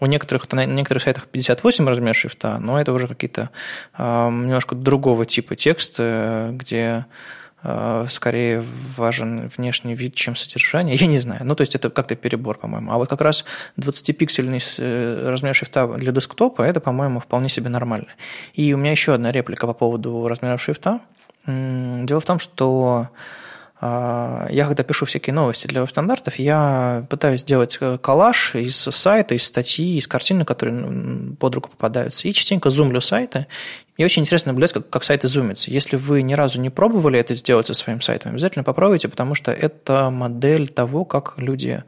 у 0.00 0.06
некоторых, 0.06 0.50
на 0.52 0.64
некоторых 0.64 1.02
сайтах 1.02 1.26
58 1.26 1.88
размер 1.88 2.14
шрифта, 2.14 2.58
но 2.58 2.80
это 2.80 2.92
уже 2.92 3.08
какие-то 3.08 3.50
э, 3.96 4.02
немножко 4.28 4.74
другого 4.74 5.26
типа 5.26 5.56
тексты, 5.56 6.50
где 6.52 7.06
э, 7.62 8.06
скорее 8.08 8.64
важен 8.96 9.48
внешний 9.48 9.94
вид, 9.94 10.14
чем 10.14 10.36
содержание. 10.36 10.94
Я 10.94 11.08
не 11.08 11.18
знаю. 11.18 11.40
Ну, 11.44 11.56
то 11.56 11.62
есть 11.62 11.74
это 11.74 11.90
как-то 11.90 12.14
перебор, 12.14 12.58
по-моему. 12.58 12.92
А 12.92 12.96
вот 12.96 13.08
как 13.08 13.20
раз 13.20 13.44
20-пиксельный 13.76 14.62
э, 14.78 15.30
размер 15.30 15.54
шрифта 15.54 15.86
для 15.86 16.12
десктопа, 16.12 16.62
это, 16.62 16.80
по-моему, 16.80 17.18
вполне 17.18 17.48
себе 17.48 17.68
нормально. 17.68 18.08
И 18.54 18.72
у 18.74 18.76
меня 18.76 18.92
еще 18.92 19.14
одна 19.14 19.32
реплика 19.32 19.66
по 19.66 19.74
поводу 19.74 20.28
размера 20.28 20.58
шрифта. 20.58 21.00
Дело 21.46 22.20
в 22.20 22.24
том, 22.26 22.38
что 22.38 23.08
а, 23.08 23.10
я 23.80 24.64
когда 24.66 24.82
пишу 24.82 25.06
всякие 25.06 25.32
новости 25.34 25.68
для 25.68 25.82
веб-стандартов, 25.82 26.36
я 26.36 27.06
пытаюсь 27.08 27.42
сделать 27.42 27.78
э, 27.80 27.96
коллаж 27.98 28.56
из 28.56 28.76
сайта, 28.76 29.36
из 29.36 29.44
статьи, 29.44 29.98
из 29.98 30.08
картин, 30.08 30.44
которые 30.44 31.36
под 31.38 31.54
руку 31.54 31.70
попадаются, 31.70 32.26
и 32.26 32.32
частенько 32.32 32.70
зумлю 32.70 33.00
сайты. 33.00 33.46
И 33.96 34.04
очень 34.04 34.22
интересно 34.22 34.50
наблюдать, 34.50 34.72
как, 34.72 34.90
как 34.90 35.04
сайты 35.04 35.28
зумятся. 35.28 35.70
Если 35.70 35.96
вы 35.96 36.22
ни 36.22 36.34
разу 36.34 36.60
не 36.60 36.70
пробовали 36.70 37.20
это 37.20 37.36
сделать 37.36 37.68
со 37.68 37.74
своим 37.74 38.00
сайтом, 38.00 38.32
обязательно 38.32 38.64
попробуйте, 38.64 39.08
потому 39.08 39.36
что 39.36 39.52
это 39.52 40.10
модель 40.10 40.66
того, 40.66 41.04
как 41.04 41.34
люди 41.36 41.84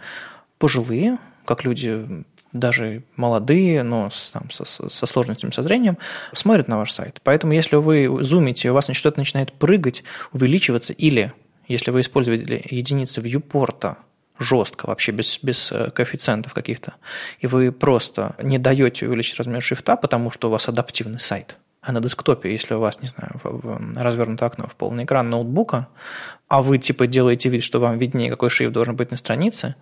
пожилые, 0.59 1.19
как 1.45 1.65
люди 1.65 2.25
даже 2.53 3.03
молодые, 3.17 3.83
но 3.83 4.11
с, 4.11 4.31
там, 4.33 4.49
со, 4.51 4.65
со 4.65 5.07
сложностями 5.07 5.51
со 5.51 5.63
зрением, 5.63 5.99
смотрят 6.33 6.69
на 6.69 6.79
ваш 6.79 6.93
сайт. 6.93 7.21
Поэтому 7.25 7.53
если 7.53 7.77
вы 7.77 8.23
зумите, 8.23 8.71
у 8.71 8.75
вас 8.75 8.89
что-то 8.93 9.19
начинает 9.19 9.53
прыгать, 9.53 10.05
увеличиваться 10.33 10.93
или 10.93 11.33
если 11.73 11.91
вы 11.91 12.01
используете 12.01 12.63
единицы 12.69 13.21
вьюпорта 13.21 13.99
жестко, 14.39 14.87
вообще 14.87 15.13
без, 15.13 15.39
без 15.43 15.71
э, 15.71 15.91
коэффициентов 15.91 16.55
каких-то, 16.55 16.95
и 17.39 17.47
вы 17.47 17.71
просто 17.73 18.35
не 18.43 18.59
даете 18.59 19.07
увеличить 19.07 19.39
размер 19.39 19.63
шрифта, 19.63 19.97
потому 19.97 20.31
что 20.31 20.49
у 20.49 20.51
вас 20.51 20.69
адаптивный 20.69 21.21
сайт, 21.21 21.57
а 21.83 21.93
на 21.93 22.01
десктопе, 22.01 22.51
если 22.51 22.75
у 22.75 22.81
вас, 22.81 23.01
не 23.03 23.09
знаю, 23.09 23.41
развернутое 23.97 24.49
окно 24.49 24.67
в 24.67 24.75
полный 24.77 25.05
экран 25.05 25.29
ноутбука, 25.31 25.89
а 26.49 26.63
вы 26.63 26.79
типа 26.79 27.07
делаете 27.07 27.51
вид, 27.51 27.63
что 27.63 27.81
вам 27.81 27.99
виднее, 27.99 28.31
какой 28.31 28.51
шрифт 28.51 28.73
должен 28.73 28.97
быть 28.97 29.11
на 29.11 29.17
странице, 29.17 29.77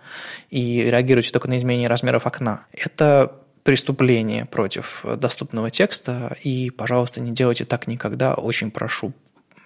и 0.51 0.83
реагируете 0.83 1.31
только 1.31 1.49
на 1.49 1.57
изменение 1.57 1.89
размеров 1.89 2.27
окна, 2.27 2.67
это 2.73 3.33
преступление 3.63 4.45
против 4.47 5.05
доступного 5.19 5.71
текста, 5.71 6.37
и, 6.43 6.71
пожалуйста, 6.71 7.21
не 7.21 7.33
делайте 7.33 7.65
так 7.65 7.87
никогда, 7.87 8.35
очень 8.35 8.71
прошу 8.71 9.13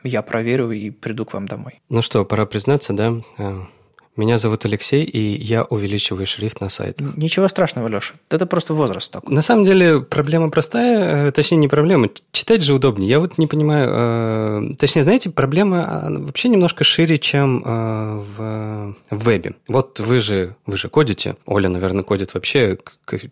я 0.04 0.22
проверю 0.22 0.70
и 0.70 0.90
приду 0.90 1.24
к 1.24 1.34
вам 1.34 1.46
домой. 1.46 1.80
Ну 1.88 2.02
что, 2.02 2.24
пора 2.24 2.46
признаться, 2.46 2.92
да? 2.92 3.22
А, 4.16 4.20
Меня 4.20 4.38
зовут 4.38 4.64
Алексей, 4.64 5.04
и 5.04 5.42
я 5.42 5.64
увеличиваю 5.64 6.26
шрифт 6.26 6.60
на 6.60 6.68
сайтах. 6.68 7.16
Ничего 7.16 7.48
страшного, 7.48 7.88
Леша. 7.88 8.14
Это 8.30 8.46
просто 8.46 8.74
возраст 8.74 9.10
такой. 9.12 9.34
На 9.34 9.42
самом 9.42 9.64
деле 9.64 10.00
проблема 10.00 10.50
простая, 10.50 11.28
э, 11.28 11.32
точнее 11.32 11.58
не 11.58 11.68
проблема, 11.68 12.08
читать 12.30 12.62
же 12.62 12.74
удобнее. 12.74 13.08
Я 13.08 13.20
вот 13.20 13.38
не 13.38 13.46
понимаю, 13.46 13.90
э, 13.90 14.74
точнее, 14.78 15.02
знаете, 15.02 15.30
проблема 15.30 16.04
вообще 16.08 16.48
немножко 16.48 16.84
шире, 16.84 17.18
чем 17.18 17.62
э, 17.64 18.22
в, 18.36 18.96
в 19.10 19.24
вебе. 19.24 19.54
Вот 19.68 20.00
вы 20.00 20.20
же, 20.20 20.56
вы 20.66 20.76
же 20.76 20.88
кодите, 20.88 21.36
Оля, 21.46 21.68
наверное, 21.68 22.04
кодит 22.04 22.34
вообще 22.34 22.78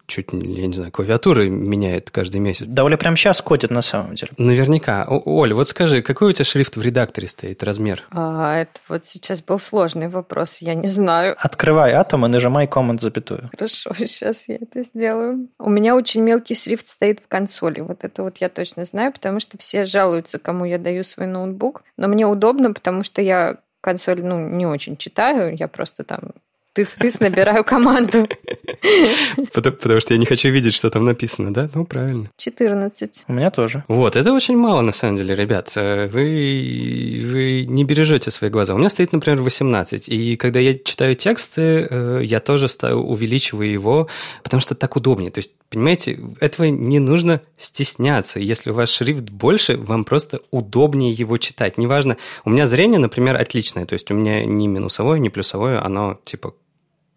чуть, 0.07 0.28
я 0.33 0.66
не 0.66 0.72
знаю, 0.72 0.93
клавиатуры 0.93 1.49
меняет 1.51 2.11
каждый 2.11 2.41
месяц. 2.41 2.66
Да, 2.66 2.85
Оля 2.85 2.97
прямо 2.97 3.16
сейчас 3.16 3.41
кодит 3.43 3.70
на 3.70 3.83
самом 3.83 4.14
деле. 4.14 4.33
Наверняка. 4.39 5.05
О, 5.09 5.20
Оля, 5.24 5.55
вот 5.55 5.68
скажи, 5.68 6.03
какой 6.03 6.31
у 6.31 6.33
тебя 6.33 6.45
шрифт 6.45 6.76
в 6.76 6.83
редакторе 6.83 7.28
стоит, 7.28 7.62
размер? 7.62 8.05
А, 8.11 8.57
это 8.57 8.81
вот 8.89 9.05
сейчас 9.05 9.43
был 9.43 9.59
сложный 9.59 10.09
вопрос, 10.09 10.59
я 10.61 10.69
не 10.74 10.88
знаю. 10.88 11.36
Открывай 11.38 11.92
атом 11.92 12.26
и 12.26 12.28
нажимай 12.28 12.66
команд 12.66 13.00
запятую. 13.00 13.50
Хорошо, 13.56 13.92
сейчас 13.98 14.48
я 14.48 14.56
это 14.56 14.82
сделаю. 14.82 15.48
У 15.58 15.70
меня 15.70 15.96
очень 15.96 16.22
мелкий 16.22 16.54
шрифт 16.54 16.88
стоит 16.88 17.20
в 17.20 17.28
консоли. 17.28 17.80
Вот 17.80 18.04
это 18.04 18.22
вот 18.22 18.38
я 18.38 18.48
точно 18.48 18.84
знаю, 18.84 19.12
потому 19.12 19.40
что 19.40 19.58
все 19.58 19.84
жалуются, 19.84 20.38
кому 20.38 20.64
я 20.64 20.78
даю 20.78 21.04
свой 21.04 21.26
ноутбук. 21.26 21.82
Но 21.96 22.08
мне 22.08 22.26
удобно, 22.26 22.72
потому 22.72 23.02
что 23.02 23.22
я 23.22 23.58
консоль, 23.80 24.22
ну, 24.22 24.38
не 24.38 24.66
очень 24.66 24.96
читаю, 24.96 25.56
я 25.56 25.68
просто 25.68 26.04
там 26.04 26.32
тыц-тыц 26.72 27.20
набираю 27.20 27.64
команду. 27.64 28.28
Потому, 29.52 29.76
потому 29.76 30.00
что 30.00 30.14
я 30.14 30.20
не 30.20 30.26
хочу 30.26 30.48
видеть, 30.48 30.74
что 30.74 30.90
там 30.90 31.04
написано, 31.04 31.52
да? 31.52 31.68
Ну, 31.74 31.84
правильно. 31.84 32.30
14. 32.36 33.24
У 33.28 33.32
меня 33.32 33.50
тоже. 33.50 33.84
Вот, 33.88 34.16
это 34.16 34.32
очень 34.32 34.56
мало, 34.56 34.80
на 34.80 34.92
самом 34.92 35.16
деле, 35.16 35.34
ребят. 35.34 35.72
Э, 35.76 36.06
вы, 36.06 37.22
вы 37.24 37.66
не 37.68 37.84
бережете 37.84 38.30
свои 38.30 38.50
глаза. 38.50 38.74
У 38.74 38.78
меня 38.78 38.90
стоит, 38.90 39.12
например, 39.12 39.42
18. 39.42 40.08
И 40.08 40.36
когда 40.36 40.60
я 40.60 40.78
читаю 40.78 41.16
тексты, 41.16 41.86
э, 41.90 42.20
я 42.24 42.40
тоже 42.40 42.66
увеличиваю 42.94 43.70
его, 43.70 44.08
потому 44.42 44.60
что 44.60 44.74
так 44.74 44.96
удобнее. 44.96 45.30
То 45.30 45.38
есть, 45.38 45.52
понимаете, 45.68 46.18
этого 46.40 46.66
не 46.66 46.98
нужно 46.98 47.42
стесняться. 47.58 48.40
Если 48.40 48.70
у 48.70 48.74
вас 48.74 48.90
шрифт 48.90 49.30
больше, 49.30 49.76
вам 49.76 50.04
просто 50.04 50.40
удобнее 50.50 51.12
его 51.12 51.36
читать. 51.38 51.78
Неважно, 51.78 52.16
у 52.44 52.50
меня 52.50 52.66
зрение, 52.66 52.98
например, 53.00 53.36
отличное. 53.36 53.86
То 53.86 53.94
есть, 53.94 54.10
у 54.10 54.14
меня 54.14 54.44
ни 54.44 54.66
минусовое, 54.66 55.18
ни 55.18 55.28
плюсовое, 55.28 55.84
оно 55.84 56.18
типа 56.24 56.54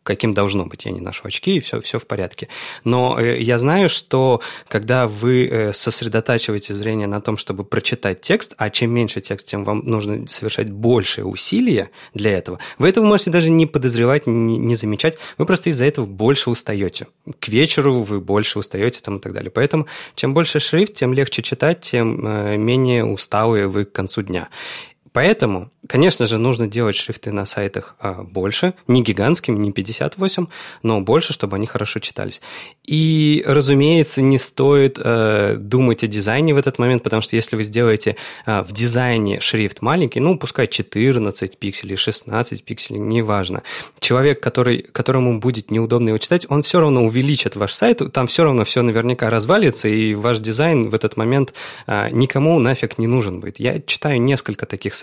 каким 0.03 0.33
должно 0.33 0.65
быть. 0.65 0.85
Я 0.85 0.91
не 0.91 1.01
ношу 1.01 1.21
очки, 1.25 1.55
и 1.55 1.59
все, 1.59 1.79
все 1.81 1.97
в 1.97 2.05
порядке. 2.05 2.47
Но 2.83 3.19
э, 3.19 3.41
я 3.41 3.57
знаю, 3.57 3.89
что 3.89 4.41
когда 4.67 5.07
вы 5.07 5.47
э, 5.47 5.73
сосредотачиваете 5.73 6.73
зрение 6.73 7.07
на 7.07 7.21
том, 7.21 7.37
чтобы 7.37 7.63
прочитать 7.63 8.21
текст, 8.21 8.53
а 8.57 8.69
чем 8.69 8.91
меньше 8.91 9.21
текст, 9.21 9.47
тем 9.47 9.63
вам 9.63 9.83
нужно 9.85 10.27
совершать 10.27 10.69
большее 10.69 11.25
усилия 11.25 11.89
для 12.13 12.31
этого, 12.31 12.59
вы 12.77 12.89
этого 12.89 13.05
можете 13.05 13.31
даже 13.31 13.49
не 13.49 13.65
подозревать, 13.65 14.27
не, 14.27 14.57
не 14.57 14.75
замечать, 14.75 15.17
вы 15.37 15.45
просто 15.45 15.69
из-за 15.69 15.85
этого 15.85 16.05
больше 16.05 16.49
устаете. 16.49 17.07
К 17.39 17.47
вечеру 17.47 18.01
вы 18.01 18.19
больше 18.19 18.59
устаете 18.59 18.99
там, 19.01 19.17
и 19.17 19.19
так 19.19 19.33
далее. 19.33 19.51
Поэтому 19.51 19.87
чем 20.15 20.33
больше 20.33 20.59
шрифт, 20.59 20.93
тем 20.93 21.13
легче 21.13 21.41
читать, 21.41 21.81
тем 21.81 22.25
э, 22.25 22.57
менее 22.57 23.05
усталые 23.05 23.67
вы 23.67 23.85
к 23.85 23.91
концу 23.91 24.21
дня. 24.21 24.49
Поэтому, 25.13 25.71
конечно 25.87 26.25
же, 26.25 26.39
нужно 26.39 26.67
делать 26.67 26.95
шрифты 26.95 27.31
на 27.31 27.45
сайтах 27.45 27.95
а, 27.99 28.23
больше, 28.23 28.73
не 28.87 29.03
гигантскими, 29.03 29.55
не 29.55 29.71
58, 29.71 30.47
но 30.81 31.01
больше, 31.01 31.33
чтобы 31.33 31.55
они 31.55 31.67
хорошо 31.67 31.99
читались. 31.99 32.41
И, 32.83 33.43
разумеется, 33.45 34.23
не 34.23 34.39
стоит 34.39 34.99
э, 35.01 35.55
думать 35.57 36.03
о 36.03 36.07
дизайне 36.07 36.55
в 36.55 36.57
этот 36.57 36.79
момент, 36.79 37.03
потому 37.03 37.21
что 37.21 37.35
если 37.35 37.55
вы 37.55 37.63
сделаете 37.63 38.15
э, 38.47 38.63
в 38.63 38.73
дизайне 38.73 39.39
шрифт 39.39 39.83
маленький, 39.83 40.19
ну, 40.19 40.35
пускай 40.37 40.67
14 40.67 41.59
пикселей, 41.59 41.95
16 41.95 42.65
пикселей, 42.65 42.99
неважно, 42.99 43.61
человек, 43.99 44.41
который, 44.41 44.81
которому 44.81 45.39
будет 45.39 45.69
неудобно 45.69 46.09
его 46.09 46.17
читать, 46.17 46.47
он 46.49 46.63
все 46.63 46.79
равно 46.79 47.05
увеличит 47.05 47.55
ваш 47.55 47.71
сайт, 47.73 48.01
там 48.11 48.25
все 48.25 48.43
равно 48.43 48.65
все 48.65 48.81
наверняка 48.81 49.29
развалится, 49.29 49.87
и 49.87 50.15
ваш 50.15 50.39
дизайн 50.39 50.89
в 50.89 50.95
этот 50.95 51.17
момент 51.17 51.53
э, 51.85 52.09
никому 52.09 52.57
нафиг 52.57 52.97
не 52.97 53.05
нужен 53.05 53.41
будет. 53.41 53.59
Я 53.59 53.79
читаю 53.79 54.19
несколько 54.19 54.65
таких 54.65 54.95
сайтов, 54.95 55.02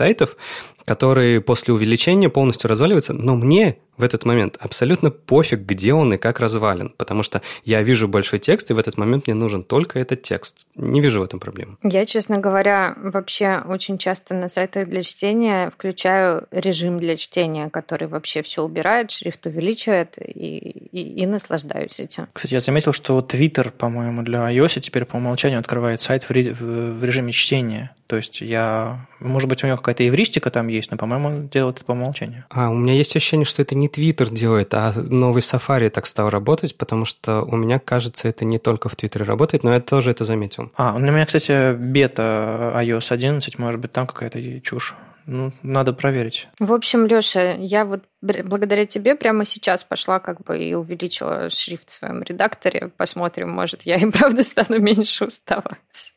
которые 0.84 1.40
после 1.40 1.72
увеличения 1.72 2.28
полностью 2.28 2.68
разваливаются, 2.68 3.12
но 3.12 3.36
мне 3.36 3.76
в 3.96 4.02
этот 4.02 4.24
момент 4.24 4.56
абсолютно 4.58 5.10
пофиг, 5.10 5.60
где 5.60 5.92
он 5.92 6.14
и 6.14 6.16
как 6.16 6.40
развален, 6.40 6.92
потому 6.96 7.22
что 7.22 7.42
я 7.64 7.82
вижу 7.82 8.08
большой 8.08 8.38
текст, 8.38 8.70
и 8.70 8.74
в 8.74 8.78
этот 8.78 8.96
момент 8.96 9.26
мне 9.26 9.34
нужен 9.34 9.62
только 9.62 9.98
этот 9.98 10.22
текст. 10.22 10.66
Не 10.74 11.00
вижу 11.00 11.20
в 11.20 11.22
этом 11.22 11.38
проблемы. 11.38 11.76
Я, 11.82 12.04
честно 12.06 12.38
говоря, 12.38 12.96
вообще 12.96 13.62
очень 13.68 13.98
часто 13.98 14.34
на 14.34 14.48
сайтах 14.48 14.88
для 14.88 15.02
чтения 15.02 15.70
включаю 15.70 16.46
режим 16.50 16.98
для 16.98 17.16
чтения, 17.16 17.68
который 17.68 18.08
вообще 18.08 18.42
все 18.42 18.62
убирает, 18.62 19.10
шрифт 19.10 19.46
увеличивает, 19.46 20.16
и, 20.18 20.58
и, 20.58 21.22
и 21.22 21.26
наслаждаюсь 21.26 22.00
этим. 22.00 22.26
Кстати, 22.32 22.54
я 22.54 22.60
заметил, 22.60 22.92
что 22.92 23.18
Twitter, 23.20 23.70
по-моему, 23.70 24.22
для 24.22 24.50
iOS 24.50 24.80
теперь 24.80 25.04
по 25.04 25.16
умолчанию 25.16 25.60
открывает 25.60 26.00
сайт 26.00 26.24
в, 26.24 26.30
в 26.30 27.04
режиме 27.04 27.32
чтения. 27.32 27.94
То 28.06 28.16
есть 28.16 28.40
я... 28.40 29.06
Может 29.20 29.48
быть, 29.48 29.62
у 29.62 29.68
него 29.68 29.76
какая-то 29.90 30.08
эвристика 30.08 30.50
там 30.50 30.68
есть, 30.68 30.90
но, 30.90 30.96
по-моему, 30.96 31.28
он 31.28 31.48
делает 31.48 31.76
это 31.76 31.84
по 31.84 31.92
умолчанию. 31.92 32.44
А, 32.50 32.70
у 32.70 32.74
меня 32.74 32.94
есть 32.94 33.16
ощущение, 33.16 33.44
что 33.44 33.62
это 33.62 33.74
не 33.74 33.88
Twitter 33.88 34.32
делает, 34.32 34.72
а 34.74 34.92
новый 34.94 35.42
Safari 35.42 35.90
так 35.90 36.06
стал 36.06 36.30
работать, 36.30 36.76
потому 36.76 37.04
что 37.04 37.42
у 37.42 37.56
меня, 37.56 37.78
кажется, 37.78 38.28
это 38.28 38.44
не 38.44 38.58
только 38.58 38.88
в 38.88 38.94
Твиттере 38.94 39.24
работает, 39.24 39.64
но 39.64 39.74
я 39.74 39.80
тоже 39.80 40.12
это 40.12 40.24
заметил. 40.24 40.70
А, 40.76 40.94
у 40.94 40.98
меня, 41.00 41.26
кстати, 41.26 41.74
бета 41.74 42.72
iOS 42.76 43.12
11, 43.12 43.58
может 43.58 43.80
быть, 43.80 43.92
там 43.92 44.06
какая-то 44.06 44.60
чушь. 44.60 44.94
Ну, 45.26 45.52
надо 45.62 45.92
проверить. 45.92 46.48
В 46.58 46.72
общем, 46.72 47.06
Леша, 47.06 47.54
я 47.54 47.84
вот 47.84 48.04
благодаря 48.20 48.86
тебе 48.86 49.14
прямо 49.14 49.44
сейчас 49.44 49.84
пошла 49.84 50.18
как 50.18 50.42
бы 50.42 50.58
и 50.58 50.74
увеличила 50.74 51.50
шрифт 51.50 51.88
в 51.88 51.92
своем 51.92 52.22
редакторе. 52.22 52.90
Посмотрим, 52.96 53.50
может, 53.50 53.82
я 53.82 53.96
и 53.96 54.06
правда 54.10 54.42
стану 54.42 54.78
меньше 54.78 55.26
уставать. 55.26 56.14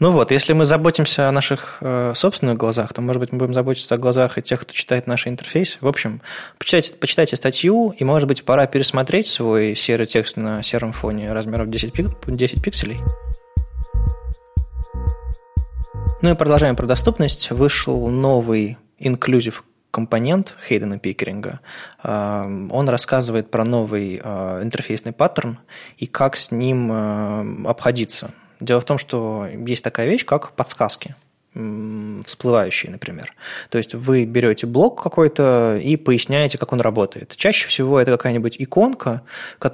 Ну 0.00 0.12
вот, 0.12 0.30
если 0.30 0.54
мы 0.54 0.64
заботимся 0.64 1.28
о 1.28 1.32
наших 1.32 1.76
э, 1.82 2.12
собственных 2.14 2.56
глазах, 2.56 2.94
то, 2.94 3.02
может 3.02 3.20
быть, 3.20 3.32
мы 3.32 3.38
будем 3.38 3.52
заботиться 3.52 3.94
о 3.94 3.98
глазах 3.98 4.38
и 4.38 4.42
тех, 4.42 4.58
кто 4.62 4.72
читает 4.72 5.06
наш 5.06 5.26
интерфейс. 5.26 5.76
В 5.82 5.86
общем, 5.86 6.22
почитайте, 6.56 6.94
почитайте 6.94 7.36
статью, 7.36 7.90
и, 7.90 8.02
может 8.02 8.26
быть, 8.26 8.46
пора 8.46 8.66
пересмотреть 8.66 9.26
свой 9.26 9.74
серый 9.74 10.06
текст 10.06 10.38
на 10.38 10.62
сером 10.62 10.94
фоне 10.94 11.34
размером 11.34 11.70
10, 11.70 11.92
пик, 11.92 12.06
10 12.26 12.62
пикселей. 12.62 12.98
Ну 16.22 16.30
и 16.30 16.34
продолжаем 16.34 16.76
про 16.76 16.86
доступность. 16.86 17.50
Вышел 17.50 18.08
новый 18.08 18.78
inclusive 18.98 19.56
компонент 19.90 20.56
Хейдена 20.66 20.98
Пикеринга. 20.98 21.60
Э, 22.02 22.46
он 22.70 22.88
рассказывает 22.88 23.50
про 23.50 23.64
новый 23.66 24.18
э, 24.24 24.62
интерфейсный 24.62 25.12
паттерн 25.12 25.58
и 25.98 26.06
как 26.06 26.38
с 26.38 26.50
ним 26.50 26.90
э, 26.90 27.68
обходиться. 27.68 28.30
Дело 28.60 28.80
в 28.80 28.84
том, 28.84 28.98
что 28.98 29.46
есть 29.66 29.82
такая 29.82 30.06
вещь, 30.06 30.24
как 30.24 30.52
подсказки 30.52 31.14
всплывающие, 31.52 32.92
например. 32.92 33.34
То 33.70 33.78
есть 33.78 33.94
вы 33.94 34.24
берете 34.24 34.66
блок 34.66 35.02
какой-то 35.02 35.80
и 35.82 35.96
поясняете, 35.96 36.58
как 36.58 36.72
он 36.72 36.80
работает. 36.80 37.34
Чаще 37.36 37.66
всего 37.66 37.98
это 37.98 38.12
какая-нибудь 38.12 38.56
иконка, 38.58 39.22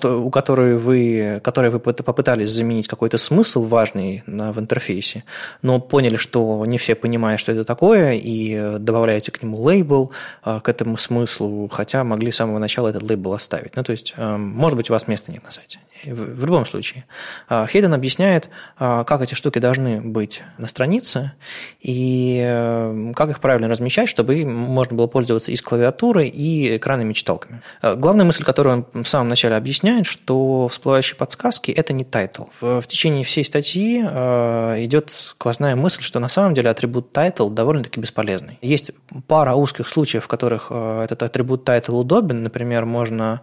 у 0.04 0.30
которой 0.30 0.78
вы, 0.78 1.40
которой 1.44 1.70
вы 1.70 1.78
попытались 1.78 2.50
заменить 2.50 2.88
какой-то 2.88 3.18
смысл 3.18 3.62
важный 3.62 4.22
в 4.26 4.58
интерфейсе, 4.58 5.24
но 5.60 5.78
поняли, 5.78 6.16
что 6.16 6.64
не 6.64 6.78
все 6.78 6.94
понимают, 6.94 7.40
что 7.40 7.52
это 7.52 7.64
такое, 7.64 8.12
и 8.12 8.78
добавляете 8.78 9.30
к 9.30 9.42
нему 9.42 9.60
лейбл 9.60 10.12
а, 10.42 10.60
к 10.60 10.68
этому 10.68 10.96
смыслу, 10.96 11.68
хотя 11.68 12.04
могли 12.04 12.30
с 12.30 12.36
самого 12.36 12.58
начала 12.58 12.88
этот 12.88 13.02
лейбл 13.02 13.34
оставить. 13.34 13.76
Ну, 13.76 13.84
то 13.84 13.92
есть, 13.92 14.14
эм, 14.16 14.48
может 14.48 14.76
быть, 14.76 14.88
у 14.88 14.92
вас 14.92 15.08
места 15.08 15.30
нет 15.30 15.44
на 15.44 15.50
сайте. 15.50 15.78
В 16.04 16.44
любом 16.44 16.66
случае. 16.66 17.04
А, 17.48 17.66
Хейден 17.66 17.92
объясняет, 17.92 18.48
как 18.78 19.20
эти 19.20 19.34
штуки 19.34 19.58
должны 19.58 20.00
быть 20.00 20.42
на 20.58 20.68
странице, 20.68 21.32
и 21.80 22.40
э, 22.44 23.12
как 23.14 23.30
их 23.30 23.40
правильно 23.40 23.68
размещать, 23.68 24.08
чтобы 24.08 24.44
можно 24.44 24.96
было 24.96 25.06
пользоваться 25.06 25.50
и 25.50 25.56
с 25.56 25.62
клавиатурой, 25.62 26.28
и 26.28 26.76
экранными 26.76 27.12
читалками. 27.12 27.62
Э, 27.82 27.94
главная 27.94 28.24
мысль, 28.24 28.44
которую 28.44 28.86
он 28.94 29.04
в 29.04 29.08
самом 29.08 29.28
начале 29.28 29.56
объясняет, 29.56 30.06
что 30.06 30.68
всплывающие 30.68 31.16
подсказки– 31.16 31.70
это 31.72 31.92
не 31.92 32.04
title. 32.04 32.44
В, 32.60 32.82
течение 32.86 33.24
всей 33.24 33.44
статьи 33.44 34.02
э, 34.04 34.84
идет 34.84 35.10
сквозная 35.10 35.76
мысль, 35.76 36.02
что 36.02 36.20
на 36.20 36.28
самом 36.28 36.54
деле 36.54 36.70
атрибут 36.70 37.12
title 37.12 37.48
довольно-таки 37.48 38.00
бесполезный. 38.00 38.58
Есть 38.62 38.92
пара 39.26 39.54
узких 39.54 39.88
случаев, 39.88 40.24
в 40.24 40.28
которых 40.28 40.70
этот 40.70 41.22
атрибут 41.22 41.64
title 41.64 41.98
удобен. 41.98 42.42
Например, 42.42 42.84
можно 42.84 43.40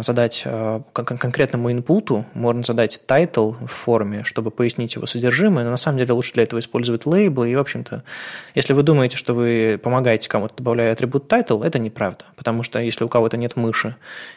задать 0.00 0.44
конкретному 0.92 1.72
input 1.72 2.09
у, 2.09 2.24
можно 2.34 2.62
задать 2.62 3.02
title 3.06 3.52
в 3.52 3.66
форме, 3.66 4.24
чтобы 4.24 4.50
пояснить 4.50 4.94
его 4.94 5.06
содержимое, 5.06 5.64
но 5.64 5.70
на 5.70 5.76
самом 5.76 5.98
деле 5.98 6.12
лучше 6.12 6.34
для 6.34 6.42
этого 6.42 6.60
использовать 6.60 7.06
лейблы 7.06 7.50
и 7.50 7.54
в 7.58 7.62
общем-то, 7.62 8.02
если 8.54 8.72
вы 8.72 8.82
думаете, 8.82 9.16
что 9.16 9.34
вы 9.34 9.78
помогаете 9.82 10.28
кому-то, 10.28 10.54
добавляя 10.56 10.92
атрибут 10.92 11.30
title, 11.30 11.64
это 11.64 11.78
неправда. 11.78 12.24
Потому 12.36 12.62
что 12.62 12.78
если 12.80 13.04
у 13.04 13.08
кого-то 13.08 13.36
нет 13.36 13.56
мыши 13.56 13.96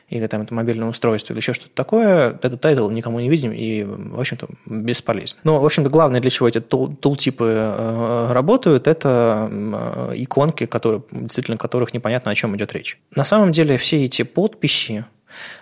или 0.10 0.28
там 0.28 0.42
это 0.42 0.54
мобильное 0.54 0.90
устройство 0.90 1.34
или 1.34 1.40
еще 1.40 1.54
что-то 1.54 1.74
такое, 1.74 2.32
этот 2.42 2.64
title 2.64 2.92
никому 2.92 3.20
не 3.20 3.30
видим 3.30 3.52
и, 3.52 3.84
в 3.84 4.20
общем-то, 4.20 4.48
бесполезен. 4.66 5.38
Но, 5.44 5.60
в 5.60 5.66
общем-то, 5.66 5.90
главное, 5.90 6.22
для 6.22 6.30
чего 6.30 6.48
эти 6.48 6.60
тул-типы 6.60 7.46
э, 7.46 8.32
работают, 8.32 8.88
это 8.88 9.50
э, 9.52 10.14
иконки, 10.16 10.66
которые, 10.66 11.04
действительно 11.12 11.58
которых 11.58 11.94
непонятно, 11.94 12.32
о 12.32 12.36
чем 12.36 12.56
идет 12.56 12.74
речь. 12.74 13.00
На 13.16 13.24
самом 13.24 13.52
деле 13.52 13.78
все 13.78 14.04
эти 14.06 14.24
подписи, 14.24 15.06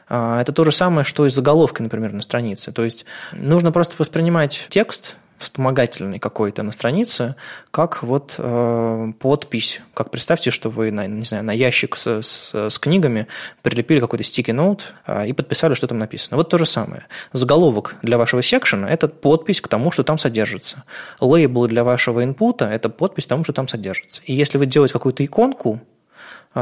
а, 0.08 0.42
это 0.42 0.52
то 0.52 0.64
же 0.64 0.72
самое, 0.72 1.04
что 1.04 1.26
и 1.26 1.30
заголовки, 1.30 1.82
например, 1.82 2.14
на 2.14 2.22
странице. 2.22 2.72
То 2.72 2.84
есть 2.84 3.06
нужно 3.34 3.72
просто 3.72 3.96
воспринимать 3.98 4.68
текст 4.70 5.18
вспомогательный 5.40 6.20
какой-то 6.20 6.64
на 6.64 6.72
странице, 6.72 7.36
как 7.72 8.04
вот 8.04 8.36
э, 8.38 9.12
подпись, 9.20 9.82
как 9.94 10.12
представьте, 10.12 10.52
что 10.52 10.70
вы 10.70 10.92
на, 10.92 11.08
не 11.08 11.24
знаю, 11.24 11.44
на 11.44 11.52
ящик 11.52 11.96
с, 11.96 12.22
с, 12.22 12.70
с 12.70 12.80
книгами 12.80 13.28
прилепили 13.62 14.00
какой-то 14.00 14.24
note 14.24 14.82
э, 15.08 15.28
и 15.28 15.34
подписали, 15.34 15.74
что 15.74 15.88
там 15.88 15.98
написано. 15.98 16.38
Вот 16.38 16.50
то 16.50 16.58
же 16.58 16.66
самое. 16.66 17.08
Заголовок 17.34 17.96
для 18.02 18.18
вашего 18.18 18.42
секшена– 18.42 18.90
это 18.92 19.08
подпись 19.08 19.62
к 19.62 19.68
тому, 19.68 19.92
что 19.92 20.04
там 20.04 20.18
содержится. 20.18 20.84
Лейбл 21.22 21.68
для 21.68 21.84
вашего 21.84 22.24
инпута– 22.24 22.66
это 22.72 22.90
подпись 22.90 23.26
к 23.26 23.30
тому, 23.30 23.44
что 23.44 23.54
там 23.54 23.68
содержится. 23.68 24.22
И 24.26 24.34
если 24.34 24.58
вы 24.58 24.66
делаете 24.66 24.94
какую-то 24.94 25.24
иконку, 25.24 25.82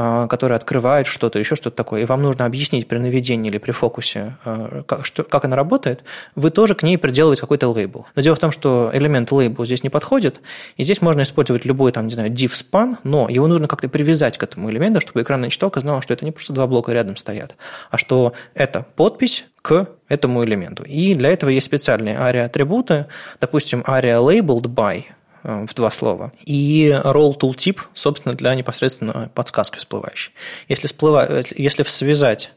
а, 0.00 0.28
который 0.28 0.56
открывает 0.56 1.08
что-то, 1.08 1.40
еще 1.40 1.56
что-то 1.56 1.76
такое, 1.76 2.02
и 2.02 2.04
вам 2.04 2.22
нужно 2.22 2.44
объяснить 2.44 2.86
при 2.86 2.98
наведении 2.98 3.50
или 3.50 3.58
при 3.58 3.72
фокусе, 3.72 4.36
а, 4.44 4.84
как, 4.84 5.04
что, 5.04 5.24
как 5.24 5.44
она 5.44 5.56
работает, 5.56 6.04
вы 6.36 6.50
тоже 6.50 6.76
к 6.76 6.84
ней 6.84 6.96
приделываете 6.96 7.40
какой-то 7.40 7.66
лейбл. 7.66 8.06
Но 8.14 8.22
дело 8.22 8.36
в 8.36 8.38
том, 8.38 8.52
что 8.52 8.92
элемент 8.92 9.32
лейбл 9.32 9.66
здесь 9.66 9.82
не 9.82 9.90
подходит, 9.90 10.40
и 10.76 10.84
здесь 10.84 11.02
можно 11.02 11.22
использовать 11.22 11.64
любой, 11.64 11.90
там, 11.90 12.06
не 12.06 12.14
знаю, 12.14 12.30
div 12.30 12.52
span, 12.52 12.98
но 13.02 13.28
его 13.28 13.48
нужно 13.48 13.66
как-то 13.66 13.88
привязать 13.88 14.38
к 14.38 14.42
этому 14.44 14.70
элементу, 14.70 15.00
чтобы 15.00 15.22
экранная 15.22 15.50
читалка 15.50 15.80
знала, 15.80 16.00
что 16.00 16.14
это 16.14 16.24
не 16.24 16.30
просто 16.30 16.52
два 16.52 16.68
блока 16.68 16.92
рядом 16.92 17.16
стоят, 17.16 17.56
а 17.90 17.98
что 17.98 18.34
это 18.54 18.86
подпись 18.94 19.46
к 19.62 19.88
этому 20.08 20.44
элементу. 20.44 20.84
И 20.84 21.16
для 21.16 21.30
этого 21.30 21.50
есть 21.50 21.66
специальные 21.66 22.14
ARIA-атрибуты, 22.18 23.06
допустим, 23.40 23.80
ARIA 23.80 24.24
labeled 24.24 24.66
by– 24.72 25.02
в 25.48 25.74
два 25.74 25.90
слова. 25.90 26.32
И 26.44 26.94
role 27.04 27.38
tooltip, 27.38 27.78
собственно, 27.94 28.34
для 28.34 28.54
непосредственно 28.54 29.30
подсказки 29.34 29.78
всплывающей. 29.78 30.32
Если, 30.68 30.86
всплыва... 30.86 31.42
если 31.56 31.82
связать 31.84 32.52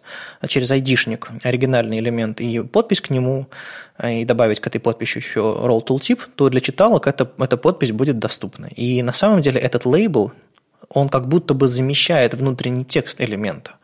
через 0.47 0.71
айдишник 0.71 1.29
оригинальный 1.43 1.99
элемент 1.99 2.41
и 2.41 2.59
подпись 2.59 2.99
к 2.99 3.09
нему, 3.09 3.47
э, 3.97 4.21
и 4.21 4.25
добавить 4.25 4.59
к 4.59 4.67
этой 4.67 4.79
подписи 4.79 5.17
еще 5.17 5.39
role 5.39 5.85
tooltip, 5.85 6.19
то 6.35 6.49
для 6.49 6.59
читалок 6.59 7.07
эта, 7.07 7.31
эта 7.37 7.55
подпись 7.55 7.93
будет 7.93 8.19
доступна. 8.19 8.67
И 8.75 9.01
на 9.03 9.13
самом 9.13 9.41
деле 9.41 9.61
этот 9.61 9.85
лейбл, 9.85 10.33
он 10.93 11.09
как 11.09 11.27
будто 11.27 11.53
бы 11.53 11.67
замещает 11.67 12.33
внутренний 12.33 12.85
текст 12.85 13.21
элемента. 13.21 13.75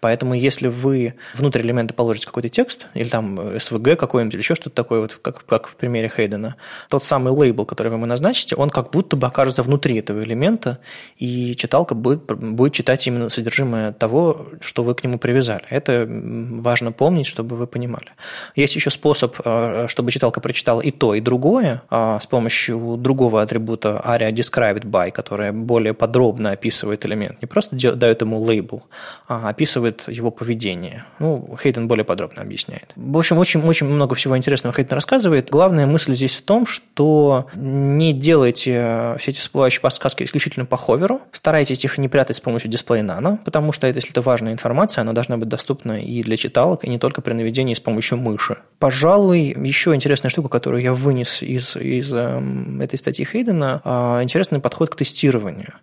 Поэтому 0.00 0.34
если 0.34 0.68
вы 0.68 1.14
внутрь 1.34 1.60
элемента 1.62 1.94
положите 1.94 2.26
какой-то 2.26 2.48
текст, 2.48 2.86
или 2.94 3.08
там 3.08 3.38
SVG 3.38 3.96
какой-нибудь, 3.96 4.34
или 4.34 4.40
еще 4.40 4.54
что-то 4.54 4.74
такое, 4.74 5.00
вот 5.00 5.14
как, 5.14 5.44
как 5.44 5.68
в 5.68 5.76
примере 5.76 6.10
Хейдена, 6.14 6.56
тот 6.88 7.04
самый 7.04 7.32
лейбл, 7.32 7.64
который 7.64 7.88
вы 7.88 7.96
ему 7.96 8.06
назначите, 8.06 8.56
он 8.56 8.70
как 8.70 8.90
будто 8.90 9.16
бы 9.16 9.26
окажется 9.26 9.62
внутри 9.62 9.98
этого 9.98 10.22
элемента, 10.22 10.78
и 11.16 11.54
читалка 11.56 11.94
будет, 11.94 12.24
будет 12.26 12.72
читать 12.72 13.06
именно 13.06 13.28
содержимое 13.28 13.92
того, 13.92 14.46
что 14.60 14.82
вы 14.82 14.94
к 14.94 15.04
нему 15.04 15.18
привязали. 15.18 15.64
Это 15.70 16.06
важно 16.08 16.92
помнить, 16.92 17.26
чтобы 17.26 17.56
вы 17.56 17.66
понимали. 17.66 18.10
Есть 18.54 18.76
еще 18.76 18.90
способ, 18.90 19.36
э, 19.44 19.86
чтобы 19.88 20.10
читалка 20.10 20.40
прочитала 20.40 20.80
и 20.80 20.90
то, 20.90 21.14
и 21.14 21.20
другое, 21.20 21.82
а, 21.90 22.18
с 22.20 22.26
помощью 22.26 22.96
другого 22.98 23.42
атрибута 23.42 24.00
aria 24.04 24.32
described 24.32 24.84
by, 24.84 25.10
которая 25.10 25.52
более 25.52 25.94
подробно 25.94 26.55
описывает 26.56 27.04
элемент. 27.06 27.40
Не 27.42 27.46
просто 27.46 27.76
дает 27.94 28.22
ему 28.22 28.40
лейбл, 28.40 28.82
а 29.28 29.48
описывает 29.48 30.08
его 30.08 30.30
поведение. 30.30 31.04
Ну, 31.18 31.56
Хейтен 31.62 31.86
более 31.86 32.04
подробно 32.04 32.42
объясняет. 32.42 32.92
В 32.96 33.16
общем, 33.16 33.38
очень-очень 33.38 33.86
много 33.86 34.14
всего 34.14 34.36
интересного 34.36 34.74
Хейтен 34.74 34.94
рассказывает. 34.94 35.50
Главная 35.50 35.86
мысль 35.86 36.14
здесь 36.14 36.36
в 36.36 36.42
том, 36.42 36.66
что 36.66 37.46
не 37.54 38.12
делайте 38.12 39.16
все 39.18 39.30
эти 39.30 39.40
всплывающие 39.40 39.80
подсказки 39.80 40.24
исключительно 40.24 40.66
по 40.66 40.76
ховеру. 40.76 41.20
Старайтесь 41.32 41.84
их 41.84 41.98
не 41.98 42.08
прятать 42.08 42.36
с 42.36 42.40
помощью 42.40 42.70
дисплея 42.70 43.02
нано, 43.02 43.38
потому 43.44 43.72
что 43.72 43.86
это, 43.86 43.98
если 43.98 44.10
это 44.10 44.22
важная 44.22 44.52
информация, 44.52 45.02
она 45.02 45.12
должна 45.12 45.36
быть 45.36 45.48
доступна 45.48 46.00
и 46.00 46.22
для 46.22 46.36
читалок, 46.36 46.84
и 46.84 46.88
не 46.88 46.98
только 46.98 47.20
при 47.22 47.32
наведении 47.32 47.74
с 47.74 47.80
помощью 47.80 48.18
мыши. 48.18 48.58
Пожалуй, 48.78 49.54
еще 49.56 49.94
интересная 49.94 50.30
штука, 50.30 50.48
которую 50.48 50.82
я 50.82 50.92
вынес 50.92 51.42
из, 51.42 51.76
из 51.76 52.12
э, 52.12 52.42
этой 52.80 52.98
статьи 52.98 53.24
Хейдена, 53.24 53.80
э, 53.84 54.22
интересный 54.22 54.60
подход 54.60 54.90
к 54.90 54.96
тестированию. 54.96 55.74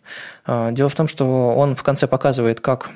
Э, 0.64 0.72
дело 0.72 0.89
в 0.89 0.95
том, 0.95 1.07
что 1.07 1.55
он 1.55 1.76
в 1.76 1.84
конце 1.84 2.07
показывает, 2.07 2.59
как 2.59 2.89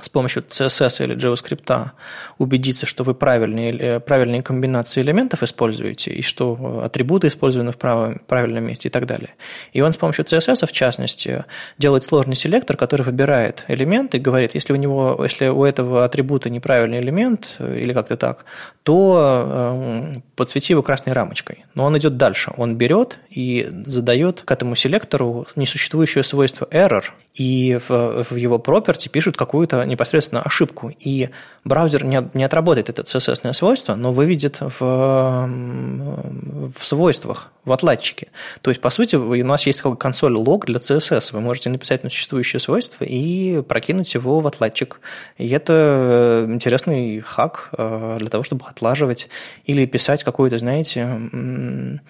с 0.00 0.08
помощью 0.08 0.42
CSS 0.42 1.04
или 1.04 1.16
JavaScript 1.16 1.90
убедиться, 2.38 2.86
что 2.86 3.04
вы 3.04 3.14
правильные, 3.14 4.00
правильные 4.00 4.42
комбинации 4.42 5.00
элементов 5.00 5.42
используете, 5.42 6.12
и 6.12 6.22
что 6.22 6.82
атрибуты 6.84 7.28
использованы 7.28 7.72
в 7.72 7.76
правильном 7.76 8.64
месте 8.64 8.88
и 8.88 8.90
так 8.90 9.06
далее. 9.06 9.30
И 9.72 9.80
он 9.80 9.92
с 9.92 9.96
помощью 9.96 10.24
CSS, 10.24 10.66
в 10.66 10.72
частности, 10.72 11.44
делает 11.78 12.04
сложный 12.04 12.36
селектор, 12.36 12.76
который 12.76 13.02
выбирает 13.02 13.64
элемент 13.68 14.14
и 14.14 14.18
говорит, 14.18 14.54
если 14.54 14.72
у, 14.72 14.76
него, 14.76 15.18
если 15.22 15.48
у 15.48 15.64
этого 15.64 16.04
атрибута 16.04 16.50
неправильный 16.50 17.00
элемент 17.00 17.56
или 17.58 17.92
как-то 17.92 18.16
так, 18.16 18.44
то 18.82 20.12
э, 20.14 20.20
подсвети 20.36 20.72
его 20.72 20.82
красной 20.82 21.14
рамочкой. 21.14 21.64
Но 21.74 21.84
он 21.84 21.96
идет 21.96 22.16
дальше. 22.16 22.52
Он 22.56 22.76
берет 22.76 23.18
и 23.30 23.66
задает 23.86 24.42
к 24.42 24.50
этому 24.50 24.76
селектору 24.76 25.46
несуществующее 25.56 26.22
свойство 26.22 26.68
error, 26.70 27.03
и 27.34 27.78
в, 27.88 28.24
в 28.24 28.36
его 28.36 28.58
property 28.58 29.08
пишут 29.08 29.36
какую-то 29.36 29.84
непосредственно 29.84 30.42
ошибку. 30.42 30.92
И 31.00 31.30
браузер 31.64 32.04
не, 32.04 32.30
не 32.32 32.44
отработает 32.44 32.88
это 32.88 33.02
CSS 33.02 33.52
свойство, 33.54 33.96
но 33.96 34.12
выведет 34.12 34.60
в, 34.60 34.80
в 34.80 36.86
свойствах, 36.86 37.50
в 37.64 37.72
отладчике. 37.72 38.28
То 38.62 38.70
есть, 38.70 38.80
по 38.80 38.90
сути, 38.90 39.16
у 39.16 39.44
нас 39.44 39.66
есть 39.66 39.82
такой 39.82 39.96
консоль 39.96 40.34
лог 40.34 40.66
для 40.66 40.78
CSS. 40.78 41.32
Вы 41.32 41.40
можете 41.40 41.70
написать 41.70 42.04
на 42.04 42.10
существующее 42.10 42.60
свойство 42.60 43.04
и 43.04 43.62
прокинуть 43.62 44.14
его 44.14 44.38
в 44.38 44.46
отладчик. 44.46 45.00
И 45.36 45.48
это 45.48 46.46
интересный 46.48 47.20
хак 47.20 47.70
э, 47.76 48.18
для 48.20 48.28
того, 48.28 48.44
чтобы 48.44 48.64
отлаживать 48.66 49.28
или 49.64 49.86
писать 49.86 50.22
какую-то, 50.22 50.58
знаете, 50.58 52.00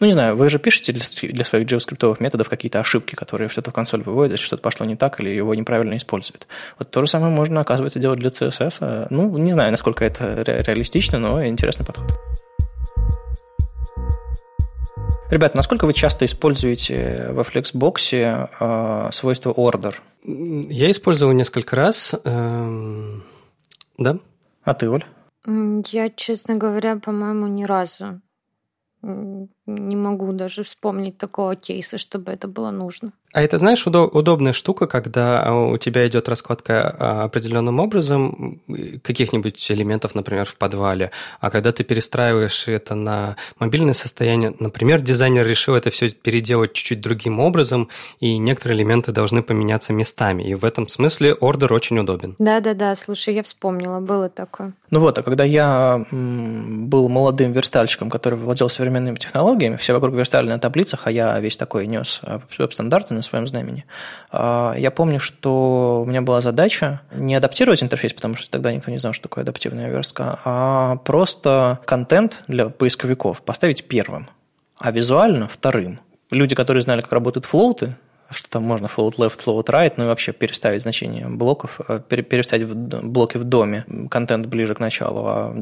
ну, 0.00 0.06
не 0.06 0.12
знаю, 0.12 0.36
вы 0.36 0.48
же 0.48 0.58
пишете 0.58 0.92
для, 0.92 1.02
для 1.32 1.44
своих 1.44 1.66
JavaScript 1.66 2.16
методов 2.20 2.48
какие-то 2.48 2.80
ошибки, 2.80 3.14
которые 3.14 3.48
что-то 3.48 3.70
в 3.70 3.74
консоль 3.74 4.02
выводят, 4.02 4.32
если 4.32 4.44
что-то 4.44 4.62
пошло 4.62 4.86
не 4.86 4.96
так 4.96 5.20
или 5.20 5.30
его 5.30 5.54
неправильно 5.54 5.96
используют. 5.96 6.46
Вот 6.78 6.90
то 6.90 7.00
же 7.00 7.08
самое 7.08 7.32
можно, 7.32 7.60
оказывается, 7.60 7.98
делать 7.98 8.20
для 8.20 8.30
CSS. 8.30 9.08
Ну, 9.10 9.36
не 9.38 9.52
знаю, 9.52 9.70
насколько 9.72 10.04
это 10.04 10.44
ре- 10.44 10.62
реалистично, 10.62 11.18
но 11.18 11.44
интересный 11.44 11.84
подход. 11.84 12.12
Ребята, 15.30 15.56
насколько 15.56 15.84
вы 15.84 15.92
часто 15.92 16.24
используете 16.24 17.28
во 17.32 17.42
Flexbox 17.42 18.48
э, 18.60 19.12
свойство 19.12 19.52
order? 19.52 19.94
Я 20.24 20.90
использовал 20.90 21.34
несколько 21.34 21.76
раз. 21.76 22.14
Эм, 22.24 23.24
да. 23.98 24.18
А 24.64 24.74
ты, 24.74 24.88
Оль? 24.88 25.04
Я, 25.44 26.08
честно 26.10 26.54
говоря, 26.54 26.96
по-моему, 26.96 27.46
ни 27.46 27.64
разу 27.64 28.20
не 29.02 29.96
могу 29.96 30.32
даже 30.32 30.62
вспомнить 30.64 31.18
такого 31.18 31.56
кейса, 31.56 31.98
чтобы 31.98 32.32
это 32.32 32.48
было 32.48 32.70
нужно. 32.70 33.12
А 33.38 33.40
это, 33.40 33.56
знаешь, 33.56 33.86
удобная 33.86 34.52
штука, 34.52 34.88
когда 34.88 35.44
а, 35.44 35.54
у 35.54 35.76
тебя 35.76 36.04
идет 36.08 36.28
раскладка 36.28 36.96
а, 36.98 37.24
определенным 37.26 37.78
образом 37.78 38.60
каких-нибудь 39.04 39.70
элементов, 39.70 40.16
например, 40.16 40.44
в 40.44 40.56
подвале, 40.56 41.12
а 41.38 41.52
когда 41.52 41.70
ты 41.70 41.84
перестраиваешь 41.84 42.66
это 42.66 42.96
на 42.96 43.36
мобильное 43.60 43.94
состояние, 43.94 44.54
например, 44.58 45.02
дизайнер 45.02 45.46
решил 45.46 45.76
это 45.76 45.90
все 45.90 46.10
переделать 46.10 46.72
чуть-чуть 46.72 47.00
другим 47.00 47.38
образом, 47.38 47.90
и 48.18 48.38
некоторые 48.38 48.76
элементы 48.76 49.12
должны 49.12 49.44
поменяться 49.44 49.92
местами, 49.92 50.42
и 50.42 50.56
в 50.56 50.64
этом 50.64 50.88
смысле 50.88 51.34
ордер 51.34 51.72
очень 51.72 51.96
удобен. 52.00 52.34
Да-да-да, 52.40 52.96
слушай, 52.96 53.34
я 53.34 53.44
вспомнила, 53.44 54.00
было 54.00 54.28
такое. 54.28 54.72
Ну 54.90 54.98
вот, 54.98 55.16
а 55.16 55.22
когда 55.22 55.44
я 55.44 56.04
был 56.10 57.08
молодым 57.08 57.52
верстальщиком, 57.52 58.10
который 58.10 58.36
владел 58.36 58.68
современными 58.68 59.14
технологиями, 59.14 59.76
все 59.76 59.92
вокруг 59.92 60.16
верстали 60.16 60.48
на 60.48 60.58
таблицах, 60.58 61.02
а 61.04 61.12
я 61.12 61.38
весь 61.38 61.56
такой 61.56 61.86
нес 61.86 62.20
веб-стандарты 62.58 63.14
на 63.14 63.27
своем 63.28 63.46
знамени. 63.46 63.84
А, 64.30 64.74
я 64.76 64.90
помню, 64.90 65.20
что 65.20 66.02
у 66.02 66.08
меня 66.08 66.22
была 66.22 66.40
задача 66.40 67.02
не 67.12 67.34
адаптировать 67.34 67.82
интерфейс, 67.82 68.12
потому 68.12 68.36
что 68.36 68.50
тогда 68.50 68.72
никто 68.72 68.90
не 68.90 68.98
знал, 68.98 69.12
что 69.12 69.24
такое 69.24 69.42
адаптивная 69.42 69.90
верстка, 69.90 70.38
а 70.44 70.96
просто 70.96 71.80
контент 71.84 72.42
для 72.48 72.68
поисковиков 72.68 73.42
поставить 73.42 73.84
первым, 73.88 74.28
а 74.78 74.90
визуально 74.90 75.48
вторым. 75.48 76.00
Люди, 76.30 76.54
которые 76.54 76.82
знали, 76.82 77.00
как 77.00 77.12
работают 77.12 77.46
флоуты, 77.46 77.96
что 78.30 78.50
там 78.50 78.62
можно 78.62 78.86
float 78.86 79.16
left, 79.16 79.38
float 79.44 79.66
right, 79.66 79.94
ну 79.96 80.04
и 80.04 80.06
вообще 80.08 80.32
переставить 80.32 80.82
значение 80.82 81.28
блоков, 81.28 81.80
э, 81.88 82.00
переставить 82.00 82.66
блоки 82.74 83.38
в 83.38 83.44
доме, 83.44 83.84
контент 84.10 84.46
ближе 84.46 84.74
к 84.74 84.80
началу, 84.80 85.24
а 85.26 85.54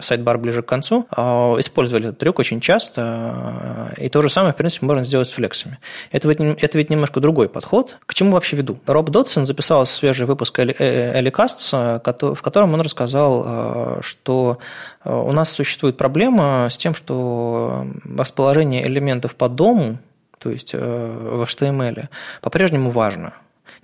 сайт-бар 0.00 0.38
ближе 0.38 0.62
к 0.62 0.66
концу. 0.66 1.06
А, 1.10 1.54
использовали 1.58 2.08
этот 2.08 2.18
трюк 2.18 2.38
очень 2.38 2.60
часто, 2.60 3.94
и 3.98 4.08
то 4.08 4.22
же 4.22 4.30
самое, 4.30 4.54
в 4.54 4.56
принципе, 4.56 4.86
можно 4.86 5.04
сделать 5.04 5.28
с 5.28 5.32
флексами. 5.32 5.78
Это 6.10 6.28
ведь, 6.28 6.40
это 6.40 6.78
ведь 6.78 6.90
немножко 6.90 7.20
другой 7.20 7.48
подход. 7.48 7.96
К 8.06 8.14
чему 8.14 8.32
вообще 8.32 8.56
веду? 8.56 8.78
Роб 8.86 9.10
Дотсон 9.10 9.44
записал 9.44 9.84
свежий 9.86 10.26
выпуск 10.26 10.58
Эликаст, 10.60 11.72
в 11.72 12.42
котором 12.42 12.74
он 12.74 12.80
рассказал, 12.80 14.00
что 14.00 14.58
у 15.04 15.32
нас 15.32 15.50
существует 15.50 15.96
проблема 15.96 16.68
с 16.70 16.76
тем, 16.76 16.94
что 16.94 17.86
расположение 18.16 18.86
элементов 18.86 19.36
по 19.36 19.48
дому– 19.48 19.98
то 20.42 20.50
есть 20.50 20.74
э, 20.74 20.78
в 20.78 21.42
HTML, 21.42 22.08
по-прежнему 22.40 22.90
важно. 22.90 23.34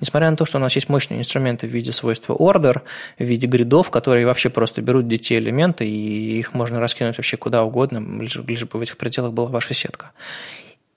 Несмотря 0.01 0.31
на 0.31 0.37
то, 0.37 0.45
что 0.45 0.59
у 0.59 0.61
нас 0.61 0.75
есть 0.77 0.89
мощные 0.89 1.21
инструменты 1.21 1.67
в 1.67 1.71
виде 1.71 1.93
свойства 1.93 2.35
order, 2.35 2.83
в 3.19 3.25
виде 3.25 3.47
гридов, 3.47 3.91
которые 3.91 4.27
вообще 4.27 4.49
просто 4.49 4.81
берут 4.81 5.09
детей 5.09 5.39
элементы, 5.39 5.89
и 5.89 6.39
их 6.39 6.55
можно 6.55 6.79
раскинуть 6.79 7.17
вообще 7.17 7.37
куда 7.37 7.65
угодно, 7.65 8.23
лишь, 8.23 8.37
лишь 8.37 8.65
бы 8.65 8.79
в 8.79 8.83
этих 8.83 8.97
пределах 8.97 9.33
была 9.33 9.49
ваша 9.49 9.75
сетка. 9.75 10.13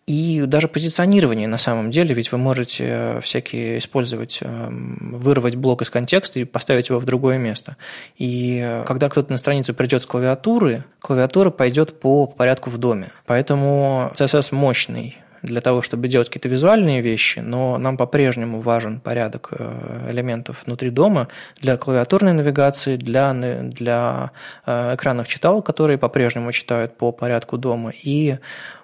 И 0.07 0.41
даже 0.45 0.68
позиционирование 0.68 1.47
на 1.47 1.57
самом 1.57 1.89
деле, 1.89 2.14
ведь 2.14 2.32
вы 2.32 2.38
можете 2.38 2.86
э, 2.88 3.22
всякие 3.22 3.78
использовать, 3.78 4.39
э, 4.41 4.68
вырвать 4.70 5.55
блок 5.55 5.84
из 5.84 5.89
контекста 5.89 6.39
и 6.39 6.43
поставить 6.43 6.89
его 6.89 6.99
в 6.99 7.05
другое 7.05 7.38
место. 7.38 7.78
И 8.18 8.84
когда 8.86 9.09
кто-то 9.09 9.32
на 9.32 9.38
страницу 9.38 9.74
придет 9.74 10.01
с 10.01 10.05
клавиатуры, 10.05 10.84
клавиатура 10.99 11.49
пойдет 11.49 11.99
по 11.99 12.28
порядку 12.28 12.70
в 12.70 12.78
доме. 12.78 13.12
Поэтому 13.26 14.12
CSS 14.14 14.53
мощный, 14.53 15.18
для 15.42 15.62
того, 15.62 15.82
чтобы 15.82 16.08
делать 16.08 16.28
какие-то 16.30 16.50
визуальные 16.50 17.02
вещи, 17.02 17.39
но 17.39 17.78
нам 17.78 17.98
по-прежнему 17.98 18.62
важен 18.62 19.00
порядок 19.00 19.50
э, 19.52 20.10
элементов 20.12 20.64
внутри 20.66 20.89
дома 20.89 21.28
для 21.60 21.78
клавиатурной 21.78 22.34
навигации, 22.34 22.96
для, 22.96 23.34
для 23.34 24.32
э, 24.66 24.96
экранных 24.96 25.28
читалок, 25.28 25.66
которые 25.66 25.98
по-прежнему 25.98 26.52
читают 26.52 26.98
по 26.98 27.12
порядку 27.12 27.58
дома. 27.58 27.92
И, 28.04 28.38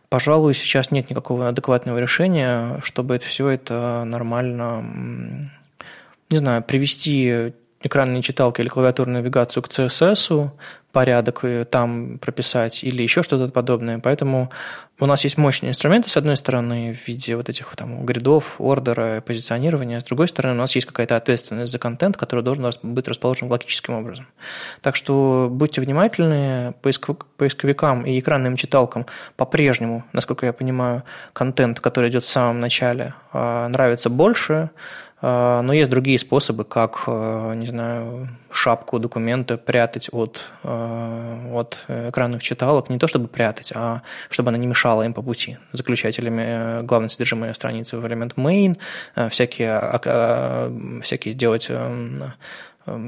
пожалуй, 0.09 0.53
сейчас 0.53 0.91
нет 0.91 1.09
никакого 1.09 1.47
адекватного 1.49 1.97
решения, 1.97 2.79
чтобы 2.83 3.15
это 3.15 3.25
все 3.25 3.49
это 3.49 4.03
нормально, 4.05 4.83
не 6.29 6.37
знаю, 6.37 6.63
привести 6.63 7.53
экранные 7.81 8.21
читалки 8.21 8.61
или 8.61 8.67
клавиатурную 8.67 9.21
навигацию 9.21 9.63
к 9.63 9.67
CSS, 9.67 10.51
порядок 10.91 11.43
там 11.69 12.17
прописать 12.17 12.83
или 12.83 13.03
еще 13.03 13.21
что-то 13.21 13.51
подобное. 13.51 13.99
Поэтому 13.99 14.49
у 14.99 15.05
нас 15.05 15.23
есть 15.23 15.37
мощные 15.37 15.69
инструменты, 15.69 16.09
с 16.09 16.17
одной 16.17 16.37
стороны, 16.37 16.95
в 16.95 17.07
виде 17.07 17.35
вот 17.35 17.49
этих 17.49 17.75
там 17.75 18.03
гридов, 18.03 18.55
ордера, 18.57 19.21
позиционирования, 19.21 19.99
с 19.99 20.03
другой 20.03 20.27
стороны, 20.27 20.55
у 20.55 20.57
нас 20.57 20.73
есть 20.73 20.87
какая-то 20.87 21.15
ответственность 21.15 21.71
за 21.71 21.77
контент, 21.77 22.17
который 22.17 22.43
должен 22.43 22.71
быть 22.81 23.07
расположен 23.07 23.47
логическим 23.47 23.93
образом. 23.93 24.27
Так 24.81 24.95
что 24.95 25.49
будьте 25.51 25.81
внимательны, 25.81 26.73
поисковикам 26.81 28.03
и 28.03 28.19
экранным 28.19 28.55
читалкам 28.55 29.05
по-прежнему, 29.35 30.03
насколько 30.13 30.47
я 30.47 30.53
понимаю, 30.53 31.03
контент, 31.31 31.79
который 31.79 32.09
идет 32.09 32.23
в 32.23 32.29
самом 32.29 32.59
начале, 32.59 33.13
а, 33.31 33.67
нравится 33.67 34.09
больше, 34.09 34.71
но 35.21 35.73
есть 35.73 35.89
другие 35.89 36.19
способы, 36.19 36.63
как, 36.63 37.03
а, 37.07 37.53
не 37.53 37.65
знаю, 37.65 38.27
шапку 38.51 38.99
документа 38.99 39.57
прятать 39.57 40.09
от, 40.11 40.51
а, 40.63 41.49
от 41.53 41.85
экранных 41.87 42.43
читалок. 42.43 42.89
Не 42.89 42.99
то 42.99 43.07
чтобы 43.07 43.27
прятать, 43.27 43.71
а 43.73 44.03
чтобы 44.29 44.49
она 44.49 44.57
не 44.57 44.67
мешала 44.67 45.03
им 45.03 45.13
по 45.13 45.21
пути. 45.21 45.57
Заключать 45.73 46.19
элемент, 46.19 46.85
главное 46.85 47.09
содержимое 47.09 47.53
страницы 47.53 47.97
в 47.97 48.05
элемент 48.05 48.33
main, 48.35 48.77
всякие, 49.29 51.01
всякие 51.01 51.33
делать 51.33 51.71
Эм, 51.87 52.23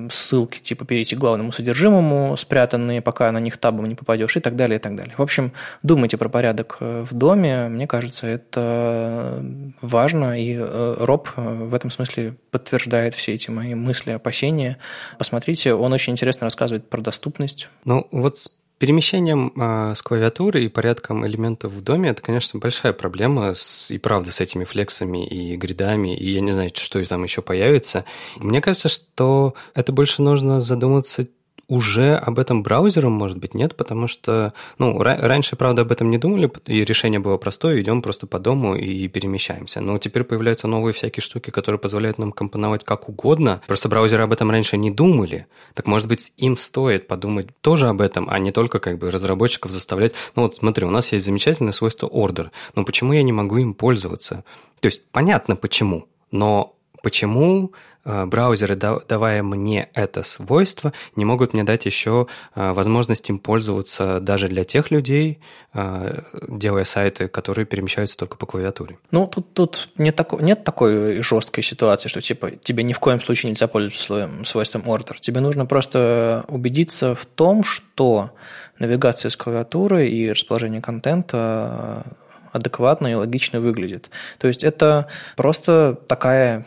ссылки, 0.10 0.60
типа 0.60 0.86
перейти 0.86 1.16
к 1.16 1.20
главному 1.20 1.52
содержимому, 1.52 2.36
спрятанные, 2.38 3.02
пока 3.02 3.32
на 3.32 3.40
них 3.40 3.58
табом 3.58 3.88
не 3.88 3.96
попадешь, 3.96 4.38
и 4.38 4.40
так 4.40 4.56
далее, 4.56 4.78
и 4.78 4.82
так 4.82 4.96
далее. 4.96 5.14
В 5.18 5.22
общем, 5.22 5.54
думайте 5.84 6.18
про 6.18 6.30
порядок 6.30 6.78
э, 6.80 7.06
в 7.10 7.14
доме, 7.14 7.68
мне 7.70 7.88
кажется, 7.88 8.28
это 8.28 9.44
важно, 9.82 10.40
и 10.40 10.56
э, 10.56 10.96
Роб 11.00 11.30
э, 11.36 11.42
в 11.42 11.74
этом 11.74 11.92
смысле 11.92 12.36
подтверждает 12.52 13.16
все 13.16 13.34
эти 13.34 13.50
мои 13.50 13.76
мысли, 13.76 14.12
опасения. 14.12 14.78
Посмотрите, 15.18 15.74
он 15.74 15.94
очень 15.94 16.14
интересно 16.14 16.46
рассказывает 16.46 16.90
про 16.90 17.02
доступность. 17.02 17.70
Ну, 17.86 18.08
вот 18.12 18.38
Перемещением 18.80 19.52
э, 19.58 19.94
с 19.94 20.02
клавиатуры 20.02 20.64
и 20.64 20.70
порядком 20.70 21.28
элементов 21.28 21.74
в 21.74 21.82
доме 21.82 22.12
это, 22.12 22.22
конечно, 22.22 22.62
большая 22.62 22.94
проблема 22.94 23.54
с, 23.54 23.92
и 23.92 23.98
правда 23.98 24.32
с 24.32 24.40
этими 24.40 24.64
флексами 24.64 25.28
и 25.28 25.58
гридами, 25.58 26.16
и 26.16 26.32
я 26.32 26.40
не 26.40 26.54
знаю, 26.54 26.72
что 26.74 27.04
там 27.04 27.24
еще 27.24 27.42
появится. 27.42 28.06
Мне 28.38 28.62
кажется, 28.62 28.88
что 28.88 29.54
это 29.76 29.92
больше 29.92 30.22
нужно 30.22 30.62
задуматься 30.62 31.28
уже 31.70 32.16
об 32.16 32.40
этом 32.40 32.64
браузером, 32.64 33.14
может 33.14 33.38
быть, 33.38 33.54
нет, 33.54 33.78
потому 33.78 34.08
что, 34.08 34.54
ну, 34.80 35.02
раньше, 35.02 35.56
правда, 35.56 35.84
об 35.84 35.92
этом 35.92 36.10
не 36.10 36.18
думали, 36.18 36.52
и 36.66 36.84
решение 36.84 37.20
было 37.20 37.38
простое, 37.38 37.80
идем 37.82 38.02
просто 38.02 38.28
по 38.28 38.40
дому 38.40 38.76
и 38.76 39.08
перемещаемся. 39.08 39.80
Но 39.80 39.98
теперь 40.00 40.24
появляются 40.24 40.68
новые 40.68 40.94
всякие 40.94 41.22
штуки, 41.22 41.52
которые 41.52 41.80
позволяют 41.80 42.18
нам 42.18 42.32
компоновать 42.32 42.84
как 42.84 43.08
угодно. 43.08 43.62
Просто 43.68 43.88
браузеры 43.88 44.24
об 44.24 44.34
этом 44.34 44.50
раньше 44.50 44.76
не 44.78 44.90
думали. 44.90 45.46
Так, 45.76 45.86
может 45.86 46.08
быть, 46.08 46.34
им 46.38 46.58
стоит 46.58 47.08
подумать 47.08 47.48
тоже 47.62 47.88
об 47.88 48.02
этом, 48.02 48.28
а 48.30 48.40
не 48.40 48.52
только 48.52 48.80
как 48.80 48.98
бы 48.98 49.12
разработчиков 49.12 49.72
заставлять. 49.72 50.14
Ну 50.36 50.44
вот 50.44 50.58
смотри, 50.58 50.86
у 50.86 50.90
нас 50.90 51.12
есть 51.12 51.26
замечательное 51.26 51.72
свойство 51.72 52.08
order, 52.08 52.50
но 52.76 52.84
почему 52.84 53.14
я 53.14 53.22
не 53.22 53.32
могу 53.32 53.58
им 53.58 53.76
пользоваться? 53.76 54.44
То 54.80 54.88
есть 54.88 55.04
понятно 55.12 55.56
почему, 55.56 56.08
но 56.32 56.76
почему 57.04 57.74
Э, 58.06 58.26
браузеры, 58.26 58.76
давая 58.76 59.44
мне 59.44 59.90
это 59.94 60.24
свойство, 60.24 60.94
не 61.16 61.26
могут 61.26 61.54
мне 61.54 61.64
дать 61.64 61.86
еще 61.86 62.28
э, 62.56 62.72
возможность 62.72 63.30
им 63.30 63.40
пользоваться 63.40 64.22
даже 64.22 64.48
для 64.48 64.64
тех 64.64 64.90
людей, 64.90 65.40
э, 65.74 66.22
делая 66.48 66.86
сайты, 66.86 67.28
которые 67.28 67.66
перемещаются 67.66 68.18
только 68.18 68.38
по 68.38 68.46
клавиатуре. 68.46 68.98
Ну, 69.12 69.28
тут, 69.28 69.54
тут 69.54 69.90
нет, 69.98 70.16
тако, 70.16 70.40
нет 70.40 70.64
такой 70.64 71.22
жесткой 71.22 71.64
ситуации, 71.64 72.08
что 72.08 72.22
типа 72.22 72.52
тебе 72.52 72.84
ни 72.84 72.94
в 72.94 73.00
коем 73.00 73.22
случае 73.22 73.52
нельзя 73.52 73.68
пользоваться 73.68 74.02
своим 74.02 74.46
свойством 74.46 74.84
order. 74.84 75.18
Тебе 75.20 75.42
нужно 75.42 75.66
просто 75.66 76.46
убедиться 76.48 77.16
в 77.16 77.26
том, 77.26 77.66
что 77.66 78.32
навигация 78.80 79.30
с 79.30 79.36
клавиатуры 79.36 80.08
и 80.08 80.32
расположение 80.32 80.82
контента 80.82 82.06
адекватно 82.54 83.08
и 83.08 83.14
логично 83.14 83.60
выглядит. 83.60 84.10
То 84.40 84.48
есть 84.48 84.64
это 84.64 85.08
просто 85.36 86.00
такая 86.08 86.66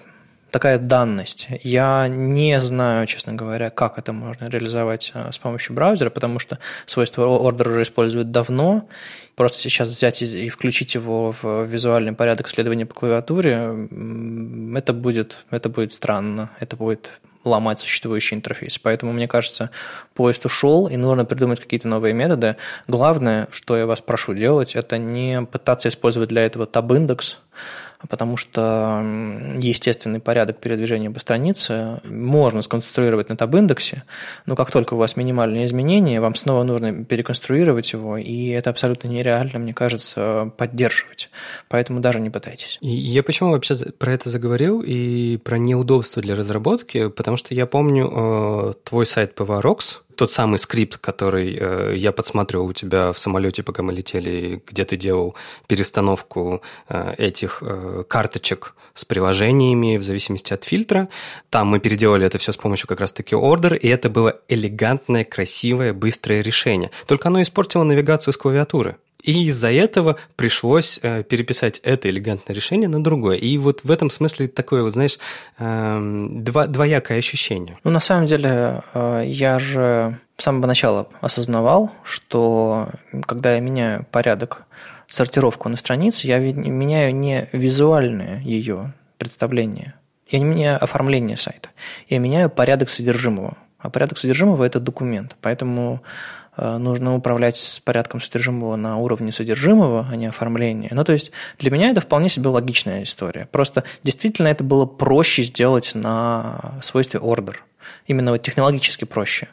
такая 0.53 0.78
данность. 0.78 1.48
Я 1.62 2.07
не 2.09 2.61
знаю, 2.61 3.07
честно 3.07 3.32
говоря, 3.32 3.70
как 3.70 3.98
это 3.98 4.12
можно 4.12 4.48
реализовать 4.48 5.11
э, 5.14 5.32
с 5.32 5.38
помощью 5.38 5.74
браузера, 5.74 6.11
потому 6.11 6.38
что 6.38 6.59
свойство 6.86 7.26
ордер 7.26 7.68
уже 7.68 7.82
используют 7.82 8.30
давно. 8.30 8.86
Просто 9.34 9.59
сейчас 9.59 9.88
взять 9.88 10.22
и 10.22 10.48
включить 10.50 10.94
его 10.94 11.32
в 11.32 11.64
визуальный 11.64 12.12
порядок 12.12 12.48
следования 12.48 12.86
по 12.86 12.94
клавиатуре, 12.94 13.88
это 14.76 14.92
будет, 14.92 15.44
это 15.50 15.70
будет 15.70 15.94
странно, 15.94 16.50
это 16.61 16.76
будет 16.76 17.20
ломать 17.44 17.80
существующий 17.80 18.36
интерфейс. 18.36 18.78
Поэтому, 18.78 19.12
мне 19.12 19.26
кажется, 19.26 19.70
поезд 20.14 20.44
ушел, 20.44 20.86
и 20.86 20.96
нужно 20.96 21.24
придумать 21.24 21.61
какие-то 21.61 21.88
новые 21.88 22.14
методы. 22.14 22.57
Главное, 22.86 23.48
что 23.50 23.76
я 23.76 23.86
вас 23.86 24.00
прошу 24.00 24.34
делать, 24.34 24.76
это 24.76 24.98
не 24.98 25.42
пытаться 25.42 25.88
использовать 25.88 26.28
для 26.28 26.44
этого 26.44 26.66
таб-индекс, 26.66 27.38
потому 28.09 28.36
что 28.36 29.03
естественный 29.59 30.20
порядок 30.20 30.59
передвижения 30.59 31.11
по 31.11 31.20
странице 31.20 32.00
можно 32.05 32.62
сконструировать 32.62 33.28
на 33.28 33.36
таб-индексе, 33.36 34.05
но 34.46 34.57
как 34.57 34.70
только 34.70 34.94
у 34.94 34.96
вас 34.96 35.16
минимальные 35.16 35.66
изменения, 35.66 36.20
вам 36.20 36.34
снова 36.34 36.64
нужно 36.64 37.05
переконструировать 37.05 37.92
его, 37.92 38.16
и 38.16 38.48
это 38.48 38.70
абсолютно 38.70 39.09
нереально, 39.09 39.59
мне 39.59 39.74
кажется, 39.74 40.53
поддерживать. 40.57 41.30
Поэтому 41.68 42.00
даже 42.00 42.20
не 42.20 42.30
пытайтесь. 42.30 42.78
И 42.80 42.90
я 42.90 43.22
почему 43.22 43.50
вообще 43.50 43.74
про 43.74 44.12
это 44.12 44.28
заговорил 44.28 44.82
и 44.82 45.36
про 45.38 45.59
неудобство 45.59 46.22
для 46.22 46.34
разработки, 46.34 47.09
потому 47.09 47.36
что 47.36 47.55
я 47.55 47.66
помню 47.66 48.11
э, 48.12 48.72
твой 48.84 49.07
сайт 49.07 49.38
PVRox, 49.38 50.03
тот 50.16 50.30
самый 50.30 50.58
скрипт, 50.58 50.98
который 50.98 51.56
э, 51.58 51.94
я 51.96 52.12
подсматривал 52.12 52.66
у 52.66 52.72
тебя 52.72 53.12
в 53.12 53.18
самолете, 53.18 53.62
пока 53.62 53.82
мы 53.82 53.92
летели, 53.92 54.62
где 54.66 54.84
ты 54.84 54.96
делал 54.96 55.34
перестановку 55.66 56.62
э, 56.88 57.14
этих 57.18 57.58
э, 57.62 58.04
карточек 58.08 58.74
с 58.94 59.04
приложениями 59.04 59.96
в 59.96 60.02
зависимости 60.02 60.52
от 60.52 60.64
фильтра. 60.64 61.08
Там 61.50 61.68
мы 61.68 61.80
переделали 61.80 62.26
это 62.26 62.38
все 62.38 62.52
с 62.52 62.56
помощью 62.56 62.88
как 62.88 63.00
раз-таки 63.00 63.34
ордер, 63.34 63.74
и 63.74 63.88
это 63.88 64.10
было 64.10 64.38
элегантное, 64.48 65.24
красивое, 65.24 65.92
быстрое 65.92 66.42
решение. 66.42 66.90
Только 67.06 67.28
оно 67.28 67.40
испортило 67.42 67.84
навигацию 67.84 68.34
с 68.34 68.36
клавиатуры. 68.36 68.96
И 69.23 69.47
из-за 69.47 69.70
этого 69.70 70.16
пришлось 70.37 70.99
э, 71.03 71.23
переписать 71.23 71.79
это 71.85 72.11
элегантное 72.11 72.55
решение 72.55 72.89
на 72.89 73.03
другое. 73.03 73.37
И 73.37 73.57
вот 73.57 73.85
в 73.85 73.91
этом 73.91 74.11
смысле 74.11 74.49
такое, 74.49 74.83
вот, 74.83 74.93
знаешь, 74.93 75.18
э, 75.59 76.27
два, 76.31 76.66
двоякое 76.66 77.18
ощущение. 77.18 77.79
Ну, 77.85 77.91
на 77.93 78.01
самом 78.01 78.27
деле, 78.27 78.83
э, 78.95 79.23
я 79.27 79.59
же 79.61 80.18
с 80.37 80.45
самого 80.45 80.66
начала 80.66 81.09
осознавал, 81.20 81.93
что 82.03 82.89
когда 83.27 83.55
я 83.55 83.61
меняю 83.61 84.05
порядок, 84.11 84.64
сортировку 85.07 85.68
на 85.68 85.77
странице, 85.77 86.27
я 86.27 86.39
меняю 86.39 87.14
не 87.14 87.49
визуальное 87.53 88.41
ее 88.41 88.95
представление, 89.18 89.95
я 90.29 90.39
не 90.39 90.47
меняю 90.47 90.83
оформление 90.83 91.37
сайта, 91.37 91.68
я 92.09 92.18
меняю 92.18 92.49
порядок 92.49 92.89
содержимого. 92.89 93.57
А 93.79 93.91
порядок 93.91 94.16
содержимого– 94.16 94.64
это 94.64 94.79
документ. 94.79 95.37
Поэтому 95.41 96.03
нужно 96.57 97.14
управлять 97.14 97.57
с 97.57 97.80
порядком 97.80 98.20
содержимого 98.20 98.76
на 98.76 98.98
уровне 98.98 99.32
содержимого, 99.32 100.07
а 100.11 100.16
не 100.16 100.26
оформления. 100.26 100.90
Ну, 100.92 101.05
то 101.05 101.12
есть 101.12 101.32
для 101.59 101.70
меня 101.70 101.90
это 101.90 102.00
вполне 102.00 102.28
себе 102.28 102.48
логичная 102.48 103.05
история. 103.05 103.48
Просто 103.50 103.84
действительно 104.03 104.48
это 104.48 104.64
было 104.64 104.86
проще 104.86 105.42
сделать 105.42 105.94
на 105.94 106.78
свойстве 106.82 107.20
order. 107.20 107.57
Именно 108.07 108.32
вот 108.32 108.42
технологически 108.42 109.05
проще. 109.05 109.48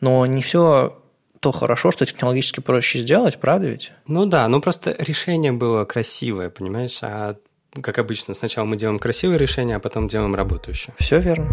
Но 0.00 0.26
не 0.26 0.42
все 0.42 0.96
то 1.40 1.52
хорошо, 1.52 1.90
что 1.90 2.04
технологически 2.04 2.60
проще 2.60 2.98
сделать, 2.98 3.38
правда 3.38 3.68
ведь? 3.68 3.92
Ну 4.06 4.26
да, 4.26 4.46
ну 4.48 4.60
просто 4.60 4.94
решение 4.98 5.52
было 5.52 5.84
красивое, 5.84 6.50
понимаешь? 6.50 6.98
А 7.02 7.36
как 7.80 7.98
обычно, 7.98 8.34
сначала 8.34 8.66
мы 8.66 8.76
делаем 8.76 8.98
красивое 8.98 9.38
решение, 9.38 9.76
а 9.76 9.80
потом 9.80 10.08
делаем 10.08 10.34
работающее. 10.34 10.94
Все 10.98 11.18
верно. 11.18 11.50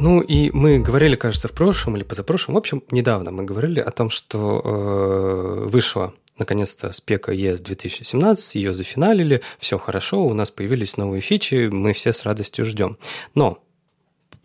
Ну 0.00 0.20
и 0.20 0.50
мы 0.50 0.80
говорили, 0.80 1.14
кажется, 1.14 1.48
в 1.48 1.52
прошлом 1.52 1.96
или 1.96 2.02
позапрошлом, 2.02 2.54
в 2.54 2.58
общем, 2.58 2.82
недавно 2.90 3.30
мы 3.30 3.44
говорили 3.44 3.80
о 3.80 3.90
том, 3.90 4.10
что 4.10 4.60
э, 4.64 5.68
вышла 5.68 6.12
наконец-то 6.38 6.90
спека 6.92 7.32
ES 7.32 7.62
2017, 7.62 8.56
ее 8.56 8.74
зафиналили, 8.74 9.42
все 9.58 9.78
хорошо, 9.78 10.24
у 10.24 10.34
нас 10.34 10.50
появились 10.50 10.96
новые 10.96 11.20
фичи, 11.20 11.68
мы 11.70 11.92
все 11.92 12.12
с 12.12 12.24
радостью 12.24 12.64
ждем. 12.64 12.98
Но, 13.34 13.62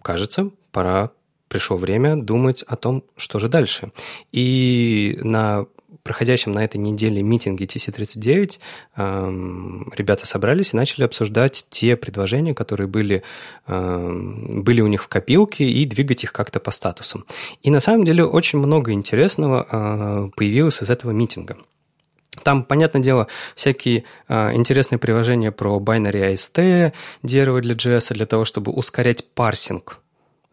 кажется, 0.03 0.51
пора 0.71 1.11
пришло 1.47 1.77
время 1.77 2.15
думать 2.15 2.61
о 2.63 2.75
том, 2.75 3.03
что 3.17 3.39
же 3.39 3.49
дальше. 3.49 3.91
И 4.31 5.17
на 5.23 5.65
проходящем 6.03 6.51
на 6.51 6.63
этой 6.63 6.77
неделе 6.77 7.21
митинге 7.21 7.65
TC39 7.65 8.59
эм, 8.95 9.93
ребята 9.95 10.25
собрались 10.25 10.73
и 10.73 10.77
начали 10.77 11.03
обсуждать 11.03 11.65
те 11.69 11.95
предложения, 11.95 12.53
которые 12.53 12.87
были, 12.87 13.23
эм, 13.67 14.63
были 14.63 14.81
у 14.81 14.87
них 14.87 15.03
в 15.03 15.07
копилке, 15.07 15.65
и 15.65 15.85
двигать 15.85 16.23
их 16.23 16.33
как-то 16.33 16.59
по 16.59 16.71
статусам. 16.71 17.25
И 17.61 17.71
на 17.71 17.79
самом 17.79 18.05
деле 18.05 18.23
очень 18.23 18.59
много 18.59 18.91
интересного 18.91 19.67
э, 19.69 20.29
появилось 20.35 20.81
из 20.81 20.89
этого 20.89 21.11
митинга. 21.11 21.57
Там, 22.43 22.63
понятное 22.63 23.01
дело, 23.01 23.27
всякие 23.55 24.05
э, 24.27 24.53
интересные 24.53 24.99
приложения 24.99 25.51
про 25.51 25.79
binary 25.79 26.33
AST, 26.33 26.93
дерево 27.23 27.61
для 27.61 27.75
JS, 27.75 28.13
для 28.13 28.25
того, 28.25 28.45
чтобы 28.45 28.71
ускорять 28.71 29.25
парсинг 29.33 29.99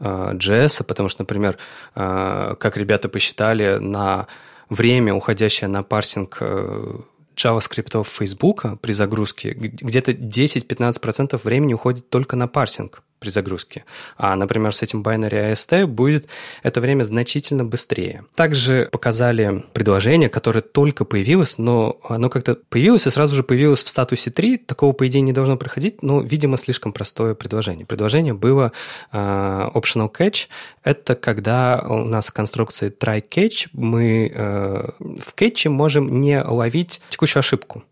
э, 0.00 0.32
JS, 0.34 0.84
потому 0.84 1.08
что, 1.08 1.22
например, 1.22 1.58
э, 1.94 2.54
как 2.58 2.76
ребята 2.76 3.08
посчитали, 3.08 3.78
на 3.78 4.26
время, 4.68 5.14
уходящее 5.14 5.68
на 5.68 5.82
парсинг 5.82 6.38
э, 6.40 6.98
JavaScript 7.36 8.04
Facebook 8.04 8.80
при 8.80 8.92
загрузке, 8.92 9.50
где-то 9.52 10.12
10-15% 10.12 11.40
времени 11.42 11.74
уходит 11.74 12.08
только 12.08 12.36
на 12.36 12.48
парсинг 12.48 13.02
при 13.18 13.30
загрузке. 13.30 13.84
А, 14.16 14.36
например, 14.36 14.74
с 14.74 14.82
этим 14.82 15.02
binary 15.02 15.52
AST 15.52 15.86
будет 15.86 16.26
это 16.62 16.80
время 16.80 17.04
значительно 17.04 17.64
быстрее. 17.64 18.24
Также 18.34 18.88
показали 18.92 19.64
предложение, 19.72 20.28
которое 20.28 20.60
только 20.60 21.04
появилось, 21.04 21.58
но 21.58 21.98
оно 22.08 22.28
как-то 22.28 22.56
появилось 22.68 23.06
и 23.06 23.10
сразу 23.10 23.36
же 23.36 23.42
появилось 23.42 23.82
в 23.82 23.88
статусе 23.88 24.30
3. 24.30 24.58
Такого, 24.58 24.92
по 24.92 25.06
идее, 25.06 25.22
не 25.22 25.32
должно 25.32 25.56
проходить, 25.56 26.02
но, 26.02 26.20
видимо, 26.20 26.56
слишком 26.56 26.92
простое 26.92 27.34
предложение. 27.34 27.86
Предложение 27.86 28.34
было 28.34 28.72
uh, 29.12 29.72
optional 29.72 30.12
catch. 30.12 30.48
Это 30.82 31.14
когда 31.14 31.84
у 31.88 32.04
нас 32.04 32.28
в 32.28 32.32
конструкции 32.32 32.92
try 32.96 33.24
catch 33.26 33.68
мы 33.72 34.32
uh, 34.34 34.94
в 34.98 35.32
кетче 35.34 35.68
можем 35.68 36.20
не 36.20 36.42
ловить 36.42 37.00
текущую 37.10 37.40
ошибку. 37.40 37.84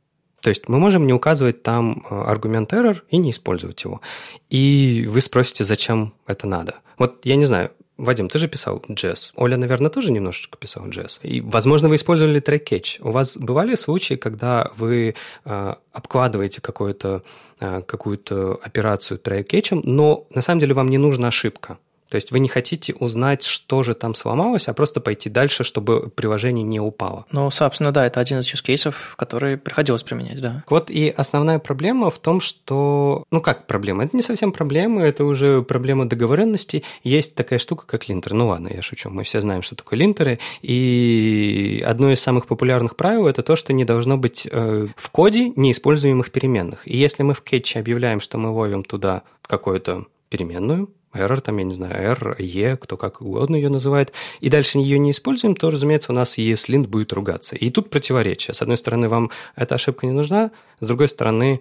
То 0.44 0.50
есть 0.50 0.68
мы 0.68 0.78
можем 0.78 1.06
не 1.06 1.14
указывать 1.14 1.62
там 1.62 2.04
э, 2.10 2.14
аргумент 2.14 2.74
error 2.74 3.00
и 3.08 3.16
не 3.16 3.30
использовать 3.30 3.82
его. 3.82 4.02
И 4.50 5.06
вы 5.08 5.22
спросите, 5.22 5.64
зачем 5.64 6.12
это 6.26 6.46
надо. 6.46 6.74
Вот 6.98 7.24
я 7.24 7.36
не 7.36 7.46
знаю, 7.46 7.70
Вадим, 7.96 8.28
ты 8.28 8.38
же 8.38 8.46
писал 8.46 8.82
JS. 8.86 9.32
Оля, 9.36 9.56
наверное, 9.56 9.88
тоже 9.88 10.12
немножечко 10.12 10.58
писал 10.58 10.86
JS. 10.86 11.20
И, 11.22 11.40
возможно, 11.40 11.88
вы 11.88 11.94
использовали 11.94 12.40
трек 12.40 12.70
catch. 12.70 13.00
У 13.00 13.10
вас 13.10 13.38
бывали 13.38 13.74
случаи, 13.74 14.16
когда 14.16 14.70
вы 14.76 15.14
э, 15.46 15.74
обкладываете 15.92 16.60
какую-то 16.60 17.22
э, 17.60 17.80
какую-то 17.80 18.60
операцию 18.62 19.18
трек 19.18 19.50
catch, 19.50 19.80
но 19.82 20.26
на 20.34 20.42
самом 20.42 20.60
деле 20.60 20.74
вам 20.74 20.88
не 20.88 20.98
нужна 20.98 21.28
ошибка. 21.28 21.78
То 22.14 22.16
есть 22.16 22.30
вы 22.30 22.38
не 22.38 22.46
хотите 22.46 22.94
узнать, 22.94 23.42
что 23.42 23.82
же 23.82 23.96
там 23.96 24.14
сломалось, 24.14 24.68
а 24.68 24.72
просто 24.72 25.00
пойти 25.00 25.28
дальше, 25.28 25.64
чтобы 25.64 26.10
приложение 26.10 26.62
не 26.62 26.78
упало. 26.78 27.26
Ну, 27.32 27.50
собственно, 27.50 27.90
да, 27.90 28.06
это 28.06 28.20
один 28.20 28.38
из 28.38 28.54
use 28.54 28.62
кейсов, 28.62 29.16
который 29.18 29.58
приходилось 29.58 30.04
применять, 30.04 30.40
да. 30.40 30.62
Вот 30.70 30.90
и 30.90 31.08
основная 31.08 31.58
проблема 31.58 32.12
в 32.12 32.20
том, 32.20 32.40
что... 32.40 33.24
Ну, 33.32 33.40
как 33.40 33.66
проблема? 33.66 34.04
Это 34.04 34.16
не 34.16 34.22
совсем 34.22 34.52
проблема, 34.52 35.02
это 35.02 35.24
уже 35.24 35.62
проблема 35.62 36.08
договоренности. 36.08 36.84
Есть 37.02 37.34
такая 37.34 37.58
штука, 37.58 37.84
как 37.84 38.08
линтер. 38.08 38.32
Ну, 38.32 38.46
ладно, 38.46 38.70
я 38.72 38.80
шучу. 38.80 39.10
Мы 39.10 39.24
все 39.24 39.40
знаем, 39.40 39.62
что 39.62 39.74
такое 39.74 39.98
линтеры. 39.98 40.38
И 40.62 41.82
одно 41.84 42.12
из 42.12 42.20
самых 42.20 42.46
популярных 42.46 42.94
правил– 42.94 43.26
это 43.26 43.42
то, 43.42 43.56
что 43.56 43.72
не 43.72 43.84
должно 43.84 44.18
быть 44.18 44.46
э, 44.48 44.86
в 44.96 45.10
коде 45.10 45.52
неиспользуемых 45.56 46.30
переменных. 46.30 46.86
И 46.86 46.96
если 46.96 47.24
мы 47.24 47.34
в 47.34 47.42
кетче 47.42 47.80
объявляем, 47.80 48.20
что 48.20 48.38
мы 48.38 48.50
ловим 48.50 48.84
туда 48.84 49.22
какую-то 49.42 50.06
переменную, 50.28 50.88
error, 51.14 51.40
там, 51.40 51.58
я 51.58 51.64
не 51.64 51.72
знаю, 51.72 51.94
R, 51.94 52.36
E, 52.38 52.76
кто 52.76 52.96
как 52.96 53.20
угодно 53.20 53.56
ее 53.56 53.68
называет, 53.68 54.12
и 54.40 54.50
дальше 54.50 54.78
ее 54.78 54.98
не 54.98 55.10
используем, 55.10 55.56
то, 55.56 55.70
разумеется, 55.70 56.12
у 56.12 56.14
нас 56.14 56.38
ESLint 56.38 56.86
будет 56.86 57.12
ругаться. 57.12 57.56
И 57.56 57.70
тут 57.70 57.90
противоречие. 57.90 58.54
С 58.54 58.62
одной 58.62 58.76
стороны, 58.76 59.08
вам 59.08 59.30
эта 59.56 59.74
ошибка 59.74 60.06
не 60.06 60.12
нужна, 60.12 60.50
с 60.80 60.86
другой 60.86 61.08
стороны, 61.08 61.60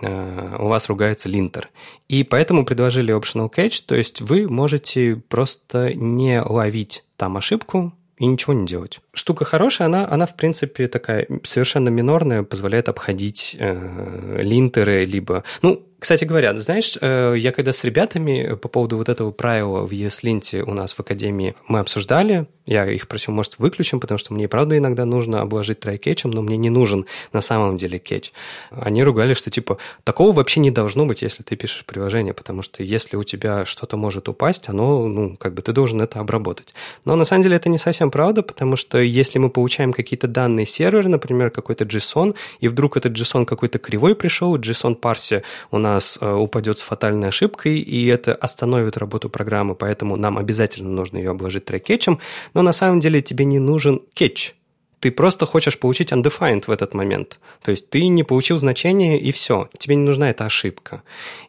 э, 0.00 0.56
у 0.58 0.68
вас 0.68 0.88
ругается 0.88 1.28
линтер. 1.28 1.70
И 2.08 2.24
поэтому 2.24 2.64
предложили 2.64 3.14
optional 3.14 3.50
catch, 3.52 3.82
то 3.86 3.94
есть 3.94 4.20
вы 4.20 4.48
можете 4.48 5.16
просто 5.28 5.94
не 5.94 6.42
ловить 6.42 7.04
там 7.16 7.36
ошибку, 7.36 7.92
и 8.18 8.26
ничего 8.26 8.52
не 8.52 8.66
делать. 8.66 9.00
Штука 9.12 9.44
хорошая, 9.44 9.86
она, 9.86 10.06
она 10.10 10.26
в 10.26 10.34
принципе 10.34 10.88
такая 10.88 11.26
совершенно 11.44 11.88
минорная, 11.88 12.42
позволяет 12.42 12.88
обходить 12.88 13.56
э, 13.58 14.42
линтеры, 14.42 15.04
либо... 15.04 15.44
Ну, 15.62 15.82
кстати 15.98 16.24
говоря, 16.24 16.56
знаешь, 16.58 16.96
э, 17.00 17.34
я 17.36 17.50
когда 17.50 17.72
с 17.72 17.82
ребятами 17.82 18.54
по 18.54 18.68
поводу 18.68 18.96
вот 18.96 19.08
этого 19.08 19.32
правила 19.32 19.84
в 19.84 19.90
ESLint 19.90 20.62
у 20.62 20.72
нас 20.72 20.92
в 20.92 21.00
Академии 21.00 21.56
мы 21.66 21.80
обсуждали, 21.80 22.46
я 22.66 22.86
их 22.86 23.08
просил, 23.08 23.34
может, 23.34 23.58
выключим, 23.58 23.98
потому 23.98 24.18
что 24.18 24.32
мне, 24.32 24.46
правда, 24.46 24.76
иногда 24.76 25.04
нужно 25.04 25.40
обложить 25.40 25.80
трай-кетчем, 25.80 26.30
но 26.30 26.42
мне 26.42 26.56
не 26.56 26.70
нужен 26.70 27.06
на 27.32 27.40
самом 27.40 27.78
деле 27.78 27.98
кетч. 27.98 28.32
Они 28.70 29.02
ругали, 29.02 29.32
что, 29.32 29.50
типа, 29.50 29.78
такого 30.04 30.32
вообще 30.32 30.60
не 30.60 30.70
должно 30.70 31.04
быть, 31.06 31.22
если 31.22 31.42
ты 31.42 31.56
пишешь 31.56 31.84
приложение, 31.84 32.34
потому 32.34 32.62
что 32.62 32.82
если 32.82 33.16
у 33.16 33.24
тебя 33.24 33.64
что-то 33.64 33.96
может 33.96 34.28
упасть, 34.28 34.68
оно, 34.68 35.08
ну, 35.08 35.36
как 35.36 35.54
бы 35.54 35.62
ты 35.62 35.72
должен 35.72 36.00
это 36.00 36.20
обработать. 36.20 36.74
Но 37.06 37.16
на 37.16 37.24
самом 37.24 37.42
деле 37.42 37.56
это 37.56 37.70
не 37.70 37.78
совсем 37.78 38.10
правда, 38.10 38.42
потому 38.42 38.76
что 38.76 38.98
если 38.98 39.38
мы 39.38 39.48
получаем 39.48 39.92
какие-то 39.92 40.28
данные 40.28 40.66
сервера, 40.66 41.08
например, 41.08 41.50
какой-то 41.50 41.84
JSON, 41.84 42.36
и 42.60 42.68
вдруг 42.68 42.98
этот 42.98 43.14
JSON 43.14 43.46
какой-то 43.46 43.78
кривой 43.78 44.14
пришел, 44.14 44.56
JSON 44.56 44.94
парсе 44.94 45.42
у 45.70 45.78
нас 45.78 45.87
нас 45.94 46.18
э, 46.20 46.32
упадет 46.32 46.78
с 46.78 46.82
фатальной 46.82 47.28
ошибкой, 47.28 47.78
и 47.80 48.06
это 48.06 48.34
остановит 48.34 48.96
работу 48.96 49.28
программы, 49.28 49.74
поэтому 49.74 50.16
нам 50.16 50.38
обязательно 50.38 50.90
нужно 50.90 51.18
ее 51.18 51.30
обложить 51.30 51.64
трек-кетчем, 51.64 52.18
но 52.54 52.62
на 52.62 52.72
самом 52.72 53.00
деле 53.00 53.22
тебе 53.22 53.44
не 53.44 53.58
нужен 53.58 54.00
кетч, 54.14 54.54
ты 55.00 55.10
просто 55.10 55.46
хочешь 55.46 55.78
получить 55.78 56.12
undefined 56.12 56.64
в 56.66 56.70
этот 56.70 56.94
момент. 56.94 57.38
То 57.62 57.70
есть 57.70 57.88
ты 57.90 58.06
не 58.08 58.24
получил 58.24 58.58
значение, 58.58 59.18
и 59.18 59.30
все. 59.30 59.68
Тебе 59.78 59.94
не 59.94 60.02
нужна 60.02 60.30
эта 60.30 60.44
ошибка. 60.44 61.02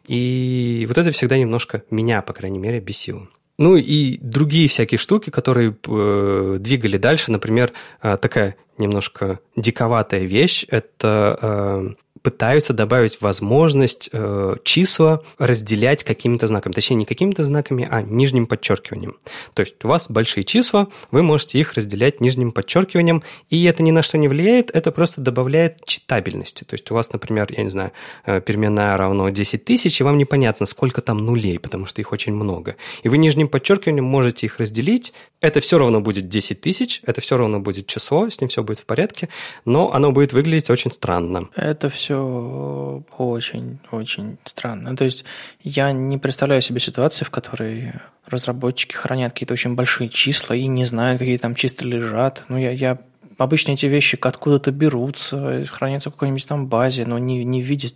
И 0.06 0.84
вот 0.88 0.98
это 0.98 1.10
всегда 1.10 1.36
немножко 1.36 1.82
меня, 1.90 2.22
по 2.22 2.32
крайней 2.32 2.58
мере, 2.58 2.80
бесило. 2.80 3.28
Ну 3.58 3.76
и 3.76 4.18
другие 4.22 4.68
всякие 4.68 4.98
штуки, 4.98 5.30
которые 5.30 5.76
э, 5.86 6.56
двигали 6.60 6.96
дальше. 6.96 7.30
Например, 7.30 7.72
э, 8.02 8.16
такая 8.16 8.56
немножко 8.78 9.40
диковатая 9.56 10.20
вещь– 10.20 10.64
это 10.70 11.38
э, 11.42 11.90
пытаются 12.22 12.72
добавить 12.72 13.20
возможность 13.20 14.10
э, 14.12 14.56
числа 14.64 15.22
разделять 15.38 16.04
какими-то 16.04 16.46
знаками. 16.46 16.72
Точнее, 16.72 16.96
не 16.96 17.04
какими-то 17.04 17.44
знаками, 17.44 17.88
а 17.90 18.02
нижним 18.02 18.46
подчеркиванием. 18.46 19.16
То 19.54 19.60
есть 19.60 19.82
у 19.84 19.88
вас 19.88 20.10
большие 20.10 20.44
числа, 20.44 20.88
вы 21.10 21.22
можете 21.22 21.58
их 21.58 21.74
разделять 21.74 22.20
нижним 22.20 22.52
подчеркиванием, 22.52 23.22
и 23.48 23.64
это 23.64 23.82
ни 23.82 23.90
на 23.90 24.02
что 24.02 24.18
не 24.18 24.28
влияет, 24.28 24.70
это 24.70 24.92
просто 24.92 25.20
добавляет 25.20 25.84
читабельности. 25.86 26.64
То 26.64 26.74
есть 26.74 26.90
у 26.90 26.94
вас, 26.94 27.12
например, 27.12 27.52
я 27.56 27.62
не 27.62 27.70
знаю, 27.70 27.92
э, 28.26 28.40
переменная 28.40 28.96
равно 28.96 29.28
10 29.30 29.64
тысяч, 29.64 30.00
и 30.00 30.04
вам 30.04 30.18
непонятно, 30.18 30.66
сколько 30.66 31.00
там 31.00 31.18
нулей, 31.18 31.58
потому 31.58 31.86
что 31.86 32.00
их 32.00 32.12
очень 32.12 32.34
много. 32.34 32.76
И 33.02 33.08
вы 33.08 33.18
нижним 33.18 33.48
подчеркиванием 33.48 34.04
можете 34.04 34.46
их 34.46 34.58
разделить, 34.58 35.12
это 35.40 35.60
все 35.60 35.78
равно 35.78 36.00
будет 36.00 36.28
10 36.28 36.60
тысяч, 36.60 37.00
это 37.06 37.20
все 37.20 37.36
равно 37.36 37.60
будет 37.60 37.86
число, 37.86 38.28
с 38.28 38.40
ним 38.40 38.48
все 38.48 38.62
будет 38.62 38.80
в 38.80 38.84
порядке, 38.84 39.28
но 39.64 39.92
оно 39.92 40.12
будет 40.12 40.32
выглядеть 40.32 40.68
очень 40.70 40.90
странно. 40.90 41.48
Это 41.54 41.88
все 41.88 42.09
очень-очень 42.18 44.38
странно. 44.44 44.96
То 44.96 45.04
есть 45.04 45.24
я 45.62 45.92
не 45.92 46.18
представляю 46.18 46.62
себе 46.62 46.80
ситуации, 46.80 47.24
в 47.24 47.30
которой 47.30 47.92
разработчики 48.26 48.94
хранят 48.94 49.32
какие-то 49.32 49.54
очень 49.54 49.74
большие 49.74 50.08
числа 50.08 50.54
и 50.54 50.66
не 50.66 50.84
знают, 50.84 51.18
какие 51.18 51.38
там 51.38 51.54
числа 51.54 51.86
лежат. 51.86 52.44
Ну, 52.48 52.58
я, 52.58 52.70
я 52.70 52.98
обычно 53.38 53.72
эти 53.72 53.86
вещи 53.86 54.18
откуда-то 54.20 54.70
берутся, 54.70 55.64
хранятся 55.70 56.10
в 56.10 56.14
какой-нибудь 56.14 56.46
там 56.46 56.66
базе, 56.66 57.06
но 57.06 57.18
не, 57.18 57.44
не 57.44 57.62
в 57.62 57.64
виде 57.64 57.88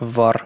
var 0.00 0.42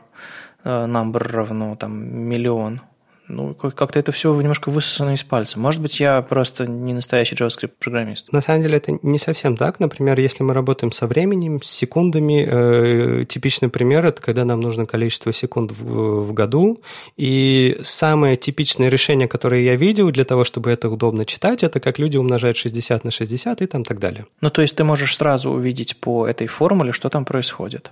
э, 0.65 0.87
number 0.87 1.19
равно 1.19 1.77
там 1.77 1.93
миллион 1.93 2.81
ну, 3.29 3.55
как-то 3.55 3.99
это 3.99 4.13
все 4.13 4.33
немножко 4.35 4.71
высосано 4.71 5.15
из 5.15 5.23
пальца. 5.23 5.59
Может 5.59 5.83
быть, 5.83 5.99
я 6.01 6.23
просто 6.23 6.67
не 6.67 6.93
настоящий 6.93 7.35
JavaScript-программист. 7.35 8.33
На 8.33 8.41
самом 8.41 8.63
деле 8.63 8.77
это 8.77 8.99
не 9.03 9.19
совсем 9.19 9.57
так. 9.57 9.81
Например, 9.81 10.19
если 10.19 10.43
мы 10.43 10.55
работаем 10.55 10.93
со 10.93 11.07
временем, 11.07 11.63
с 11.63 11.71
секундами, 11.71 12.47
э, 12.49 13.25
типичный 13.25 13.69
пример– 13.69 14.05
это 14.07 14.23
когда 14.23 14.45
нам 14.45 14.61
нужно 14.61 14.87
количество 14.87 15.33
секунд 15.33 15.73
в, 15.73 16.23
в 16.23 16.33
году. 16.33 16.83
И 17.17 17.79
самое 17.83 18.37
типичное 18.37 18.89
решение, 18.89 19.29
которое 19.29 19.63
я 19.63 19.77
видел 19.77 20.11
для 20.11 20.25
того, 20.25 20.45
чтобы 20.45 20.71
это 20.71 20.89
удобно 20.89 21.25
читать, 21.25 21.63
это 21.65 21.81
как 21.81 21.99
люди 21.99 22.17
умножают 22.17 22.57
60 22.57 23.05
на 23.05 23.11
60 23.11 23.63
и 23.63 23.67
там 23.67 23.85
так 23.85 23.99
далее. 23.99 24.27
Ну, 24.41 24.51
то 24.51 24.63
есть 24.63 24.77
ты 24.77 24.85
можешь 24.85 25.17
сразу 25.17 25.51
увидеть 25.51 25.97
по 25.97 26.27
этой 26.27 26.47
формуле, 26.47 26.93
что 26.93 27.09
там 27.09 27.25
происходит. 27.25 27.91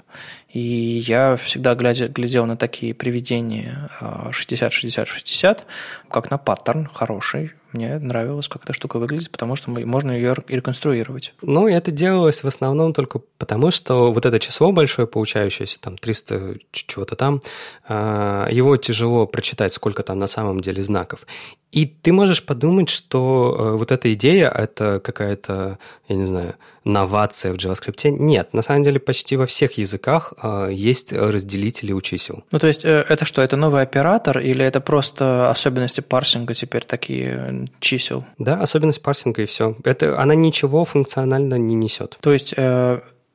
И 0.53 0.61
я 1.07 1.37
всегда 1.37 1.75
глядя, 1.75 2.09
глядел 2.09 2.47
на 2.47 2.57
такие 2.57 2.95
приведения 2.95 3.91
60-60-60, 4.01 5.24
60, 5.25 5.67
как 6.11 6.31
на 6.31 6.39
паттерн 6.39 6.87
хороший. 6.87 7.55
Мне 7.75 7.99
нравилось, 7.99 8.49
как 8.49 8.63
эта 8.63 8.73
штука 8.73 8.99
выглядит, 8.99 9.31
потому 9.31 9.57
что 9.57 9.71
можно 9.71 10.13
ее 10.13 10.35
реконструировать. 10.47 11.35
Ну, 11.43 11.67
это 11.67 11.91
делалось 11.91 12.45
в 12.45 12.47
основном 12.47 12.93
только 12.93 13.21
потому, 13.37 13.73
что 13.73 14.13
вот 14.13 14.25
это 14.25 14.39
число 14.39 14.71
большое, 14.71 15.09
получающееся, 15.09 15.81
там 15.81 15.99
300 15.99 16.59
чего-то 16.71 17.17
там, 17.17 17.43
а, 17.89 18.49
его 18.49 18.77
тяжело 18.77 19.27
прочитать, 19.27 19.73
сколько 19.73 20.05
там 20.05 20.21
на 20.21 20.29
самом 20.29 20.61
деле 20.61 20.85
знаков. 20.85 21.27
И 21.75 21.87
ты 21.87 22.13
можешь 22.13 22.45
подумать, 22.45 22.89
что 22.89 23.57
э, 23.59 23.77
вот 23.77 23.91
эта 23.91 24.15
идея– 24.15 24.49
это 24.55 25.01
какая-то, 25.01 25.81
я 26.09 26.17
не 26.17 26.25
знаю, 26.25 26.55
новация 26.85 27.53
в 27.53 27.57
JavaScript. 27.57 28.11
Нет, 28.11 28.55
на 28.55 28.63
самом 28.63 28.85
деле 28.85 29.01
почти 29.01 29.37
во 29.37 29.47
всех 29.47 29.73
языках 29.73 30.35
э, 30.41 30.69
есть 30.71 31.13
разделители 31.13 31.93
у 31.93 32.01
чисел. 32.01 32.45
Ну, 32.53 32.61
то 32.61 32.69
есть 32.69 32.85
э, 32.85 33.05
это 33.09 33.25
что, 33.25 33.43
это 33.43 33.57
новый 33.57 33.83
оператор 33.83 34.39
или 34.39 34.65
это 34.65 34.81
просто 34.81 35.51
особенности 35.51 36.01
парсинга 36.01 36.55
теперь 36.55 36.85
такие 36.85 37.64
чисел? 37.81 38.25
Да, 38.39 38.61
особенность 38.61 39.03
парсинга 39.03 39.43
и 39.43 39.47
все. 39.47 39.77
Это, 39.85 40.21
она 40.21 40.35
ничего 40.35 40.85
функционально 40.85 41.55
не 41.55 41.75
несет. 41.75 42.19
То 42.21 42.33
есть 42.33 42.55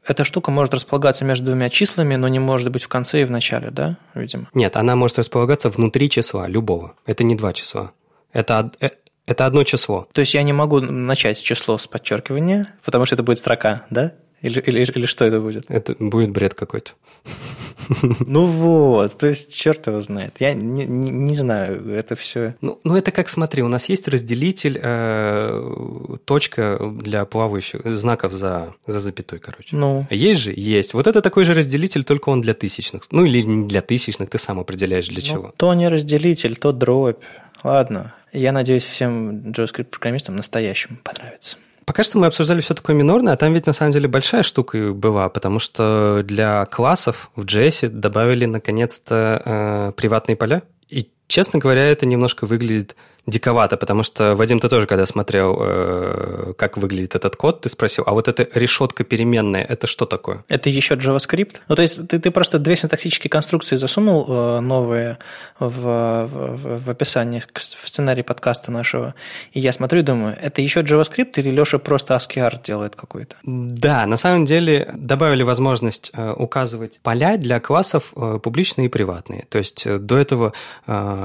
эта 0.09 0.23
штука 0.23 0.51
может 0.51 0.73
располагаться 0.73 1.25
между 1.25 1.47
двумя 1.47 1.69
числами, 1.69 2.15
но 2.15 2.27
не 2.27 2.39
может 2.39 2.71
быть 2.71 2.83
в 2.83 2.87
конце 2.87 3.21
и 3.21 3.25
в 3.25 3.31
начале, 3.31 3.69
да, 3.71 3.97
видимо? 4.15 4.49
Нет, 4.53 4.75
она 4.75 4.95
может 4.95 5.19
располагаться 5.19 5.69
внутри 5.69 6.09
числа, 6.09 6.47
любого. 6.47 6.95
Это 7.05 7.23
не 7.23 7.35
два 7.35 7.53
числа. 7.53 7.91
Это, 8.31 8.71
э, 8.79 8.89
это 9.25 9.45
одно 9.45 9.63
число. 9.63 10.07
То 10.13 10.21
есть 10.21 10.33
я 10.33 10.43
не 10.43 10.53
могу 10.53 10.79
начать 10.79 11.41
число 11.41 11.77
с 11.77 11.87
подчеркивания, 11.87 12.73
потому 12.83 13.05
что 13.05 13.15
это 13.15 13.23
будет 13.23 13.39
строка, 13.39 13.85
да? 13.89 14.13
Или, 14.41 14.59
или, 14.61 14.83
или 14.83 15.05
что 15.05 15.25
это 15.25 15.41
будет? 15.41 15.69
Это 15.69 15.95
будет 15.99 16.31
бред 16.31 16.53
какой-то. 16.53 16.91
Ну 18.19 18.43
вот, 18.45 19.17
то 19.17 19.27
есть 19.27 19.55
черт 19.55 19.87
его 19.87 19.99
знает. 19.99 20.35
Я 20.39 20.53
не, 20.53 20.85
не, 20.85 21.09
не 21.09 21.33
знаю, 21.33 21.89
это 21.89 22.15
все... 22.15 22.55
Ну, 22.61 22.79
ну, 22.83 22.95
это 22.95 23.11
как, 23.11 23.29
смотри, 23.29 23.63
у 23.63 23.67
нас 23.67 23.89
есть 23.89 24.07
разделитель, 24.07 24.79
э, 24.81 26.17
точка 26.25 26.79
для 27.01 27.25
плавающих, 27.25 27.81
знаков 27.97 28.31
за, 28.31 28.75
за 28.85 28.99
запятой, 28.99 29.39
короче. 29.39 29.75
Ну. 29.75 30.05
Есть 30.11 30.41
же? 30.41 30.53
Есть. 30.55 30.93
Вот 30.93 31.07
это 31.07 31.21
такой 31.21 31.45
же 31.45 31.53
разделитель, 31.55 32.03
только 32.03 32.29
он 32.29 32.41
для 32.41 32.53
тысячных. 32.53 33.03
Ну, 33.11 33.25
или 33.25 33.41
не 33.41 33.67
для 33.67 33.81
тысячных, 33.81 34.29
ты 34.29 34.37
сам 34.37 34.59
определяешь 34.59 35.07
для 35.07 35.21
ну, 35.21 35.27
чего. 35.27 35.53
То 35.57 35.73
не 35.73 35.87
разделитель, 35.87 36.57
то 36.57 36.71
дробь. 36.71 37.23
Ладно. 37.63 38.13
Я 38.31 38.51
надеюсь, 38.51 38.83
всем 38.83 39.51
JavaScript-программистам 39.51 40.35
настоящим 40.35 40.99
понравится. 41.03 41.57
Пока 41.89 42.03
что 42.03 42.19
мы 42.19 42.27
обсуждали 42.27 42.61
все 42.61 42.75
такое 42.75 42.95
минорное, 42.95 43.33
а 43.33 43.35
там 43.35 43.51
ведь 43.51 43.65
на 43.65 43.73
самом 43.73 43.93
деле 43.93 44.07
большая 44.07 44.43
штука 44.43 44.93
была, 44.93 45.27
потому 45.27 45.57
что 45.57 46.21
для 46.23 46.67
классов 46.67 47.31
в 47.35 47.45
JS 47.45 47.89
добавили 47.89 48.45
наконец-то 48.45 49.41
э, 49.43 49.91
приватные 49.97 50.35
поля. 50.35 50.61
И, 50.87 51.09
честно 51.29 51.59
говоря, 51.59 51.83
это 51.83 52.05
немножко 52.05 52.45
выглядит 52.45 52.97
диковато, 53.29 53.77
потому 53.77 54.03
что, 54.03 54.35
Вадим, 54.35 54.59
ты 54.59 54.69
тоже, 54.69 54.87
когда 54.87 55.05
смотрел, 55.05 55.57
э, 55.59 56.53
как 56.57 56.77
выглядит 56.77 57.15
этот 57.15 57.35
код, 57.35 57.61
ты 57.61 57.69
спросил, 57.69 58.03
а 58.07 58.13
вот 58.13 58.27
эта 58.27 58.47
решетка 58.53 59.03
переменная, 59.03 59.63
это 59.63 59.87
что 59.87 60.05
такое? 60.05 60.43
Это 60.47 60.69
еще 60.69 60.95
JavaScript? 60.95 61.57
Ну, 61.67 61.75
то 61.75 61.81
есть 61.81 62.07
ты, 62.07 62.19
ты 62.19 62.31
просто 62.31 62.59
две 62.59 62.75
синтаксические 62.75 63.29
конструкции 63.29 63.75
засунул 63.75 64.25
э, 64.27 64.59
новые 64.61 65.17
в, 65.59 65.69
в, 65.69 66.77
в 66.85 66.89
описание, 66.89 67.43
в 67.53 67.61
сценарий 67.61 68.23
подкаста 68.23 68.71
нашего, 68.71 69.15
и 69.53 69.59
я 69.59 69.73
смотрю 69.73 69.99
и 69.99 70.03
думаю, 70.03 70.35
это 70.41 70.61
еще 70.61 70.81
JavaScript 70.81 71.33
или 71.35 71.49
Леша 71.49 71.77
просто 71.77 72.15
ASCII 72.15 72.63
делает 72.63 72.95
какой-то? 72.95 73.35
Да, 73.43 74.05
на 74.05 74.17
самом 74.17 74.45
деле 74.45 74.91
добавили 74.95 75.43
возможность 75.43 76.11
э, 76.13 76.31
указывать 76.31 76.99
поля 77.03 77.37
для 77.37 77.59
классов 77.59 78.13
публичные 78.43 78.87
и 78.87 78.89
приватные. 78.89 79.45
То 79.49 79.57
есть 79.57 79.85
до 79.85 80.17
этого 80.17 80.53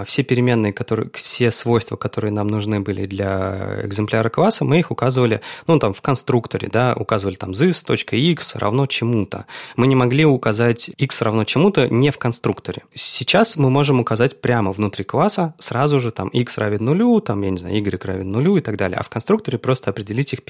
все 0.04 0.22
переменные, 0.22 0.72
которые, 0.72 1.10
все 1.14 1.50
свойства 1.50 1.74
свойства, 1.74 1.96
которые 1.96 2.30
нам 2.30 2.46
нужны 2.48 2.80
были 2.80 3.06
для 3.06 3.80
экземпляра 3.84 4.28
класса, 4.28 4.64
мы 4.64 4.78
их 4.78 4.90
указывали, 4.90 5.40
ну, 5.66 5.78
там, 5.78 5.92
в 5.92 6.00
конструкторе, 6.00 6.68
да, 6.68 6.94
указывали 6.94 7.34
там 7.34 7.50
this.x 7.50 8.56
равно 8.56 8.86
чему-то. 8.86 9.46
Мы 9.76 9.86
не 9.86 9.96
могли 9.96 10.24
указать 10.24 10.90
x 10.96 11.22
равно 11.22 11.44
чему-то 11.44 11.88
не 11.88 12.10
в 12.10 12.18
конструкторе. 12.18 12.82
Сейчас 12.94 13.56
мы 13.56 13.70
можем 13.70 14.00
указать 14.00 14.40
прямо 14.40 14.72
внутри 14.72 15.04
класса 15.04 15.54
сразу 15.58 16.00
же 16.00 16.10
там 16.10 16.28
x 16.28 16.58
равен 16.58 16.84
нулю, 16.84 17.20
там, 17.20 17.42
я 17.42 17.50
не 17.50 17.58
знаю, 17.58 17.74
y 17.74 18.04
равен 18.04 18.30
нулю 18.30 18.56
и 18.56 18.60
так 18.60 18.76
далее. 18.76 18.98
А 18.98 19.02
в 19.02 19.08
конструкторе 19.08 19.58
просто 19.58 19.90
определить 19.90 20.32
их, 20.32 20.40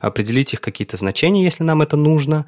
определить 0.00 0.54
их 0.54 0.60
какие-то 0.60 0.96
значения, 0.96 1.44
если 1.44 1.64
нам 1.64 1.82
это 1.82 1.96
нужно, 1.96 2.46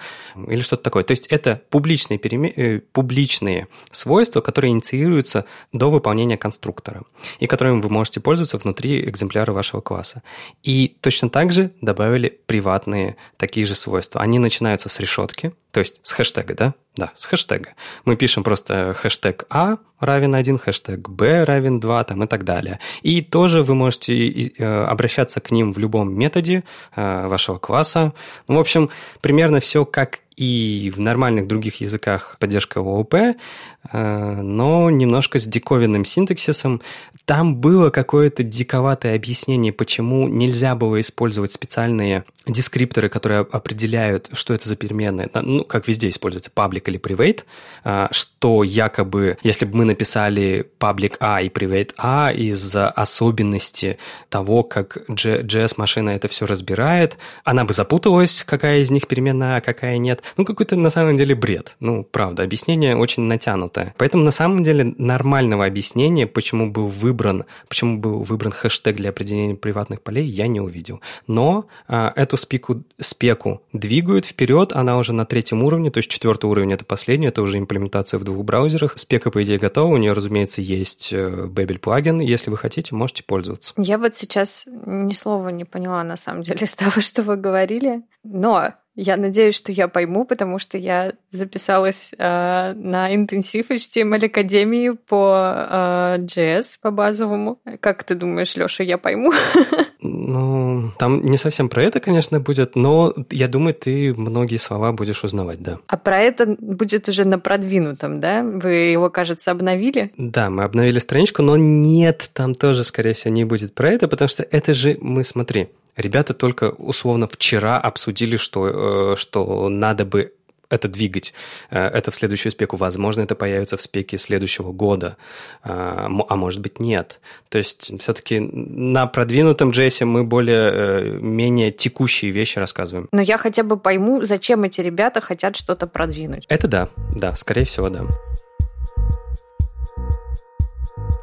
или 0.49 0.63
что-то 0.63 0.83
такое. 0.83 1.05
То 1.05 1.13
есть 1.13 1.27
это 1.27 1.61
публичные, 1.71 2.19
переме... 2.19 2.51
Э, 2.57 2.81
публичные 2.93 3.69
свойства, 3.91 4.41
которые 4.41 4.71
инициируются 4.71 5.45
до 5.73 5.91
выполнения 5.91 6.10
конструктора, 6.37 7.03
и 7.39 7.47
которыми 7.47 7.81
вы 7.81 7.89
можете 7.89 8.11
можете 8.11 8.21
пользоваться 8.21 8.59
внутри 8.59 9.09
экземпляра 9.09 9.53
вашего 9.53 9.81
класса. 9.81 10.23
И 10.63 10.97
точно 11.01 11.31
так 11.31 11.53
же 11.53 11.71
добавили 11.81 12.41
приватные 12.47 13.17
такие 13.37 13.67
же 13.67 13.75
свойства. 13.75 14.21
Они 14.21 14.39
начинаются 14.39 14.89
с 14.89 15.01
решетки, 15.01 15.53
то 15.71 15.81
есть 15.81 15.97
с 16.03 16.13
хэштега, 16.13 16.55
да? 16.55 16.75
Да, 16.97 17.13
с 17.17 17.27
хэштега. 17.27 17.75
Мы 18.05 18.17
пишем 18.17 18.43
просто 18.43 18.95
хэштег 18.95 19.45
А 19.49 19.77
равен 20.01 20.35
1, 20.35 20.59
хэштег 20.59 21.09
Б 21.09 21.45
равен 21.45 21.79
2 21.79 22.05
там, 22.05 22.25
и 22.25 22.27
так 22.27 22.45
далее. 22.45 22.81
И 23.03 23.23
тоже 23.23 23.63
вы 23.63 23.75
можете 23.75 24.13
э, 24.15 24.85
обращаться 24.85 25.41
к 25.41 25.53
ним 25.53 25.73
в 25.73 25.79
любом 25.79 26.13
методе 26.13 26.65
э, 26.97 27.29
вашего 27.29 27.59
класса. 27.59 28.13
Ну, 28.49 28.57
в 28.57 28.61
общем, 28.61 28.91
примерно 29.21 29.61
все 29.61 29.85
как 29.85 30.21
и 30.41 30.91
в 30.91 30.99
нормальных 30.99 31.47
других 31.47 31.83
языках 31.83 32.37
поддержка 32.39 32.79
ООП, 32.79 33.15
э, 33.15 34.41
но 34.41 34.89
немножко 34.89 35.39
с 35.39 35.45
диковинным 35.45 36.07
синтаксисом. 36.07 36.81
Там 37.27 37.57
было 37.57 37.91
какое-то 37.91 38.43
диковатое 38.43 39.17
объяснение, 39.17 39.71
почему 39.71 40.29
нельзя 40.29 40.75
было 40.75 40.99
использовать 41.03 41.53
специальные 41.53 42.25
дескрипторы, 42.47 43.11
которые 43.11 43.41
определяют, 43.41 44.31
что 44.33 44.55
это 44.55 44.67
за 44.67 44.77
переменные. 44.77 45.29
Ну, 45.35 45.63
как 45.63 45.87
везде 45.87 46.09
используется 46.09 46.51
public 46.55 46.85
или 46.87 46.99
private, 46.99 47.45
э, 47.85 48.09
что 48.11 48.65
якобы, 48.65 49.37
если 49.43 49.67
бы 49.67 49.77
мы 49.77 49.85
написали 49.85 50.67
public 50.81 51.17
A 51.21 51.43
и 51.43 51.51
private 51.51 51.93
A 51.99 52.33
из-за 52.33 52.89
особенности 52.89 53.99
того, 54.31 54.63
как 54.63 54.97
JS-машина 55.07 56.11
это 56.11 56.29
все 56.29 56.47
разбирает, 56.47 57.19
она 57.45 57.67
бы 57.67 57.75
запуталась, 57.75 58.43
какая 58.43 58.79
из 58.79 58.91
них 58.91 59.07
переменная, 59.07 59.59
а 59.59 59.61
какая 59.61 59.99
нет. 59.99 60.23
Ну, 60.37 60.45
какой-то 60.45 60.77
на 60.77 60.91
самом 60.91 61.17
деле 61.17 61.35
бред. 61.35 61.77
Ну, 61.81 62.05
правда, 62.05 62.43
объяснение 62.43 62.97
очень 62.97 63.23
натянутое. 63.25 63.95
Поэтому 63.97 64.25
на 64.25 64.31
самом 64.31 64.65
деле 64.65 64.95
нормального 64.99 65.67
объяснения, 65.67 66.27
почему 66.27 66.71
был 66.71 66.87
выбран, 66.87 67.45
почему 67.69 67.99
был 67.99 68.23
выбран 68.23 68.53
хэштег 68.53 68.97
для 68.97 69.11
определения 69.11 69.55
приватных 69.55 70.03
полей, 70.03 70.27
я 70.27 70.47
не 70.47 70.61
увидел. 70.61 71.01
Но 71.27 71.67
а, 71.89 72.13
эту 72.17 72.37
спеку, 72.37 72.83
спеку 73.01 73.63
двигают 73.73 74.27
вперед, 74.27 74.73
она 74.73 74.99
уже 74.99 75.13
на 75.13 75.25
третьем 75.25 75.63
уровне, 75.63 75.91
то 75.91 75.99
есть 75.99 76.11
четвертый 76.11 76.47
уровень 76.47 76.73
это 76.73 76.85
последний, 76.85 77.27
это 77.27 77.43
уже 77.43 77.59
имплементация 77.59 78.19
в 78.19 78.25
двух 78.25 78.45
браузерах. 78.45 78.95
Спека, 78.97 79.31
по 79.31 79.43
идее, 79.43 79.59
готова, 79.59 79.95
у 79.95 79.97
нее, 79.97 80.13
разумеется, 80.13 80.61
есть 80.61 81.13
э, 81.13 81.47
Babel 81.47 81.79
плагин. 81.79 82.21
Если 82.21 82.51
вы 82.51 82.57
хотите, 82.57 82.95
можете 82.95 83.25
пользоваться. 83.25 83.73
Я 83.77 83.99
вот 83.99 84.15
сейчас 84.15 84.67
ни 84.67 85.15
слова 85.15 85.49
не 85.49 85.65
поняла, 85.65 86.03
на 86.05 86.17
самом 86.17 86.43
деле, 86.43 86.67
с 86.67 86.75
того, 86.75 87.01
что 87.01 87.23
вы 87.23 87.37
говорили. 87.37 88.03
Но 88.23 88.75
я 89.03 89.17
надеюсь, 89.17 89.57
что 89.57 89.73
я 89.73 89.89
пойму, 89.89 90.27
потому 90.27 90.59
что 90.59 90.77
я 90.77 91.15
записалась 91.31 92.13
э, 92.19 92.73
на 92.75 93.15
интенсив 93.15 93.71
HTML 93.71 94.27
Академии 94.27 94.91
по 94.91 95.67
э, 95.71 96.19
JS, 96.19 96.79
по 96.83 96.91
базовому. 96.91 97.61
Как 97.81 98.05
ты 98.05 98.15
думаешь, 98.15 98.57
Лёша, 98.57 98.83
я 98.83 98.99
пойму? 98.99 99.33
Ну, 100.13 100.93
там 100.99 101.25
не 101.25 101.37
совсем 101.37 101.69
про 101.69 101.85
это, 101.85 102.01
конечно, 102.01 102.41
будет, 102.41 102.77
но 102.77 103.15
я 103.31 103.49
думаю, 103.49 103.75
ты 103.75 104.13
многие 104.15 104.57
слова 104.57 104.93
будешь 104.93 105.25
узнавать, 105.25 105.63
да. 105.63 105.79
А 105.87 105.97
про 105.97 106.21
это 106.21 106.57
будет 106.59 107.09
уже 107.09 107.25
на 107.25 107.39
продвинутом, 107.39 108.21
да? 108.21 108.43
Вы 108.43 108.73
его, 108.93 109.11
кажется, 109.11 109.51
обновили? 109.51 110.13
Да, 110.17 110.51
мы 110.51 110.65
обновили 110.65 110.99
страничку, 110.99 111.43
но 111.43 111.57
нет, 111.57 112.31
там 112.33 112.55
тоже, 112.55 112.85
скорее 112.85 113.15
всего, 113.15 113.33
не 113.33 113.45
будет 113.45 113.75
про 113.75 113.91
это, 113.91 114.09
потому 114.09 114.29
что 114.29 114.43
это 114.43 114.75
же, 114.75 114.99
мы 115.01 115.25
смотри, 115.25 115.69
Ребята 115.97 116.33
только 116.35 116.71
условно 116.71 117.27
вчера 117.27 117.79
обсудили, 117.79 118.37
что, 118.37 119.13
э, 119.13 119.17
что 119.17 119.69
надо 119.69 120.05
бы 120.05 120.33
это 120.71 120.89
двигать, 120.89 121.35
э, 121.71 121.79
это 121.79 122.11
в 122.11 122.15
следующую 122.15 122.53
спеку. 122.53 122.77
Возможно, 122.77 123.23
это 123.23 123.35
появится 123.35 123.77
в 123.77 123.83
спеке 123.83 124.17
следующего 124.19 124.73
года, 124.73 125.17
а, 125.63 126.09
а 126.29 126.37
может 126.37 126.61
быть 126.61 126.81
нет. 126.81 127.21
То 127.49 127.59
есть 127.59 127.93
все-таки 128.01 128.41
на 128.41 129.07
продвинутом 129.07 129.71
JS 129.71 130.05
мы 130.05 130.25
более, 130.25 130.71
э, 130.73 131.19
менее 131.21 131.71
текущие 131.73 132.31
вещи 132.31 132.59
рассказываем. 132.59 133.09
Но 133.13 133.21
я 133.21 133.37
хотя 133.37 133.63
бы 133.63 133.77
пойму, 133.77 134.25
зачем 134.25 134.63
эти 134.65 134.81
ребята 134.81 135.21
хотят 135.21 135.57
что-то 135.57 135.87
продвинуть. 135.87 136.47
Это 136.49 136.69
да, 136.69 136.89
да, 137.17 137.35
скорее 137.35 137.65
всего, 137.65 137.91
да. 137.91 138.05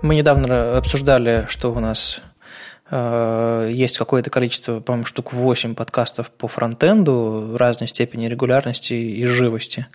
Мы 0.04 0.16
недавно 0.16 0.78
обсуждали, 0.78 1.46
что 1.50 1.72
у 1.74 1.80
нас 1.80 2.22
Э, 2.22 2.27
есть 2.90 3.98
какое-то 3.98 4.30
количество, 4.30 4.80
по-моему, 4.80 5.06
штук 5.06 5.34
8 5.34 5.76
подкастов 5.76 6.30
по 6.32 6.48
фронтенду 6.48 7.56
разной 7.58 7.88
степени 7.88 8.28
регулярности 8.28 8.94
и 8.94 9.26
живости. 9.26 9.88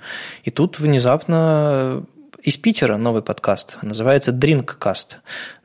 И 0.45 0.51
тут 0.51 0.79
внезапно 0.79 2.05
из 2.43 2.57
Питера 2.57 2.97
новый 2.97 3.23
подкаст, 3.23 3.79
называется 3.83 4.33
Drinkcast. 4.33 5.17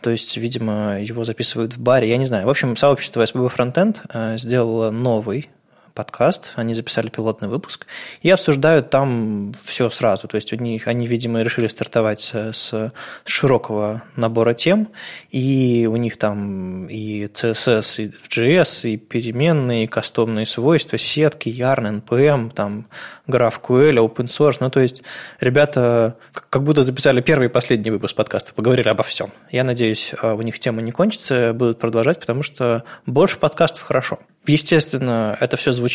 То 0.02 0.12
есть, 0.12 0.38
видимо, 0.38 1.02
его 1.02 1.24
записывают 1.24 1.74
в 1.74 1.80
баре, 1.80 2.08
я 2.08 2.18
не 2.18 2.26
знаю. 2.26 2.46
В 2.46 2.50
общем, 2.50 2.78
сообщество 2.78 3.24
SBB 3.24 3.52
Frontend 3.54 3.98
э, 4.14 4.38
сделало 4.38 4.92
новый 4.92 5.50
подкаст, 5.98 6.52
они 6.56 6.76
записали 6.76 7.10
пилотный 7.10 7.48
выпуск 7.48 7.88
и 8.22 8.30
обсуждают 8.30 8.92
там 8.92 9.52
все 9.66 9.90
сразу. 9.90 10.28
То 10.28 10.36
есть 10.36 10.54
у 10.54 10.56
них, 10.56 10.88
они, 10.88 11.08
видимо, 11.08 11.42
решили 11.42 11.68
стартовать 11.68 12.22
с, 12.22 12.54
с 12.54 12.94
широкого 13.26 14.04
набора 14.16 14.54
тем, 14.54 14.90
и 15.32 15.90
у 15.92 15.96
них 15.96 16.18
там 16.18 16.86
и 16.86 17.26
CSS, 17.26 18.04
и 18.04 18.12
JS, 18.30 18.92
и 18.92 18.98
переменные, 18.98 19.86
и 19.86 19.88
кастомные 19.88 20.46
свойства, 20.46 21.00
сетки, 21.00 21.50
Yarn, 21.50 22.04
NPM, 22.04 22.52
там 22.54 22.86
GraphQL, 23.28 23.96
open 23.96 24.28
source. 24.28 24.58
Ну, 24.60 24.70
то 24.70 24.80
есть 24.80 25.02
ребята 25.40 26.16
как 26.52 26.62
будто 26.62 26.84
записали 26.84 27.22
первый 27.22 27.48
и 27.48 27.50
последний 27.50 27.90
выпуск 27.90 28.16
подкаста, 28.16 28.54
поговорили 28.54 28.90
обо 28.90 29.02
всем. 29.02 29.32
Я 29.52 29.64
надеюсь, 29.64 30.14
а, 30.22 30.36
у 30.36 30.44
них 30.44 30.60
тема 30.60 30.84
не 30.84 30.92
кончится, 30.92 31.54
будут 31.54 31.80
продолжать, 31.80 32.20
потому 32.20 32.44
что 32.44 32.84
больше 33.08 33.40
подкастов 33.40 33.82
хорошо. 33.82 34.20
Естественно, 34.46 35.36
это 35.42 35.58
все 35.58 35.72
звучит 35.74 35.87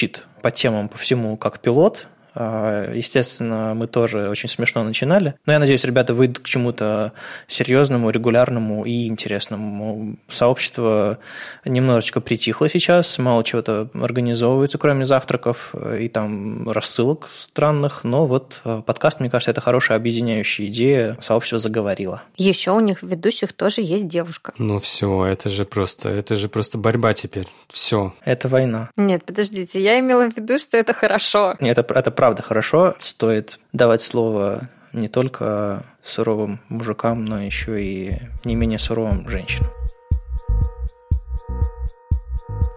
по 0.43 0.51
темам, 0.51 0.89
по 0.89 0.99
всему, 0.99 1.37
как 1.37 1.61
пилот, 1.61 2.07
естественно, 2.35 3.75
мы 3.75 3.87
тоже 3.87 4.29
очень 4.29 4.49
смешно 4.49 4.83
начинали. 4.83 5.35
Но 5.47 5.53
я 5.53 5.59
надеюсь, 5.59 5.85
ребята 5.85 6.15
выйдут 6.15 6.41
к 6.41 6.47
чему-то 6.47 7.13
серьезному, 7.47 8.11
регулярному 8.11 8.85
и 8.85 9.07
интересному. 9.07 10.17
Сообщество 10.29 11.19
немножечко 11.65 12.21
притихло 12.21 12.69
сейчас, 12.69 13.19
мало 13.19 13.45
чего-то 13.45 13.89
организовывается, 13.95 14.79
кроме 14.79 15.07
завтраков 15.07 15.75
и 15.75 16.09
там 16.09 16.69
рассылок 16.71 17.29
странных. 17.35 18.05
Но 18.05 18.27
вот 18.27 18.61
э, 18.65 18.83
подкаст, 18.85 19.21
мне 19.21 19.31
кажется, 19.31 19.51
это 19.51 19.61
хорошая 19.61 19.99
объединяющая 19.99 20.67
идея. 20.67 21.17
Сообщество 21.21 21.59
заговорило. 21.59 22.23
Еще 22.37 22.71
у 22.73 22.81
них 22.81 23.03
в 23.03 23.07
ведущих 23.07 23.53
тоже 23.53 23.83
есть 23.83 24.09
девушка. 24.09 24.53
Ну 24.59 24.79
все, 24.81 25.25
это 25.27 25.51
же 25.51 25.65
просто, 25.65 26.09
это 26.09 26.37
же 26.37 26.49
просто 26.49 26.79
борьба 26.79 27.15
теперь. 27.15 27.49
Все. 27.69 28.15
Это 28.25 28.49
война. 28.49 28.91
Нет, 28.97 29.25
подождите, 29.25 29.83
я 29.83 29.99
имела 29.99 30.31
в 30.31 30.37
виду, 30.37 30.59
что 30.59 30.77
это 30.77 30.95
хорошо. 30.95 31.57
Нет, 31.61 31.79
это, 31.79 31.95
это 31.95 32.11
правда 32.23 32.41
хорошо. 32.41 32.95
Стоит 33.01 33.59
давать 33.73 34.01
слово 34.01 34.69
не 34.93 35.09
только 35.09 35.83
суровым 36.05 36.61
мужикам, 36.69 37.25
но 37.25 37.43
еще 37.43 37.83
и 37.83 38.15
не 38.45 38.55
менее 38.55 38.79
суровым 38.79 39.29
женщинам. 39.29 39.82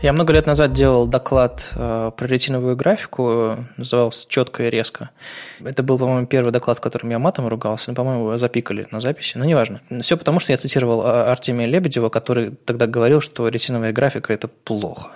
Я 0.05 0.13
много 0.13 0.33
лет 0.33 0.45
назад 0.45 0.71
делал 0.71 1.07
доклад 1.07 1.67
э, 1.73 2.11
про 2.15 2.27
ретиновую 2.27 2.75
графику, 2.75 3.57
назывался 3.75 4.29
«Четко 4.29 4.67
и 4.67 4.69
резко». 4.69 5.09
Это 5.63 5.81
был, 5.81 5.97
по-моему, 5.97 6.27
первый 6.27 6.51
доклад, 6.51 6.77
в 6.77 6.81
котором 6.81 7.09
я 7.09 7.17
матом 7.17 7.47
ругался, 7.47 7.89
но, 7.89 7.95
по-моему, 7.95 8.27
его 8.27 8.37
запикали 8.37 8.85
на 8.91 8.99
записи, 8.99 9.39
но 9.39 9.45
неважно. 9.45 9.81
Все 10.01 10.15
потому, 10.15 10.39
что 10.39 10.51
я 10.51 10.59
цитировал 10.59 11.01
а, 11.03 11.31
Артемия 11.31 11.65
Лебедева, 11.65 12.09
который 12.09 12.51
тогда 12.51 12.85
говорил, 12.85 13.19
что 13.19 13.47
ретиновая 13.47 13.93
графика– 13.93 14.31
это 14.33 14.47
плохо, 14.47 15.09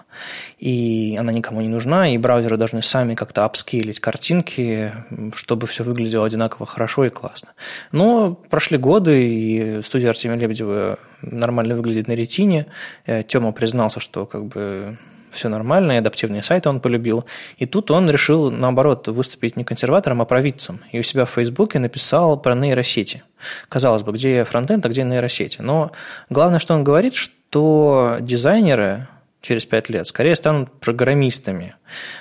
и 0.57 1.15
она 1.19 1.31
никому 1.33 1.61
не 1.61 1.69
нужна, 1.69 2.11
и 2.11 2.17
браузеры 2.17 2.57
должны 2.57 2.81
сами 2.81 3.13
как-то 3.13 3.45
апскейлить 3.45 3.99
картинки, 3.99 4.91
чтобы 5.35 5.67
все 5.67 5.83
выглядело 5.83 6.25
одинаково 6.25 6.65
хорошо 6.65 7.05
и 7.05 7.09
классно. 7.09 7.49
Но 7.91 8.33
прошли 8.33 8.79
годы, 8.79 9.29
и 9.29 9.83
студия 9.83 10.09
Артемия 10.09 10.39
Лебедева 10.39 10.97
нормально 11.21 11.75
выглядит 11.75 12.07
на 12.07 12.13
ретине. 12.13 12.65
Э, 13.05 13.23
Тёма 13.23 13.51
признался, 13.51 13.99
что 13.99 14.25
как 14.25 14.45
бы 14.45 14.97
все 15.31 15.49
нормально, 15.49 15.93
и 15.93 15.95
адаптивные 15.97 16.43
сайты 16.43 16.69
он 16.69 16.79
полюбил. 16.79 17.25
И 17.57 17.65
тут 17.65 17.91
он 17.91 18.09
решил, 18.09 18.51
наоборот, 18.51 19.07
выступить 19.07 19.57
не 19.57 19.63
консерватором, 19.63 20.21
а 20.21 20.25
провидцем. 20.25 20.79
И 20.91 20.99
у 20.99 21.03
себя 21.03 21.25
в 21.25 21.29
Фейсбуке 21.29 21.79
написал 21.79 22.39
про 22.39 22.55
нейросети. 22.55 23.23
Казалось 23.69 24.03
бы, 24.03 24.11
где 24.11 24.43
фронтенд, 24.43 24.85
а 24.85 24.89
где 24.89 25.03
нейросети. 25.03 25.61
Но 25.61 25.91
главное, 26.29 26.59
что 26.59 26.73
он 26.73 26.83
говорит, 26.83 27.13
что 27.13 28.17
дизайнеры 28.21 29.07
через 29.41 29.65
пять 29.65 29.89
лет 29.89 30.05
скорее 30.07 30.35
станут 30.35 30.71
программистами, 30.79 31.75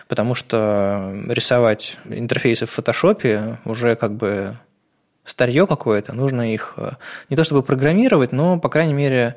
потому 0.07 0.35
что 0.35 1.13
рисовать 1.29 1.97
интерфейсы 2.05 2.67
в 2.67 2.71
фотошопе 2.71 3.59
уже 3.65 3.97
как 3.97 4.15
бы 4.15 4.57
старье 5.31 5.67
какое-то, 5.67 6.13
нужно 6.13 6.53
их 6.53 6.75
э, 6.77 6.93
не 7.31 7.37
то 7.37 7.45
чтобы 7.45 7.63
программировать, 7.63 8.33
но, 8.33 8.59
по 8.59 8.69
крайней 8.69 8.95
мере, 8.95 9.37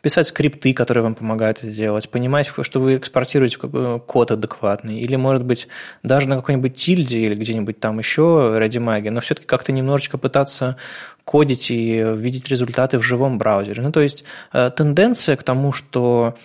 писать 0.00 0.28
скрипты, 0.28 0.72
которые 0.72 1.02
вам 1.02 1.14
помогают 1.14 1.58
это 1.58 1.72
делать, 1.72 2.08
понимать, 2.08 2.50
что 2.62 2.80
вы 2.80 2.96
экспортируете 2.96 3.58
код 3.58 4.30
адекватный, 4.30 5.00
или, 5.00 5.16
может 5.16 5.44
быть, 5.44 5.68
даже 6.02 6.28
на 6.28 6.36
какой-нибудь 6.36 6.76
тильде 6.76 7.18
или 7.18 7.34
где-нибудь 7.34 7.80
там 7.80 7.98
еще 7.98 8.56
ради 8.58 8.78
магии, 8.78 9.08
но 9.08 9.20
все-таки 9.20 9.46
как-то 9.46 9.72
немножечко 9.72 10.16
пытаться 10.16 10.76
кодить 11.24 11.70
и 11.70 12.04
видеть 12.16 12.48
результаты 12.48 12.98
в 12.98 13.02
живом 13.02 13.38
браузере. 13.38 13.82
Ну, 13.82 13.92
то 13.92 14.00
есть 14.00 14.24
э, 14.52 14.70
тенденция 14.74 15.36
к 15.36 15.42
тому, 15.42 15.72
что 15.72 16.36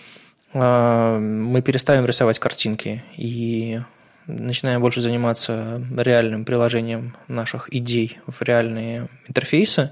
э, 0.54 1.18
мы 1.20 1.62
переставим 1.62 2.06
рисовать 2.06 2.40
картинки 2.40 3.04
и 3.16 3.80
начинаем 4.28 4.82
больше 4.82 5.02
заниматься 5.02 5.82
реальным 5.96 6.46
приложением 6.46 7.16
наших 7.28 7.74
идей 7.74 8.20
в 8.28 8.42
реальные 8.42 9.08
интерфейсы, 9.28 9.92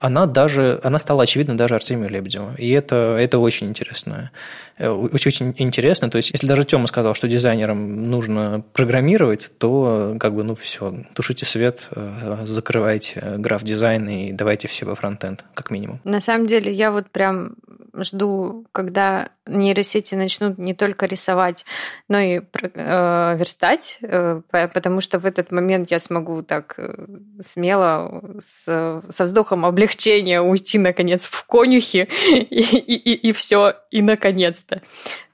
она 0.00 0.24
даже, 0.24 0.80
она 0.82 0.98
стала 0.98 1.24
очевидна 1.24 1.58
даже 1.58 1.74
Артемию 1.74 2.08
Лебедеву. 2.08 2.52
И 2.56 2.70
это, 2.70 3.18
это 3.20 3.38
очень 3.38 3.68
интересно. 3.68 4.30
Э, 4.78 4.88
очень, 4.88 5.28
очень 5.28 5.54
интересно. 5.58 6.10
То 6.10 6.16
есть, 6.16 6.30
если 6.32 6.46
даже 6.46 6.64
Тёма 6.64 6.86
сказал, 6.86 7.14
что 7.14 7.28
дизайнерам 7.28 8.08
нужно 8.10 8.64
программировать, 8.72 9.52
то 9.58 10.16
как 10.18 10.34
бы, 10.34 10.42
ну, 10.42 10.54
все, 10.54 10.94
тушите 11.12 11.44
свет, 11.44 11.88
э, 11.94 12.38
закрывайте 12.46 13.34
граф 13.36 13.62
дизайн 13.62 14.08
и 14.08 14.32
давайте 14.32 14.68
все 14.68 14.86
во 14.86 14.94
фронтенд, 14.94 15.44
как 15.52 15.70
минимум. 15.70 16.00
На 16.04 16.22
самом 16.22 16.46
деле, 16.46 16.72
я 16.72 16.92
вот 16.92 17.10
прям 17.10 17.56
жду, 18.04 18.66
когда 18.72 19.30
нейросети 19.46 20.14
начнут 20.14 20.58
не 20.58 20.74
только 20.74 21.06
рисовать, 21.06 21.64
но 22.08 22.18
и 22.18 22.40
э, 22.40 23.36
верстать, 23.36 23.98
э, 24.02 24.40
потому 24.50 25.00
что 25.00 25.18
в 25.18 25.26
этот 25.26 25.52
момент 25.52 25.90
я 25.90 25.98
смогу 25.98 26.42
так 26.42 26.74
э, 26.78 27.06
смело 27.40 28.22
с, 28.38 29.02
со 29.08 29.24
вздохом 29.24 29.64
облегчения 29.64 30.40
уйти 30.40 30.78
наконец 30.78 31.26
в 31.26 31.44
конюхи 31.46 32.08
и, 32.30 32.44
и, 32.44 32.94
и, 32.94 33.28
и 33.28 33.32
все, 33.32 33.74
и 33.90 34.02
наконец-то. 34.02 34.82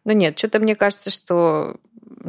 Но 0.04 0.12
нет, 0.12 0.38
что-то 0.38 0.58
мне 0.60 0.74
кажется, 0.76 1.10
что 1.10 1.78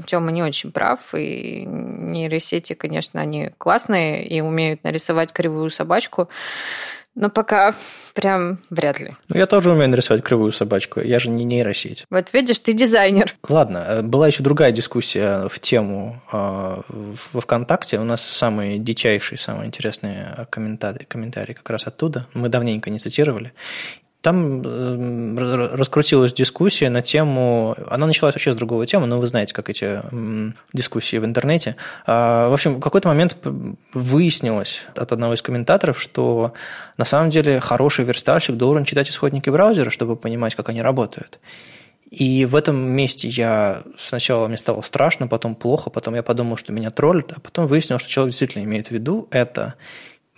Тёма 0.05 0.31
не 0.31 0.43
очень 0.43 0.71
прав, 0.71 1.13
и 1.13 1.65
нейросети, 1.65 2.73
конечно, 2.73 3.21
они 3.21 3.51
классные 3.57 4.27
и 4.27 4.41
умеют 4.41 4.83
нарисовать 4.83 5.31
кривую 5.31 5.69
собачку, 5.69 6.29
но 7.17 7.29
пока 7.29 7.75
прям 8.13 8.59
вряд 8.69 8.99
ли. 8.99 9.15
Ну, 9.27 9.37
я 9.37 9.47
тоже 9.47 9.71
умею 9.71 9.89
нарисовать 9.89 10.23
кривую 10.23 10.51
собачку, 10.51 11.01
я 11.01 11.19
же 11.19 11.29
не 11.29 11.43
нейросеть. 11.43 12.05
Вот 12.09 12.31
видишь, 12.31 12.59
ты 12.59 12.73
дизайнер. 12.73 13.35
Ладно, 13.49 13.83
э, 13.87 14.01
была 14.03 14.27
еще 14.27 14.43
другая 14.43 14.71
дискуссия 14.71 15.49
в 15.49 15.59
тему 15.59 16.21
э, 16.31 16.37
во 16.87 17.41
ВКонтакте. 17.41 17.99
У 17.99 18.03
нас 18.03 18.21
самые 18.21 18.77
дичайшие, 18.77 19.37
самые 19.39 19.67
интересные 19.67 20.47
комментарии, 20.51 21.05
комментарии 21.05 21.53
как 21.53 21.69
раз 21.69 21.87
оттуда. 21.87 22.27
Мы 22.33 22.49
давненько 22.49 22.89
не 22.89 22.99
цитировали. 22.99 23.51
Там 24.27 24.61
э, 24.61 25.69
раскрутилась 25.77 26.33
дискуссия 26.33 26.89
на 26.89 27.01
тему, 27.01 27.77
она 27.89 28.07
началась 28.07 28.35
вообще 28.35 28.51
с 28.51 28.57
другого 28.57 28.85
темы, 28.85 29.07
но 29.07 29.19
вы 29.19 29.27
знаете, 29.27 29.53
как 29.53 29.69
эти 29.69 30.01
дискуссии 30.73 31.15
в 31.15 31.23
интернете. 31.23 31.77
А, 32.05 32.49
в 32.49 32.53
общем, 32.53 32.75
в 32.75 32.79
какой-то 32.81 33.07
момент 33.07 33.37
выяснилось 33.93 34.85
от 34.97 35.13
одного 35.13 35.33
из 35.33 35.41
комментаторов, 35.41 36.01
что 36.01 36.51
на 36.97 37.05
самом 37.05 37.29
деле 37.29 37.61
хороший 37.61 38.03
верстальщик 38.03 38.57
должен 38.57 38.83
читать 38.83 39.09
исходники 39.09 39.49
браузера, 39.49 39.89
чтобы 39.91 40.17
понимать, 40.17 40.55
как 40.55 40.67
они 40.67 40.81
работают. 40.81 41.39
И 42.11 42.43
в 42.43 42.53
этом 42.53 42.75
месте 42.75 43.29
я 43.29 43.83
сначала 43.97 44.49
мне 44.49 44.57
стало 44.57 44.81
страшно, 44.81 45.29
потом 45.29 45.55
плохо, 45.55 45.89
потом 45.89 46.15
я 46.15 46.21
подумал, 46.21 46.57
что 46.57 46.73
меня 46.73 46.91
троллят, 46.91 47.31
а 47.31 47.39
потом 47.39 47.65
выяснилось, 47.65 48.01
что 48.01 48.11
человек 48.11 48.31
действительно 48.31 48.63
имеет 48.63 48.87
в 48.87 48.91
виду 48.91 49.29
это. 49.31 49.75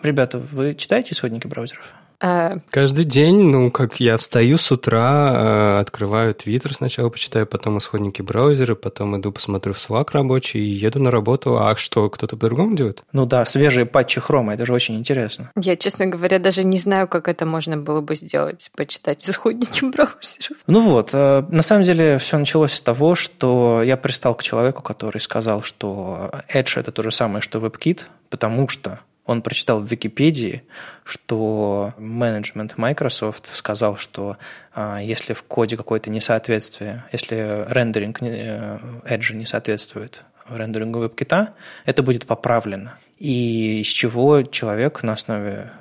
Ребята, 0.04 0.38
вы 0.38 0.76
читаете 0.76 1.14
исходники 1.14 1.48
браузеров? 1.48 1.92
А... 2.22 2.58
Каждый 2.70 3.06
день, 3.06 3.44
ну, 3.44 3.72
как 3.72 4.00
я 4.00 4.18
встаю 4.18 4.58
с 4.58 4.72
утра, 4.72 5.78
э, 5.78 5.80
открываю 5.80 6.34
Твиттер 6.34 6.74
сначала, 6.74 7.10
почитаю, 7.10 7.48
потом 7.48 7.78
исходники 7.78 8.22
браузера, 8.22 8.76
потом 8.76 9.20
иду 9.20 9.32
посмотрю 9.32 9.74
в 9.74 9.78
Slack 9.78 10.10
рабочий 10.12 10.60
и 10.60 10.70
еду 10.70 11.00
на 11.00 11.12
работу. 11.12 11.58
А 11.60 11.76
что, 11.78 12.10
кто-то 12.10 12.36
по-другому 12.36 12.76
делает? 12.76 13.04
Ну 13.14 13.26
да, 13.26 13.46
свежие 13.46 13.86
патчи 13.86 14.20
хрома, 14.20 14.54
это 14.54 14.66
же 14.66 14.74
очень 14.74 14.96
интересно. 14.96 15.52
Я, 15.56 15.78
честно 15.78 16.08
говоря, 16.08 16.40
даже 16.40 16.66
не 16.66 16.78
знаю, 16.78 17.08
как 17.08 17.30
это 17.30 17.46
можно 17.46 17.78
было 17.78 18.02
бы 18.02 18.16
сделать, 18.16 18.70
почитать 18.76 19.28
исходники 19.28 19.86
браузеров. 19.90 20.58
Ну 20.68 20.82
вот, 20.82 21.12
э, 21.14 21.46
на 21.50 21.62
самом 21.62 21.86
деле 21.86 22.18
все 22.18 22.38
началось 22.38 22.74
с 22.74 22.82
того, 22.82 23.16
что 23.16 23.82
я 23.82 23.96
пристал 23.96 24.36
к 24.36 24.44
человеку, 24.44 24.82
который 24.82 25.22
сказал, 25.22 25.64
что 25.64 26.32
Edge 26.54 26.80
это 26.80 26.92
то 26.92 27.02
же 27.02 27.12
самое, 27.12 27.42
что 27.42 27.60
WebKit, 27.60 28.02
потому 28.30 28.68
что 28.68 29.00
он 29.30 29.44
прочитал 29.44 29.80
в 29.80 29.86
Википедии, 29.86 30.64
что 31.04 31.94
менеджмент 32.00 32.80
Microsoft 32.80 33.48
сказал, 33.54 33.96
что 33.96 34.38
а, 34.74 35.00
если 35.04 35.34
в 35.34 35.44
коде 35.44 35.78
какое-то 35.78 36.10
несоответствие, 36.10 37.06
если 37.12 37.64
рендеринг 37.70 38.24
э, 38.24 38.80
Edge 39.08 39.36
не 39.36 39.46
соответствует 39.46 40.24
рендерингу 40.50 41.06
WebKit, 41.06 41.50
это 41.86 42.02
будет 42.02 42.26
поправлено. 42.26 42.98
И 43.20 43.82
из 43.82 43.88
чего 43.88 44.42
человек 44.42 45.04
на 45.04 45.14
основе 45.14 45.74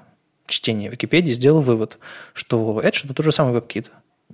чтения 0.46 0.90
Википедии 0.90 1.32
сделал 1.32 1.62
вывод, 1.62 1.98
что 2.34 2.82
Edge– 2.82 3.00
это 3.04 3.14
тот 3.14 3.24
же 3.24 3.32
самый 3.32 3.58
WebKit. 3.58 3.86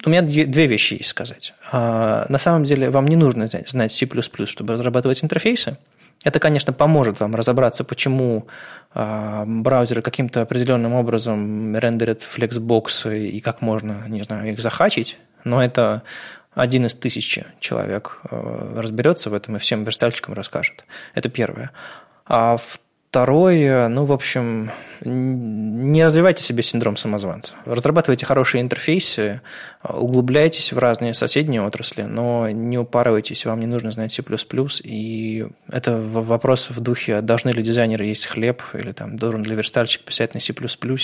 У 0.04 0.10
меня 0.10 0.22
две 0.22 0.66
вещи 0.66 0.94
есть 0.94 1.10
сказать. 1.10 1.54
А, 1.70 2.26
на 2.28 2.38
самом 2.38 2.64
деле 2.64 2.90
вам 2.90 3.06
не 3.06 3.14
нужно 3.14 3.46
знать 3.46 3.92
C++, 3.92 4.08
чтобы 4.46 4.74
разрабатывать 4.74 5.22
интерфейсы. 5.22 5.78
Это, 6.24 6.40
конечно, 6.40 6.72
поможет 6.72 7.20
вам 7.20 7.34
разобраться, 7.34 7.84
почему 7.84 8.48
э, 8.94 9.44
браузеры 9.46 10.02
каким-то 10.02 10.42
определенным 10.42 10.94
образом 10.94 11.76
рендерят 11.76 12.22
флексбоксы 12.22 13.28
и 13.28 13.40
как 13.40 13.60
можно, 13.60 14.04
не 14.08 14.22
знаю, 14.22 14.50
их 14.50 14.60
захачить, 14.60 15.18
но 15.44 15.62
это 15.62 16.02
один 16.54 16.86
из 16.86 16.94
тысячи 16.94 17.46
человек 17.60 18.20
э, 18.30 18.80
разберется 18.80 19.28
в 19.28 19.34
этом 19.34 19.56
и 19.56 19.58
всем 19.58 19.84
верстальщикам 19.84 20.34
расскажет. 20.34 20.86
Это 21.14 21.28
первое. 21.28 21.70
А 22.26 22.56
Второе, 23.14 23.86
ну, 23.86 24.06
в 24.06 24.12
общем, 24.12 24.72
не 25.04 26.04
развивайте 26.04 26.42
себе 26.42 26.62
синдром 26.62 26.96
самозванца. 26.96 27.52
Разрабатывайте 27.64 28.26
хорошие 28.26 28.62
интерфейсы, 28.62 29.40
углубляйтесь 29.82 30.72
в 30.72 30.78
разные 30.78 31.14
соседние 31.14 31.62
отрасли, 31.62 32.02
но 32.02 32.48
не 32.50 32.78
упарывайтесь, 32.78 33.44
вам 33.44 33.60
не 33.60 33.66
нужно 33.66 33.92
знать 33.92 34.12
C++, 34.12 34.22
и 34.84 35.46
это 35.68 35.96
вопрос 35.96 36.70
в 36.70 36.80
духе, 36.80 37.20
должны 37.20 37.50
ли 37.50 37.62
дизайнеры 37.62 38.06
есть 38.06 38.26
хлеб, 38.26 38.62
или 38.74 38.92
там 38.92 39.16
должен 39.16 39.44
ли 39.44 39.54
верстальщик 39.54 40.02
писать 40.02 40.34
на 40.34 40.40
C++. 40.40 40.54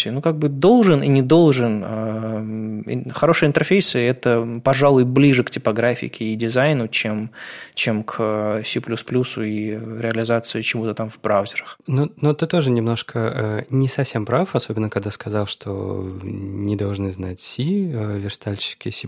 Ну, 0.06 0.22
как 0.22 0.36
бы 0.36 0.48
должен 0.48 1.02
и 1.02 1.08
не 1.08 1.22
должен. 1.22 1.82
А, 1.84 3.12
хорошие 3.12 3.48
интерфейсы– 3.48 3.98
это, 4.00 4.60
пожалуй, 4.64 5.04
ближе 5.04 5.44
к 5.44 5.50
типографике 5.50 6.24
и 6.24 6.34
дизайну, 6.36 6.88
чем, 6.88 7.30
чем 7.74 8.02
к 8.02 8.62
C++ 8.64 8.80
и 8.80 9.80
реализации 10.00 10.62
чего-то 10.62 10.94
там 10.94 11.10
в 11.10 11.20
браузерах. 11.20 11.78
Ну, 12.00 12.10
но 12.16 12.32
ты 12.32 12.46
тоже 12.46 12.70
немножко 12.70 13.18
э, 13.18 13.64
не 13.68 13.86
совсем 13.86 14.24
прав, 14.24 14.54
особенно 14.54 14.88
когда 14.88 15.10
сказал, 15.10 15.46
что 15.46 16.02
не 16.22 16.74
должны 16.74 17.12
знать 17.12 17.40
C, 17.40 17.62
э, 17.62 18.18
верстальщики 18.18 18.88
C++. 18.88 19.06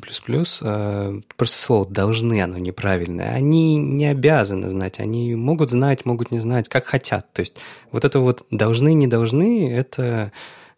Э, 0.61 1.21
просто 1.39 1.59
слово 1.59 1.87
«должны» 1.87 2.43
оно 2.43 2.59
неправильное. 2.59 3.33
Они 3.33 3.77
не 3.77 4.05
обязаны 4.05 4.69
знать, 4.69 5.01
они 5.01 5.35
могут 5.35 5.71
знать, 5.71 6.05
могут 6.05 6.31
не 6.31 6.39
знать, 6.39 6.69
как 6.69 6.85
хотят. 6.85 7.33
То 7.33 7.41
есть 7.41 7.55
вот 7.93 8.05
это 8.05 8.21
вот 8.21 8.45
«должны», 8.51 8.93
«не 8.93 9.07
должны»— 9.07 9.73
это 9.75 10.31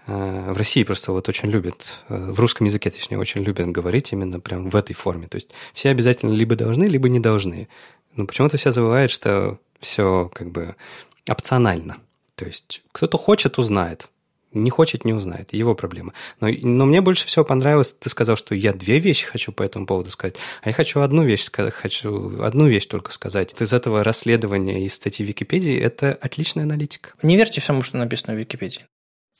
э, 0.06 0.52
в 0.52 0.56
России 0.56 0.84
просто 0.84 1.10
вот 1.10 1.28
очень 1.28 1.48
любят, 1.48 1.94
э, 2.08 2.30
в 2.30 2.38
русском 2.38 2.64
языке, 2.66 2.90
точнее, 2.90 3.18
очень 3.18 3.42
любят 3.42 3.66
говорить 3.72 4.12
именно 4.12 4.38
прям 4.38 4.70
в 4.70 4.76
этой 4.76 4.94
форме. 4.94 5.26
То 5.26 5.34
есть 5.34 5.50
все 5.72 5.88
обязательно 5.88 6.30
либо 6.32 6.54
должны, 6.54 6.84
либо 6.84 7.08
не 7.08 7.18
должны. 7.18 7.66
Но 8.14 8.24
почему-то 8.26 8.56
все 8.56 8.70
забывают, 8.70 9.10
что 9.10 9.58
все 9.80 10.30
как 10.32 10.52
бы 10.52 10.76
опционально. 11.28 11.98
То 12.34 12.46
есть 12.46 12.82
кто-то 12.92 13.18
хочет, 13.18 13.58
узнает. 13.58 14.08
Не 14.52 14.70
хочет, 14.70 15.04
не 15.04 15.12
узнает. 15.12 15.52
Его 15.52 15.74
проблема. 15.74 16.12
Но, 16.40 16.48
но 16.48 16.86
мне 16.86 17.00
больше 17.00 17.26
всего 17.26 17.44
понравилось, 17.44 17.92
ты 17.92 18.08
сказал, 18.08 18.36
что 18.36 18.54
я 18.54 18.72
две 18.72 19.00
вещи 19.00 19.26
хочу 19.26 19.50
по 19.50 19.64
этому 19.64 19.84
поводу 19.84 20.10
сказать, 20.10 20.36
а 20.62 20.68
я 20.68 20.74
хочу 20.74 21.00
одну 21.00 21.24
вещь 21.24 21.50
хочу 21.50 22.40
одну 22.40 22.68
вещь 22.68 22.86
только 22.86 23.10
сказать. 23.12 23.54
Из 23.60 23.72
этого 23.72 24.04
расследования 24.04 24.84
из 24.84 24.94
статьи 24.94 25.26
Википедии 25.26 25.76
это 25.76 26.12
отличная 26.12 26.64
аналитика. 26.64 27.12
Не 27.22 27.36
верьте 27.36 27.60
всему, 27.60 27.82
что 27.82 27.96
написано 27.96 28.34
в 28.34 28.38
Википедии. 28.38 28.82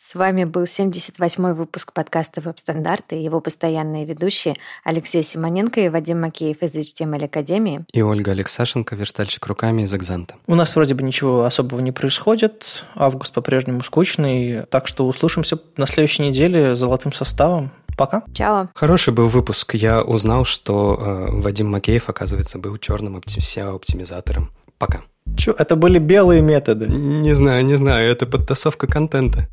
С 0.06 0.14
вами 0.14 0.44
был 0.44 0.64
78-й 0.64 1.54
выпуск 1.54 1.94
подкаста 1.94 2.42
«Веб-стандарты» 2.42 3.16
и 3.16 3.22
его 3.22 3.40
постоянные 3.40 4.04
ведущие 4.04 4.54
Алексей 4.84 5.22
Симоненко 5.22 5.80
и 5.80 5.88
Вадим 5.88 6.20
Макеев 6.20 6.62
из 6.62 6.72
HTML 6.72 7.24
Академии. 7.24 7.86
И 7.90 8.02
Ольга 8.02 8.32
Алексашенко, 8.32 8.96
верстальщик 8.96 9.46
руками 9.46 9.82
из 9.82 9.94
«Экзанта». 9.94 10.34
У 10.46 10.54
нас 10.56 10.76
вроде 10.76 10.94
бы 10.94 11.02
ничего 11.02 11.44
особого 11.44 11.80
не 11.80 11.90
происходит. 11.90 12.84
Август 12.94 13.32
по-прежнему 13.32 13.82
скучный. 13.82 14.66
Так 14.66 14.88
что 14.88 15.08
услышимся 15.08 15.58
на 15.78 15.86
следующей 15.86 16.24
неделе 16.24 16.76
золотым 16.76 17.14
составом. 17.14 17.70
Пока. 17.96 18.24
Чао. 18.34 18.68
Хороший 18.74 19.14
был 19.14 19.26
выпуск. 19.26 19.74
Я 19.74 20.02
узнал, 20.02 20.44
что 20.44 20.98
э, 21.00 21.40
Вадим 21.40 21.70
Макеев, 21.70 22.10
оказывается, 22.10 22.58
был 22.58 22.76
черным 22.76 23.16
SEO-оптимизатором. 23.16 24.50
Пока. 24.76 25.00
Че, 25.38 25.54
это 25.58 25.76
были 25.76 25.98
белые 25.98 26.42
методы? 26.42 26.88
Не 26.88 27.32
знаю, 27.32 27.64
не 27.64 27.76
знаю. 27.76 28.12
Это 28.12 28.26
подтасовка 28.26 28.86
контента. 28.86 29.48